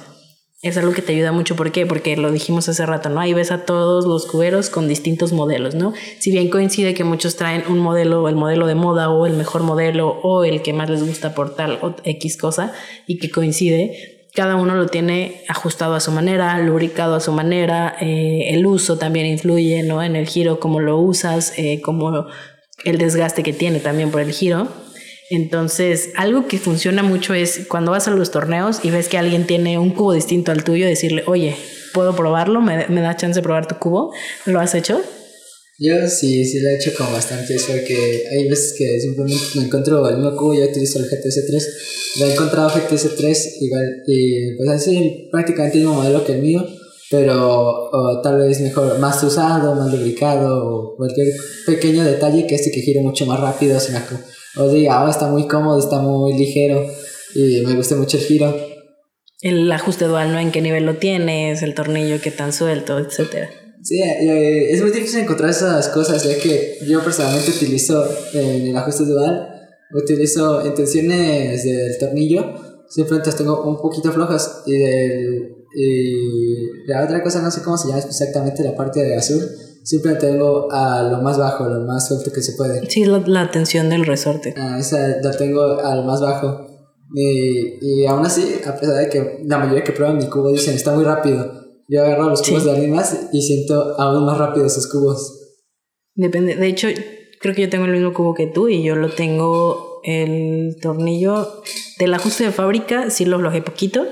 Es 0.62 0.78
algo 0.78 0.92
que 0.92 1.02
te 1.02 1.12
ayuda 1.12 1.32
mucho. 1.32 1.56
¿Por 1.56 1.72
qué? 1.72 1.84
Porque 1.84 2.16
lo 2.16 2.30
dijimos 2.30 2.68
hace 2.68 2.86
rato, 2.86 3.08
¿no? 3.10 3.20
Ahí 3.20 3.34
ves 3.34 3.50
a 3.50 3.66
todos 3.66 4.06
los 4.06 4.24
cuberos 4.24 4.70
con 4.70 4.88
distintos 4.88 5.32
modelos, 5.32 5.74
¿no? 5.74 5.92
Si 6.20 6.30
bien 6.30 6.48
coincide 6.48 6.94
que 6.94 7.04
muchos 7.04 7.36
traen 7.36 7.64
un 7.68 7.80
modelo, 7.80 8.28
el 8.28 8.36
modelo 8.36 8.66
de 8.66 8.74
moda 8.76 9.10
o 9.10 9.26
el 9.26 9.34
mejor 9.34 9.62
modelo 9.62 10.20
o 10.22 10.44
el 10.44 10.62
que 10.62 10.72
más 10.72 10.88
les 10.88 11.04
gusta 11.04 11.34
por 11.34 11.54
tal 11.54 11.80
o 11.82 11.96
X 12.04 12.38
cosa 12.38 12.72
y 13.06 13.18
que 13.18 13.30
coincide, 13.30 14.14
cada 14.34 14.56
uno 14.56 14.74
lo 14.74 14.86
tiene 14.86 15.42
ajustado 15.48 15.94
a 15.94 16.00
su 16.00 16.10
manera, 16.10 16.58
lubricado 16.58 17.14
a 17.14 17.20
su 17.20 17.30
manera, 17.32 17.96
eh, 18.00 18.48
el 18.48 18.66
uso 18.66 18.98
también 18.98 19.26
influye 19.26 19.84
¿no? 19.84 20.02
en 20.02 20.16
el 20.16 20.26
giro, 20.26 20.58
cómo 20.58 20.80
lo 20.80 20.98
usas, 20.98 21.52
eh, 21.56 21.80
como 21.80 22.26
el 22.84 22.98
desgaste 22.98 23.44
que 23.44 23.52
tiene 23.52 23.78
también 23.78 24.10
por 24.10 24.20
el 24.20 24.32
giro. 24.32 24.68
Entonces, 25.30 26.10
algo 26.16 26.48
que 26.48 26.58
funciona 26.58 27.02
mucho 27.02 27.32
es 27.32 27.66
cuando 27.68 27.92
vas 27.92 28.08
a 28.08 28.10
los 28.10 28.32
torneos 28.32 28.84
y 28.84 28.90
ves 28.90 29.08
que 29.08 29.18
alguien 29.18 29.46
tiene 29.46 29.78
un 29.78 29.90
cubo 29.90 30.12
distinto 30.12 30.50
al 30.50 30.64
tuyo, 30.64 30.84
decirle, 30.84 31.22
oye, 31.26 31.56
¿puedo 31.92 32.14
probarlo? 32.16 32.60
¿Me, 32.60 32.88
me 32.88 33.00
da 33.00 33.16
chance 33.16 33.38
de 33.38 33.42
probar 33.42 33.66
tu 33.66 33.76
cubo? 33.76 34.12
¿Lo 34.46 34.60
has 34.60 34.74
hecho? 34.74 35.00
Yo 35.76 36.06
sí, 36.06 36.44
sí 36.44 36.60
lo 36.60 36.68
he 36.68 36.76
hecho 36.76 36.92
con 36.96 37.12
bastante 37.12 37.56
eso, 37.56 37.72
que 37.84 38.24
hay 38.30 38.48
veces 38.48 38.74
que 38.78 39.00
simplemente 39.00 39.42
me 39.56 39.64
encuentro 39.64 40.08
el 40.08 40.18
mismo 40.18 40.36
cubo, 40.36 40.54
yo 40.54 40.64
utilizo 40.66 41.00
el 41.00 41.06
GTS3, 41.06 41.64
lo 42.20 42.26
he 42.26 42.32
encontrado 42.32 42.70
GTS3 42.70 43.36
igual, 43.60 44.02
y 44.06 44.56
pues 44.56 44.68
así 44.68 45.28
prácticamente 45.32 45.78
el 45.78 45.84
mismo 45.84 46.00
modelo 46.00 46.24
que 46.24 46.34
el 46.34 46.42
mío, 46.42 46.64
pero 47.10 47.90
tal 48.22 48.38
vez 48.38 48.60
mejor, 48.60 49.00
más 49.00 49.20
usado, 49.24 49.74
más 49.74 49.92
lubricado, 49.92 50.64
o 50.64 50.96
cualquier 50.96 51.28
pequeño 51.66 52.04
detalle 52.04 52.46
que 52.46 52.54
este 52.54 52.70
que 52.70 52.80
gire 52.80 53.00
mucho 53.00 53.26
más 53.26 53.40
rápido, 53.40 53.76
o 54.56 54.68
diga, 54.68 55.04
oh, 55.04 55.10
está 55.10 55.26
muy 55.26 55.48
cómodo, 55.48 55.80
está 55.80 55.98
muy 55.98 56.34
ligero, 56.34 56.88
y 57.34 57.62
me 57.62 57.74
gusta 57.74 57.96
mucho 57.96 58.16
el 58.16 58.22
giro. 58.22 58.56
El 59.40 59.70
ajuste 59.72 60.04
dual, 60.04 60.30
¿no? 60.30 60.38
En 60.38 60.52
qué 60.52 60.60
nivel 60.60 60.86
lo 60.86 60.98
tienes, 60.98 61.62
el 61.62 61.74
tornillo, 61.74 62.20
qué 62.22 62.30
tan 62.30 62.52
suelto, 62.52 63.00
etcétera. 63.00 63.50
Sí, 63.84 64.00
eh, 64.00 64.72
es 64.72 64.80
muy 64.80 64.90
difícil 64.90 65.20
encontrar 65.20 65.50
esas 65.50 65.88
cosas, 65.90 66.24
ya 66.24 66.38
que 66.38 66.78
yo 66.88 67.04
personalmente 67.04 67.50
utilizo 67.50 68.02
en 68.32 68.68
el 68.68 68.76
ajuste 68.76 69.04
dual, 69.04 69.46
utilizo 69.92 70.64
en 70.64 70.74
tensiones 70.74 71.64
del 71.64 71.98
tornillo, 71.98 72.54
simplemente 72.88 73.28
las 73.28 73.36
tengo 73.36 73.62
un 73.62 73.76
poquito 73.76 74.10
flojas 74.10 74.62
y, 74.64 74.78
del, 74.78 75.54
y 75.76 76.86
la 76.86 77.04
otra 77.04 77.22
cosa 77.22 77.42
no 77.42 77.50
sé 77.50 77.60
cómo 77.60 77.76
se 77.76 77.88
llama 77.88 78.00
exactamente 78.00 78.64
la 78.64 78.74
parte 78.74 79.02
de 79.02 79.16
azul, 79.16 79.42
simplemente 79.82 80.28
tengo 80.28 80.72
a 80.72 81.02
lo 81.02 81.20
más 81.20 81.36
bajo, 81.36 81.68
lo 81.68 81.80
más 81.80 82.08
suelto 82.08 82.32
que 82.32 82.40
se 82.40 82.54
puede. 82.54 82.88
Sí, 82.88 83.04
la, 83.04 83.22
la 83.26 83.50
tensión 83.50 83.90
del 83.90 84.06
resorte. 84.06 84.54
Ah, 84.56 84.78
esa 84.80 85.18
la 85.22 85.32
tengo 85.32 85.78
al 85.80 86.06
más 86.06 86.22
bajo. 86.22 86.66
Y, 87.14 87.76
y 87.82 88.06
aún 88.06 88.24
así, 88.24 88.60
a 88.66 88.74
pesar 88.74 88.96
de 88.96 89.10
que 89.10 89.42
la 89.44 89.58
mayoría 89.58 89.84
que 89.84 89.92
prueban 89.92 90.16
mi 90.16 90.26
cubo 90.26 90.50
dicen 90.50 90.74
está 90.74 90.92
muy 90.94 91.04
rápido, 91.04 91.63
yo 91.88 92.02
agarro 92.02 92.30
los 92.30 92.42
cubos 92.42 92.64
de 92.64 92.72
alguien 92.72 92.92
más 92.92 93.28
y 93.32 93.42
siento 93.42 93.98
aún 94.00 94.24
más 94.24 94.38
rápido 94.38 94.66
esos 94.66 94.86
cubos. 94.86 95.40
Depende. 96.14 96.56
De 96.56 96.66
hecho, 96.66 96.88
creo 97.40 97.54
que 97.54 97.62
yo 97.62 97.68
tengo 97.68 97.84
el 97.84 97.92
mismo 97.92 98.12
cubo 98.12 98.34
que 98.34 98.46
tú 98.46 98.68
y 98.68 98.82
yo 98.82 98.96
lo 98.96 99.10
tengo 99.10 100.00
el 100.04 100.76
tornillo 100.80 101.62
del 101.98 102.14
ajuste 102.14 102.44
de 102.44 102.52
fábrica, 102.52 103.10
sí 103.10 103.24
lo 103.24 103.36
aflojé 103.36 103.62
poquito, 103.62 104.06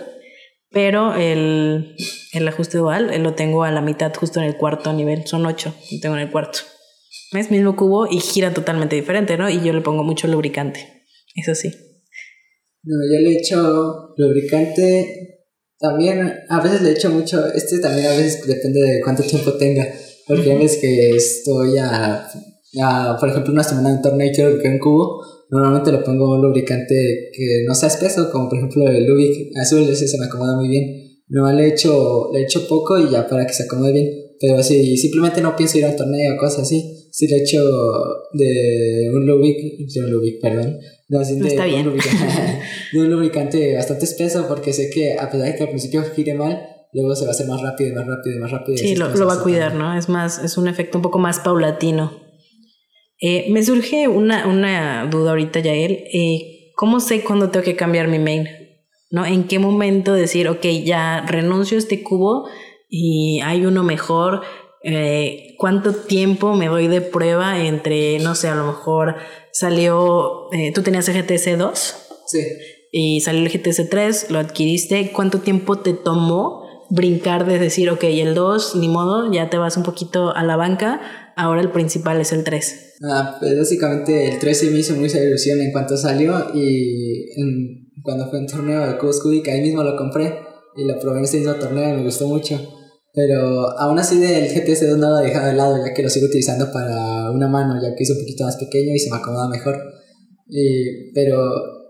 pero 0.70 1.14
el, 1.14 1.96
el 2.32 2.48
ajuste 2.48 2.78
dual 2.78 3.22
lo 3.22 3.34
tengo 3.34 3.64
a 3.64 3.70
la 3.70 3.82
mitad, 3.82 4.12
justo 4.14 4.40
en 4.40 4.46
el 4.46 4.56
cuarto 4.56 4.92
nivel. 4.92 5.26
Son 5.26 5.44
ocho, 5.46 5.74
lo 5.90 6.00
tengo 6.00 6.16
en 6.16 6.22
el 6.22 6.30
cuarto. 6.30 6.60
Es 7.32 7.50
mismo 7.50 7.76
cubo 7.76 8.06
y 8.10 8.20
gira 8.20 8.52
totalmente 8.52 8.96
diferente, 8.96 9.36
¿no? 9.38 9.48
Y 9.48 9.62
yo 9.62 9.72
le 9.72 9.80
pongo 9.80 10.02
mucho 10.02 10.28
lubricante. 10.28 11.04
Eso 11.34 11.54
sí. 11.54 11.70
No, 12.84 12.96
yo 13.10 13.20
le 13.20 13.38
echo 13.38 14.14
lubricante 14.16 15.41
también 15.82 16.32
a 16.48 16.60
veces 16.60 16.80
le 16.82 16.92
echo 16.92 17.10
mucho, 17.10 17.44
este 17.52 17.80
también 17.80 18.06
a 18.06 18.16
veces 18.16 18.46
depende 18.46 18.80
de 18.80 19.00
cuánto 19.02 19.22
tiempo 19.24 19.52
tenga, 19.54 19.86
porque 20.26 20.52
a 20.52 20.54
veces 20.54 20.80
que 20.80 21.10
estoy 21.10 21.76
a, 21.78 22.26
a, 22.80 23.16
por 23.18 23.28
ejemplo, 23.28 23.52
una 23.52 23.64
semana 23.64 23.90
en 23.90 24.00
torneo 24.00 24.28
y 24.28 24.32
quiero 24.32 24.58
un 24.64 24.78
cubo, 24.78 25.20
normalmente 25.50 25.92
le 25.92 25.98
pongo 25.98 26.36
un 26.36 26.42
lubricante 26.42 27.30
que 27.34 27.64
no 27.66 27.74
sea 27.74 27.88
espeso, 27.88 28.30
como 28.30 28.48
por 28.48 28.58
ejemplo 28.58 28.88
el 28.88 29.04
Lubic 29.06 29.56
azul, 29.60 29.82
ese 29.90 30.08
se 30.08 30.18
me 30.18 30.26
acomoda 30.26 30.56
muy 30.56 30.68
bien. 30.68 31.02
No 31.28 31.50
le 31.50 31.68
echo, 31.68 32.30
le 32.32 32.42
echo 32.42 32.68
poco 32.68 32.98
y 32.98 33.10
ya 33.10 33.26
para 33.26 33.46
que 33.46 33.52
se 33.54 33.64
acomode 33.64 33.92
bien, 33.92 34.08
pero 34.42 34.60
si 34.60 34.96
simplemente 34.96 35.40
no 35.40 35.54
pienso 35.54 35.78
ir 35.78 35.84
al 35.84 35.94
torneo 35.94 36.34
o 36.34 36.36
cosas 36.36 36.62
así, 36.62 37.08
si 37.12 37.28
le 37.28 37.36
echo 37.36 37.60
de 38.32 39.08
un 39.14 39.24
Lubic, 39.24 39.56
de 39.78 40.00
un 40.00 40.40
perdón, 40.40 40.78
no, 41.08 41.20
Está 41.20 41.66
bien. 41.66 41.86
Un 41.86 41.98
de 42.92 42.98
un 42.98 43.10
lubricante 43.10 43.74
bastante 43.74 44.04
espeso 44.04 44.48
porque 44.48 44.72
sé 44.72 44.90
que 44.90 45.12
a 45.12 45.30
pesar 45.30 45.46
de 45.46 45.54
que 45.54 45.62
al 45.62 45.68
principio 45.68 46.02
gire 46.16 46.34
mal, 46.34 46.60
luego 46.92 47.14
se 47.14 47.24
va 47.24 47.28
a 47.28 47.30
hacer 47.32 47.46
más 47.46 47.60
rápido 47.60 47.94
más 47.94 48.06
rápido 48.06 48.40
más 48.40 48.50
rápido. 48.50 48.78
Sí, 48.78 48.96
lo, 48.96 49.14
lo 49.14 49.26
va 49.26 49.34
a 49.34 49.42
cuidar, 49.42 49.74
¿no? 49.74 49.96
Es 49.96 50.08
más, 50.08 50.42
es 50.42 50.58
un 50.58 50.66
efecto 50.66 50.98
un 50.98 51.02
poco 51.02 51.20
más 51.20 51.38
paulatino. 51.38 52.10
Eh, 53.20 53.46
me 53.50 53.62
surge 53.62 54.08
una, 54.08 54.48
una 54.48 55.06
duda 55.06 55.30
ahorita, 55.30 55.60
Yael. 55.60 56.02
Eh, 56.12 56.72
¿Cómo 56.74 56.98
sé 56.98 57.22
cuándo 57.22 57.50
tengo 57.50 57.64
que 57.64 57.76
cambiar 57.76 58.08
mi 58.08 58.18
main? 58.18 58.48
¿No? 59.10 59.24
¿En 59.24 59.44
qué 59.44 59.60
momento 59.60 60.14
decir, 60.14 60.48
ok, 60.48 60.64
ya 60.84 61.24
renuncio 61.28 61.76
a 61.76 61.78
este 61.78 62.02
cubo 62.02 62.48
y 62.94 63.40
hay 63.40 63.64
uno 63.64 63.82
mejor? 63.82 64.42
Eh, 64.84 65.54
¿Cuánto 65.56 65.94
tiempo 65.94 66.54
me 66.54 66.68
doy 66.68 66.88
de 66.88 67.00
prueba 67.00 67.64
entre, 67.64 68.18
no 68.18 68.34
sé, 68.34 68.48
a 68.48 68.54
lo 68.54 68.66
mejor 68.66 69.16
salió, 69.50 70.52
eh, 70.52 70.72
tú 70.74 70.82
tenías 70.82 71.08
el 71.08 71.22
GTS 71.22 71.56
2. 71.58 71.96
Sí. 72.26 72.40
Y 72.92 73.20
salió 73.22 73.40
el 73.40 73.48
GTS 73.48 73.88
3, 73.88 74.30
lo 74.30 74.38
adquiriste. 74.38 75.10
¿Cuánto 75.12 75.38
tiempo 75.38 75.78
te 75.78 75.94
tomó 75.94 76.62
brincar 76.90 77.46
de 77.46 77.58
decir, 77.58 77.88
ok, 77.88 78.04
el 78.04 78.34
2, 78.34 78.76
ni 78.76 78.88
modo, 78.88 79.32
ya 79.32 79.48
te 79.48 79.56
vas 79.56 79.78
un 79.78 79.84
poquito 79.84 80.36
a 80.36 80.42
la 80.42 80.56
banca, 80.56 81.32
ahora 81.36 81.62
el 81.62 81.70
principal 81.70 82.20
es 82.20 82.32
el 82.32 82.44
3? 82.44 82.96
Ah, 83.10 83.38
pues 83.40 83.56
básicamente 83.56 84.28
el 84.28 84.38
3 84.38 84.58
se 84.58 84.70
me 84.70 84.80
hizo 84.80 84.94
muy 84.96 85.08
ilusión 85.08 85.62
en 85.62 85.72
cuanto 85.72 85.96
salió 85.96 86.50
y 86.52 87.30
cuando 88.02 88.28
fue 88.28 88.40
un 88.40 88.46
torneo 88.46 88.86
de 88.86 88.98
Cubos 88.98 89.22
ahí 89.48 89.62
mismo 89.62 89.82
lo 89.82 89.96
compré 89.96 90.38
y 90.76 90.84
lo 90.84 90.98
probé 91.00 91.20
en 91.20 91.24
ese 91.24 91.38
mismo 91.38 91.54
torneo 91.54 91.94
y 91.94 91.96
me 91.96 92.02
gustó 92.02 92.26
mucho. 92.26 92.60
Pero 93.14 93.78
aún 93.78 93.98
así 93.98 94.18
del 94.18 94.48
GTS 94.48 94.88
2 94.88 94.98
no 94.98 95.10
lo 95.10 95.20
he 95.20 95.26
dejado 95.26 95.48
de 95.48 95.54
lado, 95.54 95.76
ya 95.84 95.92
que 95.92 96.02
lo 96.02 96.08
sigo 96.08 96.26
utilizando 96.26 96.72
para 96.72 97.30
una 97.30 97.46
mano, 97.46 97.80
ya 97.80 97.94
que 97.94 98.04
es 98.04 98.10
un 98.10 98.18
poquito 98.18 98.44
más 98.44 98.56
pequeño 98.56 98.94
y 98.94 98.98
se 98.98 99.10
me 99.10 99.16
acomoda 99.16 99.48
mejor. 99.48 99.76
Y, 100.48 101.12
pero 101.12 101.36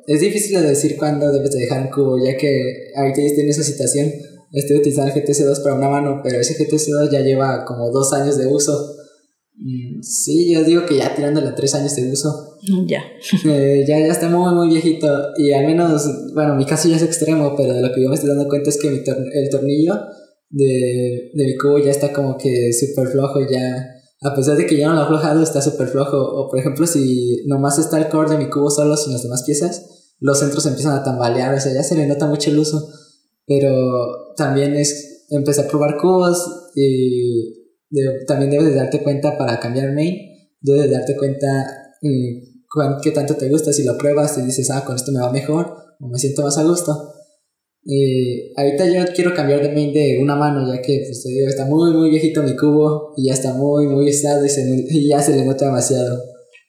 es 0.06 0.20
difícil 0.20 0.60
de 0.60 0.68
decir 0.68 0.96
cuándo 0.96 1.30
debes 1.30 1.52
de 1.52 1.60
dejar 1.60 1.82
un 1.82 1.90
cubo, 1.90 2.16
ya 2.24 2.36
que 2.36 2.90
ahorita 2.96 3.20
estoy 3.22 3.44
en 3.44 3.50
esa 3.50 3.62
situación. 3.62 4.10
Estoy 4.52 4.78
utilizando 4.78 5.12
el 5.14 5.22
GTS 5.22 5.46
2 5.46 5.60
para 5.60 5.76
una 5.76 5.88
mano, 5.88 6.20
pero 6.24 6.40
ese 6.40 6.54
GTS 6.54 6.90
2 6.90 7.10
ya 7.10 7.20
lleva 7.20 7.64
como 7.64 7.90
dos 7.90 8.12
años 8.12 8.36
de 8.36 8.48
uso. 8.48 8.96
Mm, 9.54 10.02
sí, 10.02 10.52
yo 10.52 10.64
digo 10.64 10.84
que 10.84 10.96
ya 10.96 11.14
tirándole 11.14 11.48
a 11.48 11.54
tres 11.54 11.74
años 11.74 11.94
de 11.94 12.10
uso. 12.10 12.58
Ya. 12.86 13.02
Eh, 13.48 13.84
ya, 13.86 13.98
ya 13.98 14.12
está 14.12 14.28
muy, 14.28 14.52
muy 14.54 14.68
viejito. 14.68 15.08
Y 15.36 15.52
al 15.52 15.66
menos, 15.66 16.04
bueno, 16.34 16.56
mi 16.56 16.66
caso 16.66 16.88
ya 16.88 16.96
es 16.96 17.02
extremo, 17.02 17.54
pero 17.56 17.72
de 17.74 17.80
lo 17.80 17.92
que 17.92 18.02
yo 18.02 18.08
me 18.08 18.16
estoy 18.16 18.28
dando 18.28 18.48
cuenta 18.48 18.70
es 18.70 18.78
que 18.78 18.90
mi 18.90 18.98
el 18.98 19.50
tornillo 19.50 19.94
de, 20.52 21.30
de 21.34 21.44
mi 21.44 21.56
cubo 21.56 21.78
ya 21.78 21.90
está 21.90 22.12
como 22.12 22.36
que 22.36 22.72
súper 22.72 23.08
flojo, 23.08 23.40
ya 23.40 23.88
a 24.20 24.34
pesar 24.34 24.56
de 24.56 24.66
que 24.66 24.76
ya 24.76 24.88
no 24.88 24.94
lo 24.94 25.00
he 25.00 25.04
aflojado, 25.04 25.42
está 25.42 25.60
súper 25.60 25.88
flojo. 25.88 26.16
O 26.16 26.48
por 26.48 26.58
ejemplo, 26.58 26.86
si 26.86 27.42
nomás 27.46 27.78
está 27.78 27.98
el 27.98 28.08
core 28.08 28.30
de 28.30 28.38
mi 28.38 28.48
cubo 28.50 28.70
solo 28.70 28.96
sin 28.96 29.12
las 29.12 29.22
demás 29.22 29.42
piezas, 29.44 30.14
los 30.20 30.38
centros 30.38 30.64
empiezan 30.66 30.94
a 30.96 31.02
tambalear, 31.02 31.54
o 31.54 31.60
sea, 31.60 31.72
ya 31.72 31.82
se 31.82 31.96
le 31.96 32.06
nota 32.06 32.26
mucho 32.26 32.50
el 32.50 32.58
uso. 32.58 32.88
Pero 33.46 34.34
también 34.36 34.76
es 34.76 35.26
empezar 35.30 35.64
a 35.64 35.68
probar 35.68 35.96
cubos 35.96 36.70
y 36.76 37.60
también 38.26 38.50
debes 38.50 38.66
de 38.66 38.74
darte 38.74 39.02
cuenta 39.02 39.36
para 39.36 39.58
cambiar 39.58 39.92
main, 39.92 40.16
debes 40.60 40.84
de 40.84 40.90
darte 40.90 41.16
cuenta 41.16 41.46
mm, 42.02 43.00
qué 43.02 43.10
tanto 43.10 43.34
te 43.34 43.48
gusta, 43.48 43.72
si 43.72 43.84
lo 43.84 43.98
pruebas 43.98 44.38
y 44.38 44.42
dices, 44.42 44.70
ah, 44.70 44.84
con 44.84 44.96
esto 44.96 45.10
me 45.12 45.20
va 45.20 45.32
mejor 45.32 45.74
o 45.98 46.08
me 46.08 46.18
siento 46.18 46.42
más 46.42 46.56
a 46.58 46.62
gusto 46.62 47.12
eh, 47.84 48.52
ahorita 48.56 48.86
yo 48.86 49.12
quiero 49.12 49.34
cambiar 49.34 49.60
de 49.60 49.72
main 49.72 49.92
de 49.92 50.20
una 50.22 50.36
mano, 50.36 50.72
ya 50.72 50.80
que 50.80 51.02
pues, 51.04 51.22
te 51.22 51.30
digo, 51.30 51.48
está 51.48 51.66
muy, 51.66 51.92
muy 51.92 52.10
viejito 52.10 52.42
mi 52.42 52.54
cubo 52.54 53.12
y 53.16 53.26
ya 53.26 53.32
está 53.32 53.54
muy, 53.54 53.88
muy 53.88 54.08
estado 54.08 54.44
y, 54.46 55.08
ya 55.08 55.20
se 55.20 55.34
le 55.34 55.44
nota 55.44 55.66
demasiado. 55.66 56.22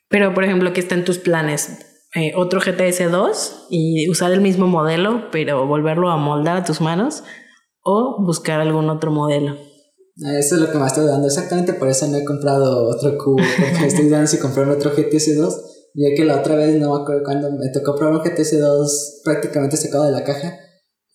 Pero, 0.09 0.33
por 0.33 0.43
ejemplo, 0.43 0.73
¿qué 0.73 0.79
está 0.79 0.95
en 0.95 1.05
tus 1.05 1.19
planes? 1.19 1.69
Eh, 2.15 2.33
¿Otro 2.35 2.59
GTS 2.59 3.11
2 3.11 3.67
y 3.69 4.09
usar 4.09 4.31
el 4.31 4.41
mismo 4.41 4.67
modelo, 4.67 5.29
pero 5.31 5.67
volverlo 5.67 6.09
a 6.09 6.17
moldar 6.17 6.57
a 6.57 6.63
tus 6.63 6.81
manos? 6.81 7.23
¿O 7.83 8.23
buscar 8.25 8.61
algún 8.61 8.89
otro 8.89 9.11
modelo? 9.11 9.57
Ah, 10.23 10.37
eso 10.37 10.55
es 10.55 10.61
lo 10.61 10.71
que 10.71 10.77
me 10.77 10.85
estoy 10.85 11.05
dando. 11.05 11.27
Exactamente 11.27 11.73
por 11.73 11.89
eso 11.89 12.07
no 12.07 12.17
he 12.17 12.23
comprado 12.23 12.87
otro 12.87 13.17
cubo, 13.17 13.37
porque 13.37 13.85
estoy 13.87 14.09
dando 14.09 14.27
si 14.27 14.37
comprar 14.39 14.67
otro 14.69 14.91
GTS 14.91 15.37
2, 15.37 15.61
ya 15.95 16.15
que 16.15 16.25
la 16.25 16.39
otra 16.39 16.55
vez, 16.55 16.75
no 16.79 16.95
me 16.95 17.01
acuerdo 17.01 17.23
cuando 17.23 17.51
me 17.51 17.69
tocó 17.71 17.95
probar 17.95 18.15
un 18.15 18.23
GTS 18.23 18.59
2 18.59 19.21
prácticamente 19.23 19.77
sacado 19.77 20.05
de 20.05 20.11
la 20.11 20.23
caja 20.23 20.62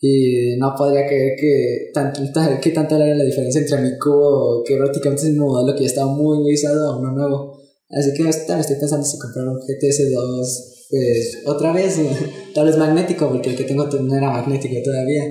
y 0.00 0.56
no 0.58 0.74
podría 0.76 1.06
creer 1.06 1.37
que, 1.38 1.90
tanto, 1.92 2.20
que 2.61 2.70
tanta 2.70 2.96
era 2.96 3.16
la 3.16 3.24
diferencia 3.24 3.61
entre 3.61 3.80
mi 3.80 3.98
cubo, 3.98 4.62
que 4.64 4.76
prácticamente 4.76 5.22
es 5.22 5.30
mismo 5.30 5.48
modelo 5.48 5.74
que 5.74 5.82
ya 5.82 5.88
estaba 5.88 6.12
muy, 6.12 6.54
usado, 6.54 6.92
a 6.92 6.98
uno 6.98 7.12
nuevo. 7.12 7.58
Así 7.90 8.12
que 8.14 8.22
ahorita 8.22 8.61
estoy 8.61 8.76
pensando 8.76 9.04
si 9.04 9.18
comprar 9.18 9.48
un 9.48 9.58
GTS 9.58 10.12
2, 10.12 10.87
pues 10.90 11.38
otra 11.46 11.72
vez, 11.72 11.98
tal 12.54 12.66
vez 12.66 12.76
magnético, 12.76 13.28
porque 13.28 13.50
el 13.50 13.56
que 13.56 13.64
tengo 13.64 13.87
no 13.87 14.16
era 14.16 14.30
magnético 14.30 14.80
todavía. 14.82 15.24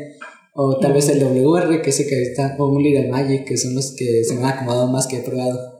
O 0.53 0.79
tal 0.79 0.93
vez 0.93 1.07
el 1.09 1.23
WR, 1.23 1.81
que 1.81 1.91
sé 1.91 2.07
que 2.07 2.21
está, 2.23 2.55
o 2.57 2.65
un 2.67 2.81
Little 2.81 3.09
Magic, 3.09 3.45
que 3.45 3.57
son 3.57 3.75
los 3.75 3.93
que 3.95 4.23
se 4.23 4.33
me 4.33 4.41
han 4.41 4.53
acomodado 4.53 4.87
más 4.87 5.05
que 5.05 5.17
he 5.17 5.21
probado. 5.21 5.76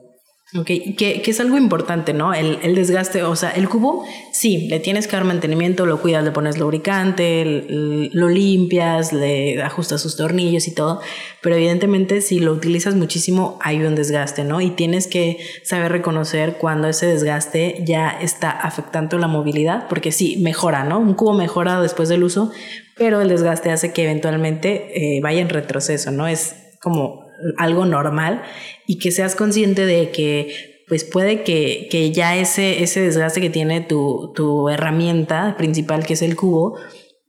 Ok, 0.54 0.66
que, 0.96 1.20
que, 1.22 1.30
es 1.30 1.40
algo 1.40 1.58
importante, 1.58 2.14
¿no? 2.14 2.32
El, 2.32 2.58
el, 2.62 2.74
desgaste, 2.74 3.22
o 3.22 3.36
sea, 3.36 3.50
el 3.50 3.68
cubo, 3.68 4.06
sí, 4.32 4.66
le 4.68 4.80
tienes 4.80 5.06
que 5.06 5.14
dar 5.14 5.24
mantenimiento, 5.24 5.84
lo 5.84 6.00
cuidas, 6.00 6.24
le 6.24 6.30
pones 6.30 6.56
lubricante, 6.56 7.66
lo 7.68 8.30
limpias, 8.30 9.12
le 9.12 9.62
ajustas 9.62 10.00
sus 10.00 10.16
tornillos 10.16 10.66
y 10.66 10.74
todo, 10.74 11.02
pero 11.42 11.54
evidentemente 11.54 12.22
si 12.22 12.40
lo 12.40 12.52
utilizas 12.52 12.94
muchísimo 12.94 13.58
hay 13.60 13.82
un 13.82 13.94
desgaste, 13.94 14.44
¿no? 14.44 14.62
Y 14.62 14.70
tienes 14.70 15.06
que 15.06 15.36
saber 15.64 15.92
reconocer 15.92 16.56
cuando 16.56 16.88
ese 16.88 17.04
desgaste 17.04 17.84
ya 17.84 18.08
está 18.08 18.50
afectando 18.50 19.18
la 19.18 19.28
movilidad, 19.28 19.86
porque 19.86 20.12
sí, 20.12 20.38
mejora, 20.38 20.82
¿no? 20.82 20.98
Un 20.98 21.12
cubo 21.12 21.34
mejora 21.34 21.78
después 21.82 22.08
del 22.08 22.24
uso, 22.24 22.50
pero 22.96 23.20
el 23.20 23.28
desgaste 23.28 23.70
hace 23.70 23.92
que 23.92 24.04
eventualmente 24.04 25.16
eh, 25.16 25.20
vaya 25.20 25.42
en 25.42 25.50
retroceso, 25.50 26.10
¿no? 26.10 26.26
Es 26.26 26.56
como 26.80 27.27
algo 27.56 27.86
normal 27.86 28.42
y 28.86 28.98
que 28.98 29.10
seas 29.10 29.34
consciente 29.34 29.86
de 29.86 30.10
que 30.10 30.84
pues 30.88 31.04
puede 31.04 31.42
que, 31.42 31.88
que 31.90 32.12
ya 32.12 32.36
ese, 32.36 32.82
ese 32.82 33.00
desgaste 33.00 33.40
que 33.40 33.50
tiene 33.50 33.82
tu, 33.82 34.32
tu 34.34 34.68
herramienta 34.68 35.54
principal, 35.58 36.04
que 36.06 36.14
es 36.14 36.22
el 36.22 36.34
cubo, 36.34 36.78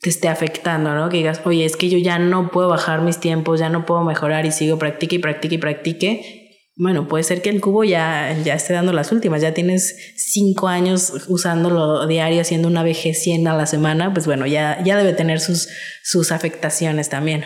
te 0.02 0.10
esté 0.10 0.30
afectando, 0.30 0.96
¿no? 0.96 1.10
Que 1.10 1.18
digas, 1.18 1.42
oye, 1.46 1.66
es 1.66 1.76
que 1.76 1.90
yo 1.90 1.98
ya 1.98 2.20
no 2.20 2.52
puedo 2.52 2.70
bajar 2.70 3.02
mis 3.02 3.20
tiempos, 3.20 3.60
ya 3.60 3.70
no 3.70 3.86
puedo 3.86 4.04
mejorar 4.04 4.46
y 4.46 4.52
sigo 4.52 4.80
practique 4.80 5.18
y 5.18 5.20
practique 5.20 5.56
y 5.56 5.58
practique. 5.58 6.46
Bueno, 6.78 7.10
puede 7.10 7.26
ser 7.26 7.42
que 7.42 7.50
el 7.50 7.60
cubo 7.60 7.84
ya, 7.84 8.34
ya 8.46 8.54
esté 8.54 8.72
dando 8.72 8.94
las 8.94 9.12
últimas, 9.12 9.42
ya 9.42 9.54
tienes 9.54 10.14
cinco 10.16 10.70
años 10.70 11.26
usándolo 11.28 12.08
diario, 12.08 12.40
haciendo 12.40 12.70
una 12.70 12.84
VG 12.84 13.14
100 13.14 13.48
a 13.50 13.58
la 13.58 13.66
semana, 13.66 14.14
pues 14.14 14.26
bueno, 14.26 14.48
ya, 14.48 14.82
ya 14.86 14.96
debe 14.96 15.12
tener 15.12 15.42
sus, 15.42 15.68
sus 16.04 16.32
afectaciones 16.32 17.10
también. 17.10 17.44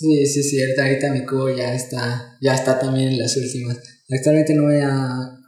Sí, 0.00 0.24
sí, 0.24 0.42
sí, 0.42 0.58
ahorita 0.62 1.12
mi 1.12 1.26
cubo 1.26 1.50
ya 1.50 1.74
está, 1.74 2.38
ya 2.40 2.54
está 2.54 2.78
también 2.78 3.08
en 3.08 3.18
las 3.18 3.36
últimas. 3.36 3.78
Actualmente 4.08 4.54
no 4.54 4.62
me 4.62 4.82
ha, 4.82 4.88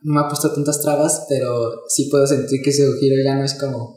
no 0.03 0.15
me 0.15 0.21
ha 0.21 0.29
puesto 0.29 0.53
tantas 0.53 0.83
trabas, 0.83 1.25
pero 1.27 1.71
sí 1.89 2.11
puedo 2.11 2.27
sentir 2.27 2.61
que 2.63 2.71
su 2.71 2.83
giro 3.01 3.17
ya 3.25 3.35
no 3.35 3.45
es 3.45 3.55
como, 3.55 3.97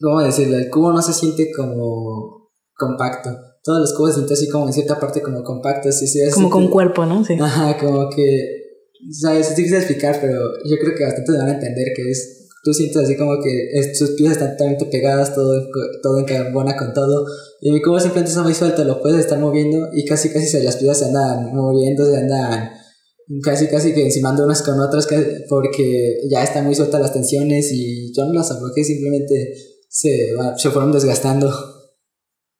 ¿cómo 0.00 0.22
decirlo? 0.22 0.56
El 0.56 0.70
cubo 0.70 0.94
no 0.94 1.02
se 1.02 1.12
siente 1.12 1.52
como 1.54 2.52
compacto. 2.74 3.36
Todos 3.62 3.80
los 3.80 3.92
cubos 3.92 4.12
se 4.12 4.14
sienten 4.20 4.34
así 4.34 4.48
como 4.48 4.66
en 4.66 4.72
cierta 4.72 4.98
parte 4.98 5.20
como 5.20 5.44
compactos. 5.44 5.98
Sí, 5.98 6.06
sí, 6.06 6.20
como 6.32 6.48
con 6.48 6.68
cuerpo, 6.68 7.04
¿no? 7.04 7.22
Sí. 7.22 7.36
Ajá, 7.38 7.76
como 7.76 8.08
que, 8.08 8.48
sabes, 9.10 9.50
es 9.50 9.56
difícil 9.56 9.76
explicar, 9.76 10.20
pero 10.22 10.40
yo 10.64 10.76
creo 10.80 10.96
que 10.96 11.04
bastante 11.04 11.32
van 11.32 11.48
a 11.50 11.54
entender 11.54 11.88
que 11.94 12.10
es 12.10 12.43
tú 12.64 12.72
sientes 12.72 13.02
así 13.02 13.16
como 13.16 13.34
que 13.42 13.94
sus 13.94 14.12
piezas 14.12 14.38
están 14.38 14.52
totalmente 14.52 14.86
pegadas, 14.86 15.34
todo, 15.34 15.68
todo 16.02 16.18
encarbona 16.18 16.76
con 16.76 16.94
todo. 16.94 17.26
Y 17.60 17.70
mi 17.70 17.82
cubo 17.82 18.00
simplemente 18.00 18.30
está 18.30 18.42
muy 18.42 18.54
suelto, 18.54 18.84
lo 18.84 19.00
puedes 19.00 19.20
estar 19.20 19.38
moviendo 19.38 19.88
y 19.92 20.04
casi 20.06 20.30
casi 20.30 20.46
se, 20.46 20.64
las 20.64 20.76
piezas 20.76 20.98
se 20.98 21.04
andan 21.06 21.54
moviendo, 21.54 22.04
se 22.10 22.16
andan 22.16 22.70
casi 23.42 23.68
casi 23.68 23.92
que 23.92 24.04
encimando 24.04 24.44
unas 24.44 24.62
con 24.62 24.80
otras 24.80 25.06
porque 25.48 26.16
ya 26.30 26.42
están 26.42 26.64
muy 26.64 26.74
sueltas 26.74 27.00
las 27.00 27.12
tensiones 27.12 27.70
y 27.70 28.12
yo 28.14 28.24
no 28.24 28.32
las 28.32 28.50
abroqué, 28.50 28.82
simplemente 28.82 29.54
se, 29.88 30.30
se 30.56 30.70
fueron 30.70 30.92
desgastando. 30.92 31.52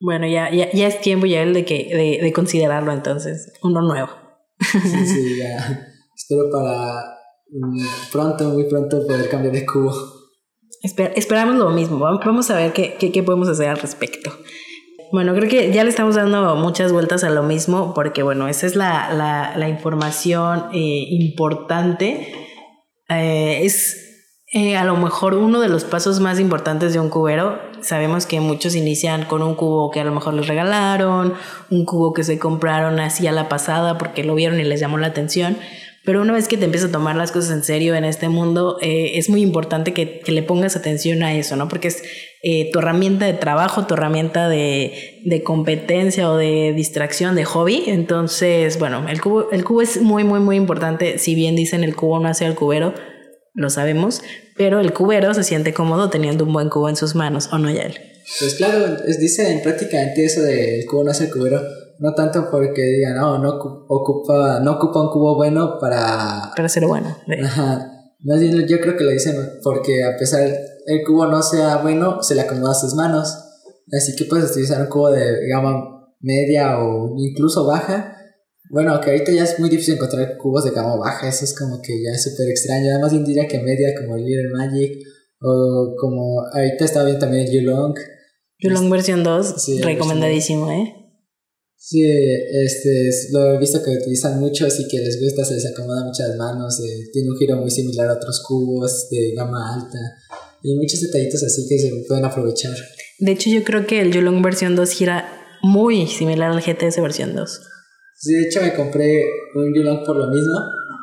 Bueno, 0.00 0.26
ya, 0.26 0.54
ya, 0.54 0.70
ya 0.72 0.86
es 0.86 1.00
tiempo 1.00 1.24
ya 1.24 1.42
el 1.42 1.54
de, 1.54 1.64
que, 1.64 1.88
de, 1.88 2.22
de 2.22 2.32
considerarlo 2.32 2.92
entonces, 2.92 3.52
uno 3.62 3.80
nuevo. 3.80 4.08
Sí, 4.60 5.06
sí, 5.06 5.36
ya. 5.38 5.88
Espero 6.14 6.50
para 6.50 7.13
pronto, 8.12 8.50
muy 8.50 8.64
pronto 8.64 9.06
poder 9.06 9.28
cambiar 9.28 9.54
de 9.54 9.66
cubo. 9.66 9.92
esperamos 10.82 11.56
lo 11.56 11.70
mismo. 11.70 11.98
Vamos 11.98 12.50
a 12.50 12.56
ver 12.56 12.72
qué, 12.72 12.96
qué, 12.96 13.22
podemos 13.22 13.48
hacer 13.48 13.68
al 13.68 13.78
respecto. 13.78 14.30
Bueno, 15.12 15.34
creo 15.34 15.48
que 15.48 15.72
ya 15.72 15.84
le 15.84 15.90
estamos 15.90 16.16
dando 16.16 16.56
muchas 16.56 16.92
vueltas 16.92 17.22
a 17.24 17.30
lo 17.30 17.42
mismo 17.42 17.94
porque, 17.94 18.22
bueno, 18.22 18.48
esa 18.48 18.66
es 18.66 18.74
la, 18.74 19.12
la, 19.12 19.56
la 19.56 19.68
información 19.68 20.66
eh, 20.72 21.06
importante. 21.10 22.32
Eh, 23.08 23.60
es 23.62 24.04
eh, 24.56 24.76
a 24.76 24.84
lo 24.84 24.96
mejor 24.96 25.34
uno 25.34 25.60
de 25.60 25.68
los 25.68 25.82
pasos 25.82 26.20
más 26.20 26.38
importantes 26.38 26.92
de 26.92 27.00
un 27.00 27.10
cubero. 27.10 27.58
Sabemos 27.80 28.24
que 28.24 28.38
muchos 28.38 28.76
inician 28.76 29.24
con 29.24 29.42
un 29.42 29.56
cubo 29.56 29.90
que 29.90 30.00
a 30.00 30.04
lo 30.04 30.12
mejor 30.12 30.34
les 30.34 30.46
regalaron, 30.46 31.34
un 31.70 31.84
cubo 31.84 32.12
que 32.12 32.22
se 32.22 32.38
compraron 32.38 33.00
así 33.00 33.26
a 33.26 33.32
la 33.32 33.48
pasada 33.48 33.98
porque 33.98 34.22
lo 34.22 34.36
vieron 34.36 34.60
y 34.60 34.62
les 34.62 34.78
llamó 34.78 34.96
la 34.96 35.08
atención. 35.08 35.56
Pero 36.04 36.20
una 36.20 36.34
vez 36.34 36.48
que 36.48 36.58
te 36.58 36.66
empiezas 36.66 36.90
a 36.90 36.92
tomar 36.92 37.16
las 37.16 37.32
cosas 37.32 37.50
en 37.52 37.64
serio 37.64 37.94
en 37.94 38.04
este 38.04 38.28
mundo, 38.28 38.76
eh, 38.82 39.12
es 39.14 39.30
muy 39.30 39.40
importante 39.40 39.94
que, 39.94 40.20
que, 40.20 40.32
le 40.32 40.42
pongas 40.42 40.76
atención 40.76 41.22
a 41.22 41.34
eso, 41.34 41.56
¿no? 41.56 41.66
Porque 41.68 41.88
es 41.88 42.02
eh, 42.42 42.70
tu 42.72 42.80
herramienta 42.80 43.24
de 43.24 43.32
trabajo, 43.32 43.86
tu 43.86 43.94
herramienta 43.94 44.50
de, 44.50 45.22
de, 45.24 45.42
competencia 45.42 46.30
o 46.30 46.36
de 46.36 46.74
distracción, 46.76 47.34
de 47.34 47.46
hobby. 47.46 47.84
Entonces, 47.86 48.78
bueno, 48.78 49.08
el 49.08 49.22
cubo, 49.22 49.50
el 49.50 49.64
cubo 49.64 49.80
es 49.80 50.02
muy, 50.02 50.24
muy, 50.24 50.40
muy 50.40 50.56
importante. 50.56 51.16
Si 51.18 51.34
bien 51.34 51.56
dicen 51.56 51.84
el 51.84 51.96
cubo 51.96 52.20
no 52.20 52.28
hace 52.28 52.44
al 52.44 52.54
cubero, 52.54 52.92
lo 53.54 53.70
sabemos, 53.70 54.20
pero 54.58 54.80
el 54.80 54.92
cubero 54.92 55.32
se 55.32 55.42
siente 55.42 55.72
cómodo 55.72 56.10
teniendo 56.10 56.44
un 56.44 56.52
buen 56.52 56.68
cubo 56.68 56.90
en 56.90 56.96
sus 56.96 57.14
manos, 57.14 57.48
¿o 57.50 57.56
no, 57.56 57.70
él 57.70 57.94
Pues 58.40 58.54
claro, 58.56 58.98
es, 59.06 59.18
dicen 59.18 59.62
prácticamente 59.62 60.24
eso 60.24 60.42
de 60.42 60.80
el 60.80 60.86
cubo 60.86 61.04
no 61.04 61.12
hace 61.12 61.24
el 61.24 61.30
cubero 61.30 61.62
no 61.98 62.14
tanto 62.14 62.48
porque 62.50 62.82
digan, 62.82 63.16
no, 63.16 63.38
no 63.38 63.58
ocupa, 63.88 64.60
no 64.60 64.72
ocupa 64.72 65.02
un 65.02 65.10
cubo 65.10 65.36
bueno 65.36 65.78
para... 65.80 66.52
Para 66.56 66.68
ser 66.68 66.86
bueno. 66.86 67.16
Ajá. 67.44 67.90
Más 68.24 68.40
bien 68.40 68.66
yo 68.66 68.80
creo 68.80 68.96
que 68.96 69.04
lo 69.04 69.10
dicen 69.10 69.36
porque 69.62 70.02
a 70.02 70.16
pesar 70.16 70.42
el 70.86 71.04
cubo 71.04 71.26
no 71.26 71.42
sea 71.42 71.78
bueno, 71.78 72.22
se 72.22 72.34
le 72.34 72.40
acomoda 72.40 72.72
a 72.72 72.74
sus 72.74 72.94
manos. 72.94 73.36
Así 73.92 74.16
que 74.16 74.24
puedes 74.24 74.50
utilizar 74.50 74.80
un 74.80 74.88
cubo 74.88 75.10
de 75.10 75.46
gama 75.48 75.94
media 76.20 76.78
o 76.78 77.14
incluso 77.18 77.66
baja. 77.66 78.16
Bueno, 78.70 78.98
que 79.00 79.10
ahorita 79.10 79.30
ya 79.30 79.44
es 79.44 79.60
muy 79.60 79.68
difícil 79.68 79.94
encontrar 79.94 80.38
cubos 80.38 80.64
de 80.64 80.70
gama 80.70 80.96
baja, 80.96 81.28
eso 81.28 81.44
es 81.44 81.56
como 81.56 81.82
que 81.82 82.02
ya 82.02 82.12
es 82.12 82.24
súper 82.24 82.48
extraño. 82.48 82.90
Además, 82.90 83.12
bien 83.12 83.24
diría 83.24 83.46
que 83.46 83.60
media 83.60 83.94
como 83.94 84.16
el 84.16 84.24
Little 84.24 84.50
Magic 84.56 84.98
o 85.40 85.94
como 86.00 86.40
ahorita 86.52 86.84
está 86.84 87.04
bien 87.04 87.18
también 87.18 87.46
el 87.46 87.52
Yulong. 87.52 87.94
Yulong 88.58 88.90
versión 88.90 89.22
2, 89.22 89.82
recomendadísimo, 89.82 90.70
¿eh? 90.70 91.03
Sí, 91.86 92.02
este, 92.02 93.10
lo 93.32 93.52
he 93.52 93.58
visto 93.58 93.82
que 93.82 93.90
utilizan 93.90 94.40
mucho, 94.40 94.64
así 94.64 94.88
que 94.88 95.00
les 95.00 95.20
gusta, 95.20 95.44
se 95.44 95.52
les 95.52 95.66
acomoda 95.66 96.02
muchas 96.02 96.34
manos, 96.34 96.80
eh, 96.80 97.10
tiene 97.12 97.28
un 97.28 97.36
giro 97.36 97.58
muy 97.58 97.70
similar 97.70 98.08
a 98.08 98.14
otros 98.14 98.42
cubos 98.48 99.06
de 99.10 99.34
gama 99.36 99.74
alta 99.74 99.98
y 100.62 100.74
muchos 100.76 101.02
detallitos 101.02 101.42
así 101.42 101.66
que 101.68 101.78
se 101.78 101.90
pueden 102.08 102.24
aprovechar. 102.24 102.74
De 103.18 103.32
hecho, 103.32 103.50
yo 103.50 103.62
creo 103.64 103.86
que 103.86 104.00
el 104.00 104.12
Yulong 104.12 104.40
versión 104.42 104.76
2 104.76 104.90
gira 104.92 105.28
muy 105.62 106.06
similar 106.06 106.52
al 106.52 106.62
GTS 106.62 107.02
versión 107.02 107.36
2. 107.36 107.60
Sí, 108.16 108.32
de 108.32 108.44
hecho 108.44 108.62
me 108.62 108.72
compré 108.72 109.22
un 109.54 109.74
Yulong 109.74 110.06
por 110.06 110.16
lo 110.16 110.28
mismo. 110.28 110.54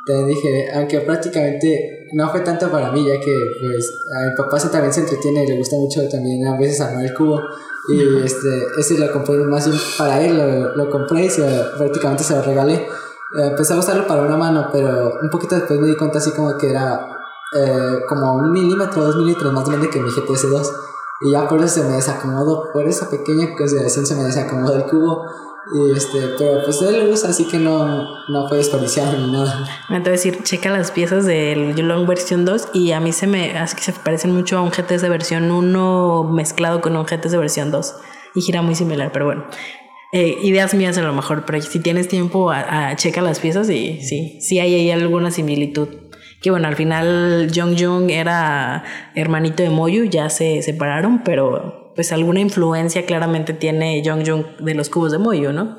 Te 0.06 0.26
dije, 0.26 0.72
aunque 0.74 1.02
prácticamente 1.02 2.08
no 2.14 2.30
fue 2.30 2.42
tanto 2.42 2.70
para 2.72 2.92
mí, 2.92 3.06
ya 3.06 3.20
que 3.20 3.36
pues 3.60 4.00
a 4.16 4.30
mi 4.30 4.36
papá 4.36 4.58
también 4.70 4.92
se 4.92 5.02
entretiene 5.02 5.44
y 5.44 5.48
le 5.48 5.58
gusta 5.58 5.76
mucho 5.78 6.08
también 6.10 6.46
a 6.48 6.58
veces 6.58 6.82
armar 6.82 7.06
el 7.06 7.14
cubo. 7.14 7.40
Y 7.90 8.24
este, 8.24 8.50
ese 8.78 8.98
lo 8.98 9.12
compré 9.12 9.38
más 9.38 9.68
bien 9.68 9.80
para 9.98 10.22
él, 10.22 10.38
lo, 10.38 10.76
lo 10.76 10.90
compré 10.90 11.26
y 11.26 11.30
se, 11.30 11.44
prácticamente 11.78 12.24
se 12.24 12.36
lo 12.36 12.42
regalé. 12.42 12.76
Eh, 12.76 13.48
empecé 13.48 13.74
a 13.74 13.78
usarlo 13.78 14.06
para 14.08 14.24
una 14.24 14.38
mano, 14.38 14.68
pero 14.72 15.14
un 15.22 15.30
poquito 15.30 15.56
después 15.56 15.80
me 15.80 15.88
di 15.88 15.96
cuenta 15.96 16.18
así 16.20 16.32
como 16.32 16.58
que 16.58 16.70
era 16.70 17.08
eh, 17.54 18.00
como 18.08 18.34
un 18.36 18.52
milímetro, 18.52 19.04
dos 19.04 19.16
milímetros 19.16 19.54
más 19.54 19.68
grande 19.68 19.90
que 19.90 20.00
mi 20.00 20.10
GTS 20.10 20.50
2. 20.50 20.74
Y 21.24 21.32
ya 21.32 21.48
por 21.48 21.60
eso 21.60 21.82
se 21.82 21.84
me 21.84 21.96
desacomodó, 21.96 22.72
por 22.74 22.88
esa 22.88 23.10
pequeña 23.10 23.56
consideración 23.56 24.06
se 24.06 24.16
me 24.16 24.24
desacomodó 24.24 24.76
el 24.76 24.86
cubo. 24.86 25.26
Y 25.74 25.92
este, 25.96 26.20
pero 26.38 26.64
pues 26.66 26.82
él 26.82 27.00
lo 27.00 27.14
usa, 27.14 27.30
así 27.30 27.46
que 27.46 27.58
no, 27.58 28.28
no 28.28 28.50
fue 28.50 28.58
desperdiciado 28.58 29.18
ni 29.18 29.32
nada. 29.32 29.66
Me 29.90 29.98
a 29.98 30.00
decir, 30.02 30.44
checa 30.44 30.70
las 30.70 30.92
piezas 30.92 31.26
del 31.26 31.76
Yulong 31.76 32.06
versión 32.06 32.44
2 32.44 32.70
y 32.74 32.92
a 32.92 33.00
mí 33.00 33.14
se 33.14 33.26
me 33.26 33.58
hace 33.58 33.78
que 33.78 33.84
se 33.84 33.94
parecen 33.94 34.32
mucho 34.32 34.58
a 34.58 34.62
un 34.62 34.72
GTS 34.72 35.02
de 35.02 35.10
versión 35.10 35.50
1 35.50 36.24
mezclado 36.34 36.82
con 36.82 36.98
un 36.98 37.06
GTS 37.06 37.32
de 37.32 37.38
versión 37.38 37.72
2 37.72 37.96
y 38.36 38.42
gira 38.42 38.62
muy 38.62 38.76
similar, 38.76 39.12
pero 39.14 39.26
bueno. 39.26 39.46
Eh, 40.14 40.40
ideas 40.44 40.74
mías 40.74 40.98
a 40.98 41.04
lo 41.04 41.14
mejor, 41.14 41.46
pero 41.46 41.62
si 41.62 41.80
tienes 41.80 42.10
tiempo 42.10 42.52
a, 42.52 42.90
a 42.90 42.96
checa 42.98 43.22
las 43.22 43.40
piezas 43.40 43.70
y 43.70 44.02
sí, 44.02 44.40
sí 44.42 44.60
hay 44.60 44.76
ahí 44.76 44.92
alguna 44.92 45.32
similitud. 45.32 45.88
Que 46.42 46.52
bueno, 46.52 46.68
al 46.68 46.76
final 46.76 47.50
Jung 47.56 47.80
Jung 47.80 48.10
era 48.10 48.84
hermanito 49.16 49.64
de 49.64 49.70
Moyu, 49.70 50.04
ya 50.04 50.30
se 50.30 50.62
separaron, 50.64 51.24
pero 51.24 51.81
pues 51.96 52.12
alguna 52.12 52.40
influencia 52.40 53.06
claramente 53.06 53.54
tiene 53.54 54.02
Jung 54.06 54.28
Jung 54.28 54.46
de 54.64 54.74
los 54.74 54.90
cubos 54.90 55.12
de 55.12 55.18
Moyo, 55.18 55.52
¿no? 55.54 55.78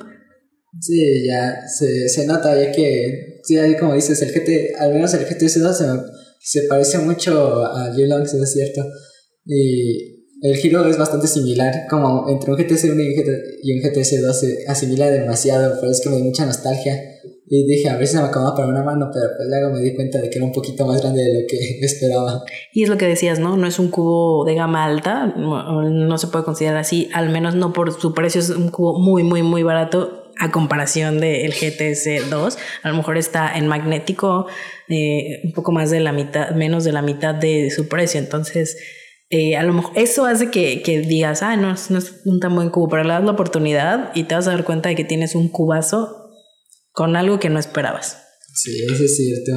Sí, 0.80 1.26
ya 1.26 1.68
se, 1.68 2.08
se 2.08 2.26
nota, 2.26 2.60
ya 2.60 2.72
que, 2.72 3.40
sí, 3.42 3.58
ahí 3.58 3.76
como 3.76 3.94
dices, 3.94 4.22
el 4.22 4.32
GT, 4.32 4.74
al 4.78 4.94
menos 4.94 5.12
el 5.14 5.26
GTS2 5.26 5.72
se, 5.72 5.86
se 6.40 6.66
parece 6.66 6.98
mucho 6.98 7.64
a 7.64 7.94
Yulong, 7.96 8.26
si 8.26 8.38
es 8.38 8.52
cierto. 8.52 8.82
Y 9.44 10.12
el 10.42 10.56
giro 10.56 10.88
es 10.88 10.98
bastante 10.98 11.28
similar, 11.28 11.86
como 11.88 12.28
entre 12.28 12.52
un 12.52 12.58
GTS1 12.58 13.60
y 13.62 13.72
un 13.72 13.80
GTS2 13.80 14.32
se 14.32 14.64
asimila 14.66 15.10
demasiado, 15.10 15.78
pero 15.78 15.92
es 15.92 16.00
que 16.00 16.10
me 16.10 16.18
da 16.18 16.24
mucha 16.24 16.46
nostalgia. 16.46 17.00
Y 17.55 17.66
dije, 17.66 17.90
a 17.90 17.98
ver 17.98 18.07
si 18.07 18.14
se 18.14 18.22
me 18.22 18.28
acomoda 18.28 18.55
para 18.55 18.66
una 18.66 18.82
mano, 18.82 19.11
pero 19.12 19.26
pues 19.36 19.46
luego 19.46 19.74
me 19.74 19.80
di 19.80 19.94
cuenta 19.94 20.18
de 20.18 20.30
que 20.30 20.38
era 20.38 20.46
un 20.46 20.53
poquito 20.53 20.86
más 20.86 21.03
grande 21.03 21.22
de 21.22 21.42
lo 21.42 21.46
que 21.46 21.59
esperaba. 21.84 22.42
Y 22.72 22.82
es 22.82 22.88
lo 22.88 22.96
que 22.96 23.07
decías, 23.07 23.40
¿no? 23.40 23.59
No 23.59 23.66
es 23.66 23.78
un 23.78 23.90
cubo 23.90 24.46
de 24.46 24.55
gama 24.55 24.86
alta, 24.86 25.26
no, 25.36 26.16
se 26.16 26.28
puede 26.28 26.46
considerar 26.46 26.78
así, 26.78 27.11
al 27.12 27.28
menos 27.28 27.55
no 27.55 27.74
por 27.74 27.92
su 27.92 28.14
precio, 28.14 28.40
es 28.40 28.48
un 28.48 28.70
cubo 28.70 28.98
muy, 28.98 29.22
muy, 29.22 29.42
muy 29.42 29.62
barato 29.62 30.32
a 30.38 30.50
comparación 30.50 31.20
del 31.20 31.53
GTS2. 31.53 32.57
A 32.84 32.88
lo 32.88 32.96
mejor 32.96 33.18
está 33.18 33.55
en 33.55 33.66
magnético 33.66 34.46
eh, 34.88 35.42
un 35.44 35.53
poco 35.53 35.72
más 35.72 35.90
de 35.90 36.00
la 36.00 36.12
mitad, 36.12 36.53
menos 36.53 36.84
de 36.84 36.92
la 36.92 37.03
mitad 37.03 37.34
de 37.34 37.70
su 37.70 37.86
precio. 37.86 38.18
Entonces, 38.18 38.78
eh, 39.28 39.59
a 39.59 39.62
lo 39.62 39.74
mejor 39.74 39.92
eso 39.98 40.24
hace 40.24 40.50
que, 40.50 40.80
que 40.80 41.00
digas, 41.00 41.42
ah, 41.42 41.59
no, 41.59 41.74
no 41.90 41.98
es 41.98 42.22
un 42.24 42.40
tan 42.40 42.55
buen 42.55 42.70
cubo, 42.70 42.88
pero 42.88 43.05
le 43.05 43.11
das 43.11 43.24
la 43.24 43.32
oportunidad 43.32 44.11
y 44.14 44.22
te 44.24 44.34
vas 44.34 44.48
a 44.48 44.53
dar 44.53 44.64
cuenta 44.64 44.88
de 44.88 44.94
que 44.94 45.05
tienes 45.05 45.34
un 45.34 45.50
cubazo 45.50 46.22
con 46.93 47.16
algo 47.16 47.38
que 47.38 47.51
no 47.51 47.59
esperabas. 47.59 48.18
Sí, 48.55 48.84
eso 48.84 49.05
es 49.05 49.16
cierto. 49.16 49.53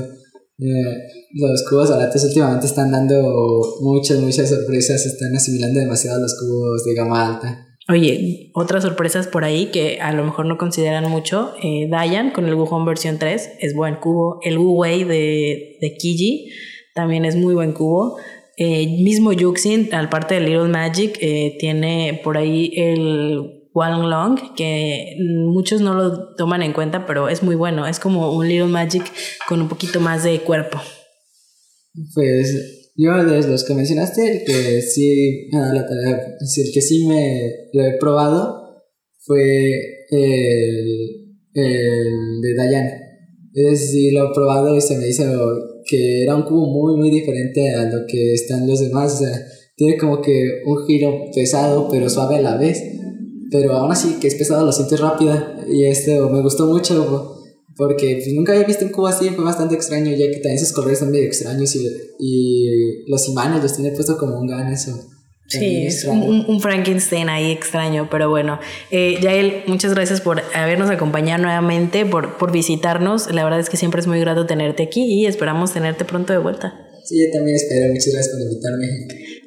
Eh, 0.58 0.98
los 1.34 1.64
cubos 1.70 1.90
baratos 1.90 2.24
últimamente 2.24 2.66
están 2.66 2.92
dando 2.92 3.78
muchas, 3.82 4.20
muchas 4.20 4.50
sorpresas, 4.50 5.06
están 5.06 5.36
asimilando 5.36 5.80
demasiado 5.80 6.22
los 6.22 6.36
cubos 6.40 6.84
de 6.86 6.94
gama 6.94 7.34
alta. 7.34 7.62
Oye, 7.88 8.50
otras 8.56 8.84
sorpresas 8.84 9.28
por 9.28 9.44
ahí 9.44 9.68
que 9.68 10.00
a 10.02 10.12
lo 10.12 10.24
mejor 10.24 10.48
no 10.48 10.58
consideran 10.58 11.10
mucho, 11.10 11.54
eh, 11.62 11.88
Dayan 11.90 12.32
con 12.32 12.46
el 12.46 12.56
Wuhan 12.56 12.86
versión 12.86 13.20
3 13.20 13.50
es 13.60 13.76
buen 13.76 13.98
cubo, 13.98 14.40
el 14.44 14.58
Wu 14.58 14.72
Wei 14.80 15.04
de, 15.04 15.78
de 15.80 15.96
Kiji 15.98 16.50
también 16.96 17.26
es 17.26 17.36
muy 17.36 17.54
buen 17.54 17.74
cubo. 17.74 18.18
Eh, 18.58 18.88
mismo 19.04 19.34
Yuxin, 19.34 19.94
al 19.94 20.10
parte 20.10 20.36
de 20.36 20.42
Little 20.42 20.70
Magic, 20.70 21.18
eh, 21.20 21.58
tiene 21.60 22.22
por 22.24 22.38
ahí 22.38 22.72
el 22.78 23.65
Wang 23.76 24.06
Long, 24.06 24.56
que 24.56 25.18
muchos 25.20 25.82
no 25.82 25.94
lo 25.94 26.34
toman 26.36 26.64
en 26.64 26.72
cuenta, 26.72 27.06
pero 27.06 27.28
es 27.28 27.44
muy 27.44 27.56
bueno. 27.56 27.86
Es 27.86 28.00
como 28.00 28.34
un 28.34 28.48
Little 28.48 28.68
Magic 28.68 29.04
con 29.50 29.62
un 29.62 29.68
poquito 29.68 30.00
más 30.00 30.24
de 30.24 30.40
cuerpo. 30.40 30.80
Pues 32.14 32.92
yo 32.96 33.22
de 33.22 33.46
los 33.46 33.66
que 33.66 33.74
mencionaste, 33.74 34.32
el 34.32 34.46
que 34.46 34.82
sí, 34.82 35.50
el 35.52 36.72
que 36.74 36.82
sí 36.82 37.06
me 37.06 37.52
lo 37.74 37.86
he 37.86 37.98
probado 38.00 38.86
fue 39.20 39.74
el, 40.10 41.38
el 41.54 42.42
de 42.42 42.56
Dayan. 42.56 42.88
Es 43.54 43.82
decir, 43.82 44.14
lo 44.14 44.32
he 44.32 44.34
probado 44.34 44.76
y 44.78 44.80
se 44.80 44.98
me 44.98 45.10
hizo 45.10 45.24
que 45.86 46.24
era 46.24 46.36
un 46.36 46.44
cubo 46.44 46.68
muy, 46.68 46.96
muy 46.96 47.12
diferente 47.12 47.72
a 47.72 47.84
lo 47.84 48.06
que 48.08 48.34
están 48.34 48.66
los 48.68 48.80
demás. 48.80 49.22
Tiene 49.76 49.98
como 49.98 50.22
que 50.22 50.62
un 50.66 50.86
giro 50.88 51.26
pesado, 51.34 51.90
pero 51.92 52.10
suave 52.10 52.38
a 52.38 52.42
la 52.42 52.56
vez. 52.56 52.82
Pero 53.56 53.74
aún 53.74 53.92
así, 53.92 54.18
que 54.20 54.28
es 54.28 54.36
pesado, 54.36 54.66
lo 54.66 54.72
sientes 54.72 55.00
rápida. 55.00 55.56
Y 55.70 55.86
esto 55.86 56.30
me 56.30 56.42
gustó 56.42 56.66
mucho 56.68 57.32
porque 57.78 58.22
pues, 58.24 58.34
nunca 58.34 58.54
había 58.54 58.66
visto 58.66 58.86
un 58.86 58.92
cubo 58.92 59.08
así, 59.08 59.30
fue 59.30 59.44
bastante 59.44 59.76
extraño, 59.76 60.12
ya 60.12 60.28
que 60.28 60.40
también 60.40 60.60
sus 60.60 60.72
colores 60.72 61.00
son 61.00 61.12
medio 61.12 61.26
extraños 61.26 61.76
y, 61.76 61.88
y 62.20 63.10
los 63.10 63.28
imanes 63.28 63.62
los 63.62 63.74
tiene 63.76 63.92
puesto 63.92 64.18
como 64.18 64.40
un 64.40 64.48
gan 64.48 64.72
eso. 64.72 64.92
Sí, 65.48 65.86
es 65.86 66.06
un, 66.06 66.60
Frankenstein 66.60 67.30
ahí 67.30 67.52
extraño, 67.52 68.08
pero 68.10 68.30
bueno. 68.30 68.60
Eh, 68.90 69.20
Yael, 69.22 69.64
muchas 69.68 69.94
gracias 69.94 70.20
por 70.20 70.42
habernos 70.56 70.90
acompañado 70.90 71.44
nuevamente, 71.44 72.04
por, 72.04 72.38
por 72.38 72.52
visitarnos. 72.52 73.32
La 73.32 73.44
verdad 73.44 73.60
es 73.60 73.70
que 73.70 73.78
siempre 73.78 74.02
es 74.02 74.08
muy 74.08 74.20
grato 74.20 74.48
tenerte 74.48 74.82
aquí 74.82 75.04
y 75.04 75.28
esperamos 75.28 75.72
tenerte 75.72 76.04
pronto 76.04 76.34
de 76.34 76.40
vuelta. 76.40 76.74
Sí, 77.04 77.24
yo 77.24 77.32
también 77.32 77.56
espero. 77.58 77.94
Muchas 77.94 78.12
gracias 78.12 78.34
por 78.34 78.42
invitarme. 78.42 78.88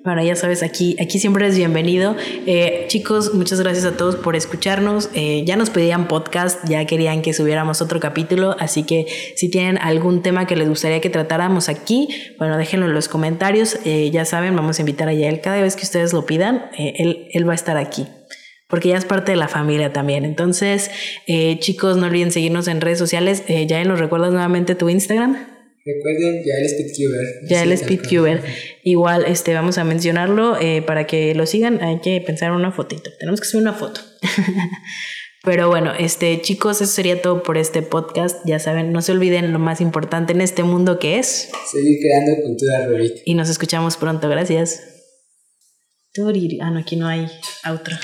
Bueno, 0.04 0.22
ya 0.22 0.36
sabes, 0.36 0.62
aquí, 0.62 0.96
aquí 1.00 1.18
siempre 1.18 1.46
es 1.46 1.56
bienvenido. 1.56 2.14
Eh, 2.46 2.84
chicos, 2.86 3.34
muchas 3.34 3.60
gracias 3.60 3.84
a 3.84 3.96
todos 3.96 4.14
por 4.14 4.36
escucharnos. 4.36 5.10
Eh, 5.12 5.42
ya 5.44 5.56
nos 5.56 5.70
pedían 5.70 6.06
podcast, 6.06 6.66
ya 6.68 6.84
querían 6.86 7.20
que 7.20 7.34
subiéramos 7.34 7.82
otro 7.82 7.98
capítulo, 7.98 8.54
así 8.60 8.84
que 8.84 9.06
si 9.34 9.50
tienen 9.50 9.76
algún 9.78 10.22
tema 10.22 10.46
que 10.46 10.54
les 10.54 10.68
gustaría 10.68 11.00
que 11.00 11.10
tratáramos 11.10 11.68
aquí, 11.68 12.08
bueno, 12.38 12.56
déjenlo 12.56 12.86
en 12.86 12.94
los 12.94 13.08
comentarios. 13.08 13.78
Eh, 13.84 14.10
ya 14.12 14.24
saben, 14.24 14.54
vamos 14.54 14.78
a 14.78 14.82
invitar 14.82 15.08
a 15.08 15.12
Yael 15.12 15.40
cada 15.40 15.60
vez 15.60 15.74
que 15.74 15.82
ustedes 15.82 16.12
lo 16.12 16.24
pidan, 16.26 16.70
él, 16.76 17.26
él 17.32 17.48
va 17.48 17.52
a 17.52 17.56
estar 17.56 17.76
aquí 17.76 18.06
porque 18.68 18.90
ya 18.90 18.98
es 18.98 19.06
parte 19.06 19.32
de 19.32 19.36
la 19.36 19.48
familia 19.48 19.94
también. 19.94 20.26
Entonces, 20.26 20.90
chicos, 21.58 21.96
no 21.96 22.06
olviden 22.06 22.30
seguirnos 22.30 22.68
en 22.68 22.82
redes 22.82 22.98
sociales. 22.98 23.42
ya 23.66 23.82
¿nos 23.84 23.98
recuerdas 23.98 24.30
nuevamente 24.30 24.74
tu 24.74 24.90
Instagram? 24.90 25.57
Recuerden, 25.88 26.44
ya 26.44 26.54
el 26.58 26.68
Speedcuber. 26.68 27.26
Ya 27.48 27.62
el 27.62 27.78
Speedcuber. 27.78 28.42
Igual 28.82 29.24
este, 29.26 29.54
vamos 29.54 29.78
a 29.78 29.84
mencionarlo 29.84 30.60
eh, 30.60 30.82
para 30.82 31.06
que 31.06 31.34
lo 31.34 31.46
sigan. 31.46 31.82
Hay 31.82 32.00
que 32.00 32.20
pensar 32.20 32.52
una 32.52 32.72
fotito. 32.72 33.10
Tenemos 33.18 33.40
que 33.40 33.46
subir 33.46 33.62
una 33.62 33.72
foto. 33.72 34.02
Pero 35.44 35.68
bueno, 35.68 35.94
este, 35.98 36.42
chicos, 36.42 36.82
eso 36.82 36.92
sería 36.92 37.22
todo 37.22 37.42
por 37.42 37.56
este 37.56 37.80
podcast. 37.80 38.36
Ya 38.44 38.58
saben, 38.58 38.92
no 38.92 39.00
se 39.00 39.12
olviden 39.12 39.50
lo 39.50 39.58
más 39.58 39.80
importante 39.80 40.34
en 40.34 40.42
este 40.42 40.62
mundo 40.62 40.98
que 40.98 41.18
es 41.18 41.48
seguir 41.72 41.98
creando 42.00 42.42
cultura 42.42 42.86
Revit. 42.86 43.22
Y 43.24 43.32
nos 43.32 43.48
escuchamos 43.48 43.96
pronto. 43.96 44.28
Gracias. 44.28 44.82
Ah, 46.60 46.70
no, 46.70 46.80
aquí 46.80 46.96
no 46.96 47.06
hay 47.06 47.26
otra. 47.72 47.98